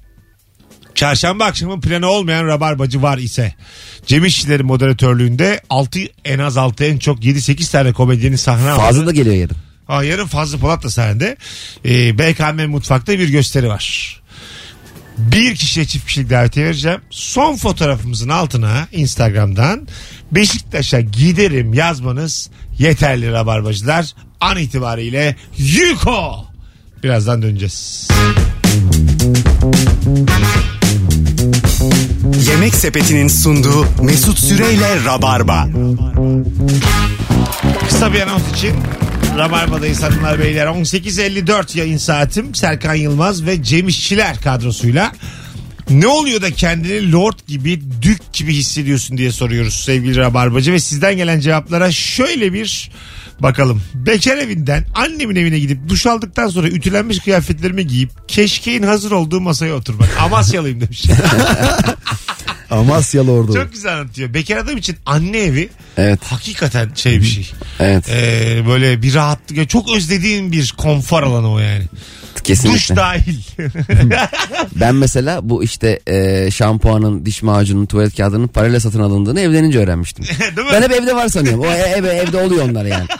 Çarşamba 0.95 1.45
akşamı 1.45 1.81
planı 1.81 2.07
olmayan 2.07 2.45
rabarbacı 2.45 3.01
var 3.01 3.17
ise 3.17 3.53
Cem 4.05 4.25
İşçilerin 4.25 4.65
moderatörlüğünde 4.65 5.61
6 5.69 5.99
en 6.25 6.39
az 6.39 6.57
6 6.57 6.85
en 6.85 6.97
çok 6.97 7.19
7-8 7.19 7.71
tane 7.71 7.93
komedyenin 7.93 8.35
sahne 8.35 8.69
aldı. 8.69 8.81
Fazla 8.81 9.05
da 9.05 9.11
geliyor 9.11 9.35
yarın. 9.35 9.55
Ha, 9.87 10.03
yarın 10.03 10.25
Fazlı 10.25 10.57
Polat 10.57 10.83
da 10.83 10.89
sahnede. 10.89 11.37
Ee, 11.85 12.17
BKM 12.19 12.69
Mutfak'ta 12.71 13.19
bir 13.19 13.29
gösteri 13.29 13.67
var. 13.67 14.17
Bir 15.17 15.55
kişiye 15.55 15.85
çift 15.85 16.05
kişilik 16.05 16.29
davetiye 16.29 16.65
vereceğim. 16.65 17.01
Son 17.09 17.55
fotoğrafımızın 17.55 18.29
altına 18.29 18.87
Instagram'dan 18.91 19.87
Beşiktaş'a 20.31 20.99
giderim 20.99 21.73
yazmanız 21.73 22.49
yeterli 22.79 23.31
rabarbacılar. 23.31 24.13
An 24.41 24.57
itibariyle 24.57 25.35
Yuko. 25.57 26.45
Birazdan 27.03 27.41
döneceğiz. 27.41 28.07
Yemek 32.49 32.75
Sepeti'nin 32.75 33.27
sunduğu 33.27 33.85
Mesut 34.03 34.39
Süreyle 34.39 35.05
Rabarba. 35.05 35.67
Kısa 37.89 38.13
bir 38.13 38.21
anons 38.21 38.51
için 38.53 38.73
Rabarba'dayız 39.37 40.03
hanımlar 40.03 40.39
beyler. 40.39 40.65
18.54 40.65 41.77
yayın 41.77 41.97
saatim. 41.97 42.55
Serkan 42.55 42.95
Yılmaz 42.95 43.45
ve 43.45 43.63
Cem 43.63 43.87
İşçiler 43.87 44.41
kadrosuyla. 44.41 45.11
Ne 45.89 46.07
oluyor 46.07 46.41
da 46.41 46.51
kendini 46.51 47.11
lord 47.11 47.39
gibi, 47.47 47.81
dük 48.01 48.33
gibi 48.33 48.53
hissediyorsun 48.53 49.17
diye 49.17 49.31
soruyoruz 49.31 49.75
sevgili 49.75 50.17
Rabarbacı. 50.17 50.73
Ve 50.73 50.79
sizden 50.79 51.17
gelen 51.17 51.39
cevaplara 51.39 51.91
şöyle 51.91 52.53
bir 52.53 52.91
bakalım. 53.39 53.81
Bekar 53.93 54.37
evinden 54.37 54.85
annemin 54.95 55.35
evine 55.35 55.59
gidip 55.59 55.89
duş 55.89 56.05
aldıktan 56.05 56.47
sonra 56.47 56.67
ütülenmiş 56.67 57.19
kıyafetlerimi 57.19 57.87
giyip 57.87 58.09
keşkeğin 58.27 58.83
hazır 58.83 59.11
olduğu 59.11 59.41
masaya 59.41 59.73
oturmak. 59.73 60.09
Amasyalıyım 60.21 60.81
demiş. 60.81 61.03
Amasyalı 62.71 63.31
orada. 63.31 63.53
Çok 63.53 63.73
güzel 63.73 63.93
anlatıyor. 63.99 64.33
Bekar 64.33 64.57
adam 64.57 64.77
için 64.77 64.95
anne 65.05 65.37
evi 65.37 65.69
Evet. 65.97 66.19
hakikaten 66.23 66.91
şey 66.95 67.19
bir 67.21 67.25
şey. 67.25 67.51
Evet. 67.79 68.09
Ee, 68.09 68.63
böyle 68.67 69.01
bir 69.01 69.13
rahatlık. 69.13 69.69
Çok 69.69 69.95
özlediğim 69.95 70.51
bir 70.51 70.73
konfor 70.77 71.23
alanı 71.23 71.51
o 71.51 71.59
yani. 71.59 71.83
Kesinlikle. 72.47 72.77
Duş 72.79 72.89
dahil. 72.89 73.37
Ben 74.75 74.95
mesela 74.95 75.49
bu 75.49 75.63
işte 75.63 75.99
e, 76.07 76.51
şampuanın, 76.51 77.25
diş 77.25 77.41
macunun, 77.43 77.85
tuvalet 77.85 78.17
kağıdının 78.17 78.47
parayla 78.47 78.79
satın 78.79 78.99
alındığını 78.99 79.39
evlenince 79.41 79.79
öğrenmiştim. 79.79 80.25
Değil 80.57 80.67
mi? 80.67 80.73
Ben 80.73 80.81
hep 80.81 80.91
evde 80.91 81.15
var 81.15 81.27
sanıyorum. 81.27 81.59
O 81.61 81.65
ev, 81.67 82.03
evde 82.03 82.37
oluyor 82.37 82.69
onlar 82.69 82.85
yani. 82.85 83.05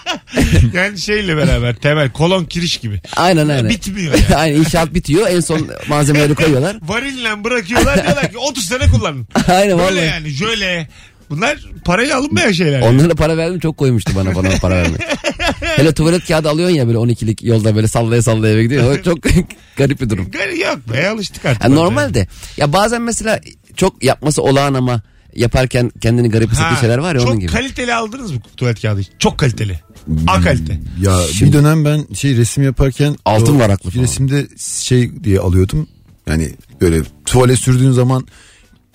Yani 0.74 1.00
şeyle 1.00 1.38
beraber 1.38 1.76
temel 1.76 2.12
kolon 2.12 2.46
kiriş 2.46 2.78
gibi. 2.78 3.02
Aynen 3.16 3.48
aynen. 3.48 3.70
Bitmiyor 3.70 4.14
yani. 4.14 4.36
aynen 4.36 4.60
inşaat 4.60 4.94
bitiyor. 4.94 5.28
En 5.30 5.40
son 5.40 5.68
malzemeleri 5.90 6.36
koyuyorlar. 6.36 6.78
Varille 6.82 7.44
bırakıyorlar 7.44 8.04
diyorlar 8.04 8.32
ki 8.32 8.38
30 8.38 8.66
sene 8.66 8.88
kullanın. 8.88 9.28
Aynen 9.48 9.78
Böyle 9.80 9.92
vallahi. 10.02 10.06
yani 10.06 10.34
şöyle. 10.34 10.88
Bunlar 11.30 11.58
parayla 11.86 12.18
alınmayan 12.18 12.52
şeyler. 12.52 12.80
yani. 12.80 12.86
Onlara 12.86 13.16
para 13.16 13.38
verdim 13.38 13.60
çok 13.60 13.78
koymuştu 13.78 14.12
bana 14.16 14.36
bana 14.36 14.50
para 14.62 14.76
vermek. 14.76 15.02
Hele 15.60 15.94
tuvalet 15.94 16.28
kağıdı 16.28 16.50
alıyorsun 16.50 16.76
ya 16.76 16.88
böyle 16.88 16.98
12'lik 16.98 17.44
yolda 17.44 17.76
böyle 17.76 17.88
sallaya 17.88 18.22
sallaya 18.22 18.54
eve 18.54 18.64
gidiyor. 18.64 19.00
O 19.00 19.04
çok 19.04 19.18
garip 19.78 20.02
bir 20.02 20.10
durum. 20.10 20.32
Gari 20.32 20.60
yok 20.60 20.80
be 20.94 21.10
alıştık 21.10 21.46
artık. 21.46 21.64
Yani 21.64 21.76
normal 21.76 22.14
de. 22.14 22.28
Ya 22.58 22.74
bazen 22.74 23.02
mesela 23.02 23.40
çok 23.76 24.04
yapması 24.04 24.42
olağan 24.42 24.74
ama 24.74 25.02
yaparken 25.36 25.92
kendini 26.02 26.30
garip 26.30 26.52
hissettiği 26.52 26.80
şeyler 26.80 26.98
var 26.98 27.16
ya 27.16 27.22
çok 27.22 27.30
onun 27.30 27.40
gibi. 27.40 27.52
kaliteli 27.52 27.94
aldınız 27.94 28.32
mı 28.32 28.38
tuvalet 28.58 28.82
kağıdı? 28.82 29.02
Çok 29.20 29.38
kaliteli. 29.38 29.80
A 30.28 30.42
kalite. 30.42 30.80
Ya 31.02 31.20
bir 31.42 31.54
dönem 31.54 31.86
ben 31.86 32.06
şey 32.14 32.38
resim 32.38 32.64
yaparken 32.64 33.16
Altın 33.26 33.56
o 33.56 33.60
varaklı 33.60 33.90
falan. 33.92 34.04
Resimde 34.04 34.48
şey 34.60 35.24
diye 35.24 35.40
alıyordum. 35.40 35.88
Yani 36.28 36.50
böyle 36.82 37.02
tuvale 37.26 37.56
sürdüğün 37.56 37.92
zaman 37.92 38.28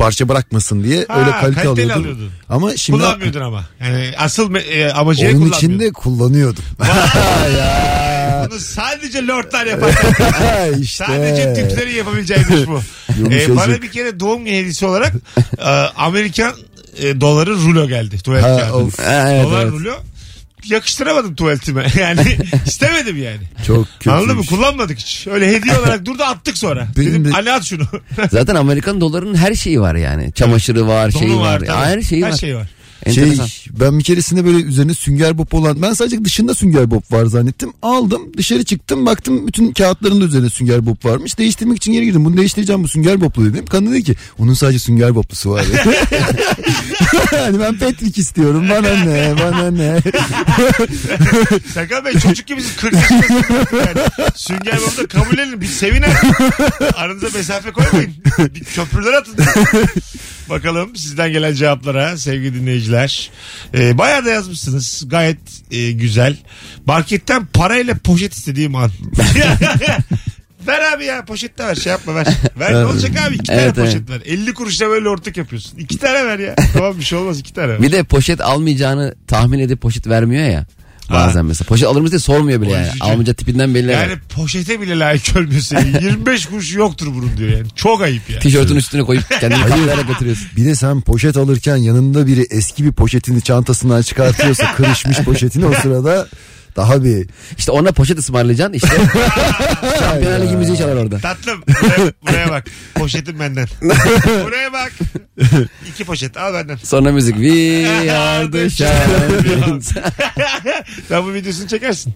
parça 0.03 0.29
bırakmasın 0.29 0.85
diye 0.85 1.05
Ha, 1.09 1.21
öyle 1.21 1.31
kalite 1.31 1.63
kaliteli 1.63 1.69
alıyordum. 1.93 2.03
alıyordun. 2.03 2.31
Ama 2.49 2.77
şimdi 2.77 2.99
Kullanmıyordun 2.99 3.41
ama. 3.41 3.65
Yani 3.81 4.13
asıl 4.19 4.55
e, 4.55 4.93
amacı 4.93 5.21
onun 5.23 5.33
kullanmıyordun. 5.33 5.59
için 5.59 5.81
de 5.81 5.93
kullanıyordum. 5.93 6.65
Bunu 8.51 8.59
sadece 8.59 9.27
lordlar 9.27 9.67
yapar. 9.67 9.91
işte. 10.81 11.05
Sadece 11.07 11.55
Türklerin 11.55 11.95
yapabileceğiymiş 11.97 12.67
bu. 12.69 12.81
Yumuşacık. 13.19 13.51
Ee, 13.51 13.57
bana 13.57 13.83
bir 13.83 13.91
kere 13.91 14.21
doğum 14.21 14.45
günü 14.45 14.57
hediyesi 14.57 14.87
olarak 14.87 15.13
e, 15.59 15.65
Amerikan 15.97 16.55
e, 16.99 17.21
doları 17.21 17.51
rulo 17.55 17.89
geldi 17.89 18.19
tuvalet 18.23 18.45
Ha, 18.45 18.59
kağıdı. 18.59 18.73
of. 18.73 18.99
Ha, 18.99 19.31
evet, 19.33 19.45
Dolar 19.45 19.63
evet. 19.63 19.73
rulo 19.73 19.95
yakıştıramadım 20.67 21.35
tuvaletime. 21.35 21.87
Yani 22.01 22.39
istemedim 22.67 23.23
yani. 23.23 23.41
Çok 23.67 23.87
kötü. 23.99 24.11
Anladın 24.11 24.37
mı? 24.37 24.47
Kullanmadık 24.47 24.99
hiç. 24.99 25.27
Öyle 25.27 25.49
hediye 25.49 25.79
olarak 25.79 26.05
durdu 26.07 26.23
attık 26.23 26.59
sonra. 26.59 26.89
Benim 26.97 27.11
Dedim 27.11 27.25
de- 27.25 27.35
Ali 27.37 27.53
at 27.53 27.65
şunu. 27.65 27.83
Zaten 28.31 28.55
Amerikan 28.55 29.01
dolarının 29.01 29.35
her 29.35 29.55
şeyi 29.55 29.81
var 29.81 29.95
yani. 29.95 30.33
Çamaşırı 30.33 30.87
var, 30.87 31.13
Donu 31.13 31.23
şeyi 31.23 31.37
var. 31.37 31.59
tabii. 31.59 31.69
Ya, 31.69 31.87
her 31.87 32.03
şeyi 32.03 32.25
Her 32.25 32.31
var. 32.33 32.37
şey 32.37 32.57
var. 32.57 32.67
Şey, 33.11 33.39
ben 33.81 33.99
bir 33.99 34.05
keresinde 34.05 34.45
böyle 34.45 34.59
üzerine 34.59 34.95
sünger 34.95 35.39
bob 35.39 35.53
olan 35.53 35.83
ben 35.83 35.93
sadece 35.93 36.25
dışında 36.25 36.55
sünger 36.55 36.91
bob 36.91 37.03
var 37.11 37.25
zannettim. 37.25 37.73
Aldım 37.83 38.23
dışarı 38.37 38.65
çıktım 38.65 39.07
baktım 39.07 39.47
bütün 39.47 39.73
kağıtların 39.73 40.21
da 40.21 40.25
üzerinde 40.25 40.51
sünger 40.51 40.87
bob 40.87 41.05
varmış. 41.05 41.39
Değiştirmek 41.39 41.77
için 41.77 41.93
geri 41.93 42.05
girdim. 42.05 42.25
Bunu 42.25 42.37
değiştireceğim 42.37 42.83
bu 42.83 42.89
sünger 42.89 43.21
boblu 43.21 43.45
dedim. 43.45 43.67
Kadın 43.67 43.93
dedi 43.93 44.05
ki 44.05 44.15
onun 44.39 44.55
sadece 44.55 44.79
sünger 44.79 45.15
boblusu 45.15 45.51
var. 45.51 45.65
hani 47.31 47.61
ben 47.61 47.79
Petrik 47.79 48.19
istiyorum 48.19 48.67
bana 48.71 49.05
ne 49.05 49.35
bana 49.39 49.71
ne. 49.71 50.01
Serkan 51.75 52.05
Bey 52.05 52.13
çocuk 52.13 52.47
gibisin 52.47 52.73
40 52.81 52.93
yaşındasın. 52.95 53.55
Yani. 53.73 54.31
Sünger 54.35 54.79
Bob'da 54.79 55.07
kabul 55.07 55.39
edin. 55.39 55.61
Bir 55.61 55.67
sevin 55.67 56.03
artık. 56.03 56.41
Aranıza 56.95 57.27
mesafe 57.35 57.73
koymayın. 57.73 58.15
Bir 58.39 58.65
köprüler 58.65 59.13
atın. 59.13 59.35
Bakalım 60.53 60.97
sizden 60.97 61.33
gelen 61.33 61.55
cevaplara 61.55 62.17
sevgili 62.17 62.55
dinleyiciler. 62.55 63.31
Ee, 63.75 63.99
bayağı 63.99 64.25
da 64.25 64.31
yazmışsınız. 64.31 65.05
Gayet 65.07 65.39
e, 65.71 65.93
güzel. 65.93 66.37
Marketten 66.87 67.47
parayla 67.47 67.95
poşet 68.05 68.35
istediğim 68.35 68.77
an. 68.77 68.91
ver 70.67 70.93
abi 70.93 71.05
ya 71.05 71.25
poşette 71.25 71.65
ver 71.65 71.75
şey 71.75 71.91
yapma 71.91 72.15
ver. 72.15 72.27
Ver 72.59 72.73
ne 72.73 72.85
olacak 72.85 73.13
abi 73.29 73.35
iki 73.35 73.45
tane 73.45 73.61
Evet, 73.61 73.77
poşet 73.77 74.11
ver. 74.11 74.21
50 74.25 74.55
kuruşla 74.55 74.89
böyle 74.89 75.09
ortak 75.09 75.37
yapıyorsun. 75.37 75.79
İki 75.79 75.99
tane 75.99 76.27
ver 76.27 76.39
ya. 76.39 76.55
Tamam 76.73 76.99
bir 76.99 77.05
şey 77.05 77.19
olmaz 77.19 77.41
iki 77.41 77.53
tane 77.53 77.69
ver. 77.69 77.83
Bir 77.83 77.93
de 77.93 78.03
poşet 78.03 78.41
almayacağını 78.41 79.15
tahmin 79.27 79.59
edip 79.59 79.81
poşet 79.81 80.07
vermiyor 80.07 80.45
ya. 80.45 80.67
Bazen 81.11 81.45
mesela. 81.45 81.69
Poşet 81.69 81.89
alır 81.89 82.01
mısın 82.01 82.11
diye 82.11 82.19
sormuyor 82.19 82.63
bile 82.63 82.71
yani. 82.73 82.87
üzücü. 82.87 83.05
Almayınca 83.05 83.35
tipinden 83.35 83.75
belli. 83.75 83.93
Yani 83.93 84.13
poşete 84.29 84.81
bile 84.81 84.99
layık 84.99 85.35
görmüyorsun. 85.35 85.77
25 86.03 86.47
kuruş 86.47 86.75
yoktur 86.75 87.07
bunun 87.07 87.37
diyor 87.37 87.51
yani. 87.51 87.67
Çok 87.77 88.03
ayıp 88.03 88.31
ya. 88.31 88.39
Tişörtün 88.39 88.77
üstüne 88.77 89.03
koyup 89.03 89.25
kendini 89.41 89.61
katlayarak 89.63 90.09
götürüyorsun. 90.09 90.47
Bir 90.57 90.65
de 90.65 90.75
sen 90.75 91.01
poşet 91.01 91.37
alırken 91.37 91.77
yanında 91.77 92.27
biri 92.27 92.47
eski 92.51 92.85
bir 92.85 92.93
poşetini 92.93 93.43
çantasından 93.43 94.03
çıkartıyorsa 94.03 94.75
kırışmış 94.75 95.19
poşetini 95.19 95.67
o 95.67 95.73
sırada 95.73 96.29
daha 96.77 97.05
bir 97.05 97.27
İşte 97.59 97.73
ona 97.73 97.93
poşet 97.93 98.19
ısmarlayacaksın 98.19 98.75
işte. 98.75 98.89
Şampiyonlar 99.99 100.41
Ligi 100.41 100.57
müziği 100.57 100.79
çalar 100.79 100.97
orada. 100.97 101.19
Tatlım 101.19 101.63
buraya, 101.83 102.13
buraya 102.23 102.51
bak. 102.51 102.65
Poşetim 102.95 103.41
benden. 103.41 103.67
buraya 104.45 104.73
bak. 104.73 104.93
İki 105.89 106.05
poşet 106.05 106.37
al 106.37 106.55
benden. 106.55 106.77
Sonra 106.77 107.13
müzik. 107.13 107.35
We 107.43 108.13
are 108.13 108.51
the 108.51 108.71
champions. 108.71 109.93
Sen 111.09 111.25
bu 111.25 111.35
videosunu 111.35 111.69
çekersin. 111.69 112.15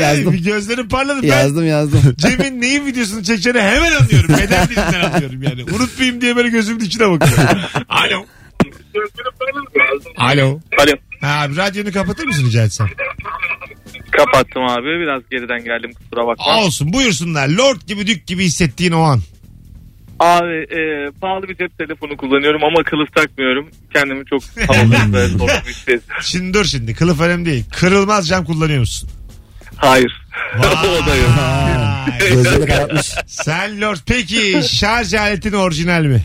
yazdım. 0.00 0.32
Bir 0.32 0.44
gözlerim 0.44 0.88
parladı. 0.88 1.22
Ben 1.22 1.28
yazdım 1.28 1.66
yazdım. 1.66 2.00
Cem'in 2.18 2.60
neyin 2.60 2.86
videosunu 2.86 3.22
çekeceğini 3.22 3.60
hemen 3.60 3.92
anlıyorum. 3.92 4.36
Beden 4.42 4.68
dilinden 4.68 5.00
anlıyorum 5.00 5.42
yani. 5.42 5.64
Unutmayayım 5.64 6.20
diye 6.20 6.36
böyle 6.36 6.48
gözümün 6.48 6.80
içine 6.80 7.10
bakıyorum. 7.10 7.60
Alo. 7.88 8.24
Alo. 10.16 10.60
Alo. 10.78 10.94
Ha, 11.20 11.40
abi 11.42 11.56
radyonu 11.56 11.92
kapatır 11.92 12.24
mısın 12.26 12.46
rica 12.46 12.62
etsem? 12.62 12.88
Kapattım 14.16 14.62
abi. 14.62 15.00
Biraz 15.00 15.22
geriden 15.30 15.64
geldim 15.64 15.92
kusura 15.92 16.26
bakma. 16.26 16.58
Olsun 16.58 16.92
buyursunlar. 16.92 17.48
Lord 17.48 17.80
gibi 17.86 18.06
dük 18.06 18.26
gibi 18.26 18.44
hissettiğin 18.44 18.92
o 18.92 19.02
an. 19.02 19.20
Abi 20.20 20.54
e, 20.54 21.10
pahalı 21.20 21.48
bir 21.48 21.56
cep 21.56 21.78
telefonu 21.78 22.16
kullanıyorum 22.16 22.64
ama 22.64 22.82
kılıf 22.84 23.12
takmıyorum. 23.14 23.70
Kendimi 23.94 24.26
çok 24.26 24.42
havalı 24.68 25.12
ve 25.12 25.26
hissediyorum. 25.68 26.04
Şimdi 26.22 26.54
dur 26.54 26.64
şimdi 26.64 26.94
kılıf 26.94 27.20
önemli 27.20 27.46
değil. 27.46 27.64
Kırılmaz 27.72 28.28
cam 28.28 28.44
kullanıyor 28.44 28.80
musun? 28.80 29.08
Hayır. 29.76 30.26
o 30.58 31.06
da 31.06 31.16
yok. 31.16 31.30
Vay. 31.38 32.18
Gözleri 32.18 32.66
karartmış. 32.66 33.14
Sen 33.26 33.80
Lord 33.80 33.98
peki 34.06 34.60
şarj 34.70 35.14
aletin 35.14 35.52
orijinal 35.52 36.02
mi? 36.02 36.24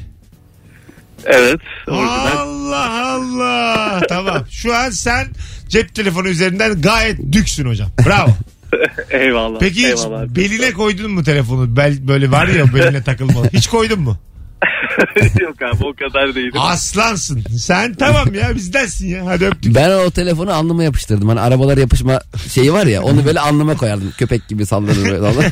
Evet. 1.26 1.60
Orijinal. 1.88 2.38
Allah 2.38 3.14
Allah. 3.14 4.02
tamam. 4.10 4.46
Şu 4.50 4.76
an 4.76 4.90
sen 4.90 5.28
cep 5.70 5.96
telefonu 5.96 6.28
üzerinden 6.28 6.82
gayet 6.82 7.20
düksün 7.32 7.66
hocam. 7.66 7.90
Bravo. 8.06 8.30
Eyvallah. 9.10 9.60
Peki 9.60 9.80
hiç 9.80 9.86
Eyvallah. 9.86 10.26
beline 10.36 10.72
koydun 10.72 11.12
mu 11.12 11.24
telefonu? 11.24 11.76
Bel, 11.76 12.08
böyle 12.08 12.32
var 12.32 12.48
ya 12.48 12.74
beline 12.74 13.04
takılmalı. 13.04 13.50
Hiç 13.54 13.68
koydun 13.68 14.00
mu? 14.02 14.18
yok 15.40 15.62
abi 15.62 15.86
o 15.86 15.94
kadar 15.94 16.36
değil. 16.36 16.52
Aslansın. 16.58 17.44
Sen 17.58 17.94
tamam 17.94 18.34
ya 18.34 18.56
bizdensin 18.56 19.08
ya. 19.08 19.26
Hadi 19.26 19.46
öptük. 19.46 19.76
Ben 19.76 19.90
o 19.90 20.12
telefonu 20.12 20.54
alnıma 20.54 20.84
yapıştırdım. 20.84 21.30
Hani 21.30 21.40
arabalar 21.40 21.78
yapışma 21.78 22.22
şeyi 22.54 22.74
var 22.74 22.86
ya 22.86 23.04
onu 23.04 23.26
böyle 23.26 23.40
alnıma 23.40 23.78
koyardım. 23.78 24.14
Köpek 24.18 24.48
gibi 24.48 24.66
sallardım 24.66 25.06
böyle. 25.06 25.52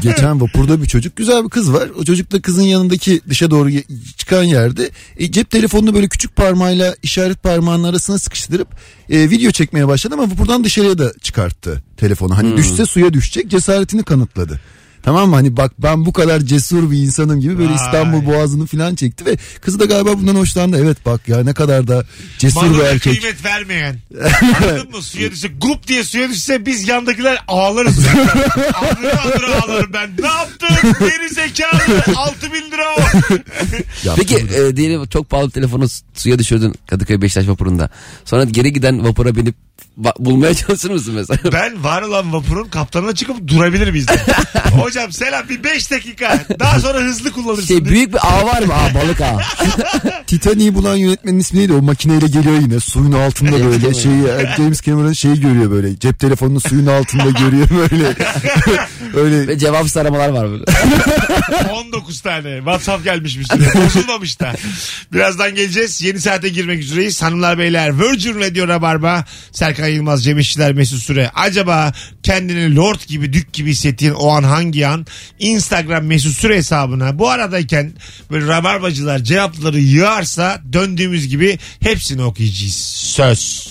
geçen 0.02 0.40
vapurda 0.40 0.82
bir 0.82 0.86
çocuk 0.86 1.16
güzel 1.16 1.44
bir 1.44 1.50
kız 1.50 1.72
var. 1.72 1.88
O 2.00 2.04
çocuk 2.04 2.32
da 2.32 2.42
kızın 2.42 2.62
yanındaki 2.62 3.20
dışa 3.28 3.50
doğru 3.50 3.70
çıkan 4.16 4.42
yerde 4.42 4.90
e, 5.16 5.32
cep 5.32 5.50
telefonunu 5.50 5.94
böyle 5.94 6.08
küçük 6.08 6.36
parmağıyla 6.36 6.94
işaret 7.02 7.42
parmağının 7.42 7.84
arasına 7.84 8.18
sıkıştırıp 8.18 8.68
e, 9.10 9.30
video 9.30 9.50
çekmeye 9.50 9.88
başladı 9.88 10.14
ama 10.14 10.30
vapurdan 10.30 10.64
dışarıya 10.64 10.98
da 10.98 11.12
çıkarttı 11.22 11.82
telefonu. 11.96 12.36
Hani 12.36 12.56
düşse 12.56 12.86
suya 12.86 13.12
düşecek 13.12 13.48
cesaretini 13.48 14.02
kanıtladı. 14.02 14.60
Tamam 15.02 15.28
mı? 15.30 15.34
Hani 15.36 15.56
bak 15.56 15.72
ben 15.78 16.06
bu 16.06 16.12
kadar 16.12 16.40
cesur 16.40 16.90
bir 16.90 16.98
insanım 16.98 17.40
gibi 17.40 17.58
böyle 17.58 17.68
Vay. 17.68 17.74
İstanbul 17.76 18.26
Boğazı'nı 18.26 18.66
falan 18.66 18.94
çekti 18.94 19.26
ve 19.26 19.36
kız 19.60 19.80
da 19.80 19.84
galiba 19.84 20.18
bundan 20.18 20.34
hoşlandı. 20.34 20.78
Evet 20.82 21.06
bak 21.06 21.28
ya 21.28 21.44
ne 21.44 21.54
kadar 21.54 21.88
da 21.88 22.04
cesur 22.38 22.62
bir 22.62 22.66
Malına 22.68 22.88
erkek. 22.88 23.20
kıymet 23.20 23.44
vermeyen. 23.44 23.98
Anladın 24.62 24.90
mı? 24.90 25.02
Suya 25.02 25.30
düşse 25.30 25.48
gup 25.48 25.88
diye 25.88 26.04
suya 26.04 26.28
düşse 26.30 26.66
biz 26.66 26.88
yandakiler 26.88 27.38
ağlarız. 27.48 27.98
Anlıra 28.74 29.22
anlıra 29.22 29.62
ağlarım 29.62 29.92
ben. 29.92 30.10
Ne 30.20 30.26
yaptın? 30.26 30.68
Geri 31.00 31.34
zekalı. 31.34 32.02
6 32.16 32.52
bin 32.52 32.70
lira 32.70 32.84
o. 32.98 33.00
Peki 34.16 34.36
e, 34.36 34.76
diyelim 34.76 35.06
çok 35.06 35.30
pahalı 35.30 35.46
bir 35.46 35.52
telefonu 35.52 35.88
su- 35.88 36.04
suya 36.14 36.38
düşürdün 36.38 36.74
Kadıköy 36.86 37.22
Beşiktaş 37.22 37.48
vapurunda. 37.48 37.90
Sonra 38.24 38.44
geri 38.44 38.72
giden 38.72 39.04
vapura 39.04 39.36
binip 39.36 39.54
ba- 40.00 40.14
bulmaya 40.18 40.54
çalışır 40.66 40.90
mısın 40.90 41.14
mesela? 41.14 41.38
Ben 41.52 41.84
var 41.84 42.02
olan 42.02 42.32
vapurun 42.32 42.68
kaptanına 42.68 43.14
çıkıp 43.14 43.48
durabilir 43.48 43.90
miyiz? 43.90 44.06
Hocam 44.54 45.12
selam 45.12 45.48
bir 45.48 45.64
5 45.64 45.90
dakika. 45.90 46.44
Daha 46.58 46.80
sonra 46.80 46.98
hızlı 46.98 47.32
kullanırsın. 47.32 47.66
Şey 47.66 47.84
büyük 47.84 48.12
bir 48.12 48.18
ağ 48.22 48.46
var 48.46 48.62
mı? 48.62 48.74
Ağ 48.74 48.94
balık 48.94 49.20
ağı. 49.20 49.38
Titanic'i 50.26 50.74
bulan 50.74 50.96
yönetmenin 50.96 51.38
ismi 51.38 51.60
neydi? 51.60 51.72
O 51.72 51.82
makineyle 51.82 52.26
geliyor 52.26 52.60
yine 52.60 52.80
suyun 52.80 53.12
altında 53.12 53.64
böyle 53.64 53.94
şeyi 53.94 54.22
James 54.56 54.82
Cameron 54.82 55.12
şeyi 55.12 55.40
görüyor 55.40 55.70
böyle. 55.70 55.98
Cep 55.98 56.18
telefonunu 56.18 56.60
suyun 56.60 56.86
altında 56.86 57.30
görüyor 57.30 57.68
böyle. 57.70 58.14
öyle 59.14 59.48
Ve 59.48 59.58
cevapsız 59.58 59.96
aramalar 59.96 60.28
var 60.28 60.50
böyle. 60.50 60.64
19 61.72 62.20
tane. 62.20 62.56
WhatsApp 62.56 63.04
gelmiş 63.04 63.38
bir. 63.38 63.48
Bozulmamış 63.84 64.40
da. 64.40 64.52
Birazdan 65.12 65.54
geleceğiz. 65.54 66.02
Yeni 66.02 66.20
saate 66.20 66.48
girmek 66.48 66.80
üzereyiz. 66.80 67.22
Hanımlar 67.22 67.58
beyler 67.58 68.00
Virgin 68.00 68.40
Radio 68.40 68.68
Rabarba. 68.68 69.24
Serkan 69.72 69.88
Yılmaz, 69.88 70.24
Cem 70.24 70.38
İşçiler, 70.38 70.72
Mesut 70.72 71.02
Süre. 71.02 71.30
Acaba 71.34 71.92
kendini 72.22 72.76
lord 72.76 73.00
gibi, 73.08 73.32
dük 73.32 73.52
gibi 73.52 73.70
hissettiğin 73.70 74.12
o 74.12 74.28
an 74.28 74.42
hangi 74.42 74.86
an? 74.86 75.06
Instagram 75.38 76.04
Mesut 76.04 76.36
Süre 76.36 76.56
hesabına 76.56 77.18
bu 77.18 77.30
aradayken 77.30 77.92
böyle 78.30 78.46
rabarbacılar 78.46 79.18
cevapları 79.18 79.80
yığarsa 79.80 80.62
döndüğümüz 80.72 81.28
gibi 81.28 81.58
hepsini 81.80 82.22
okuyacağız. 82.22 82.74
Söz. 82.94 83.66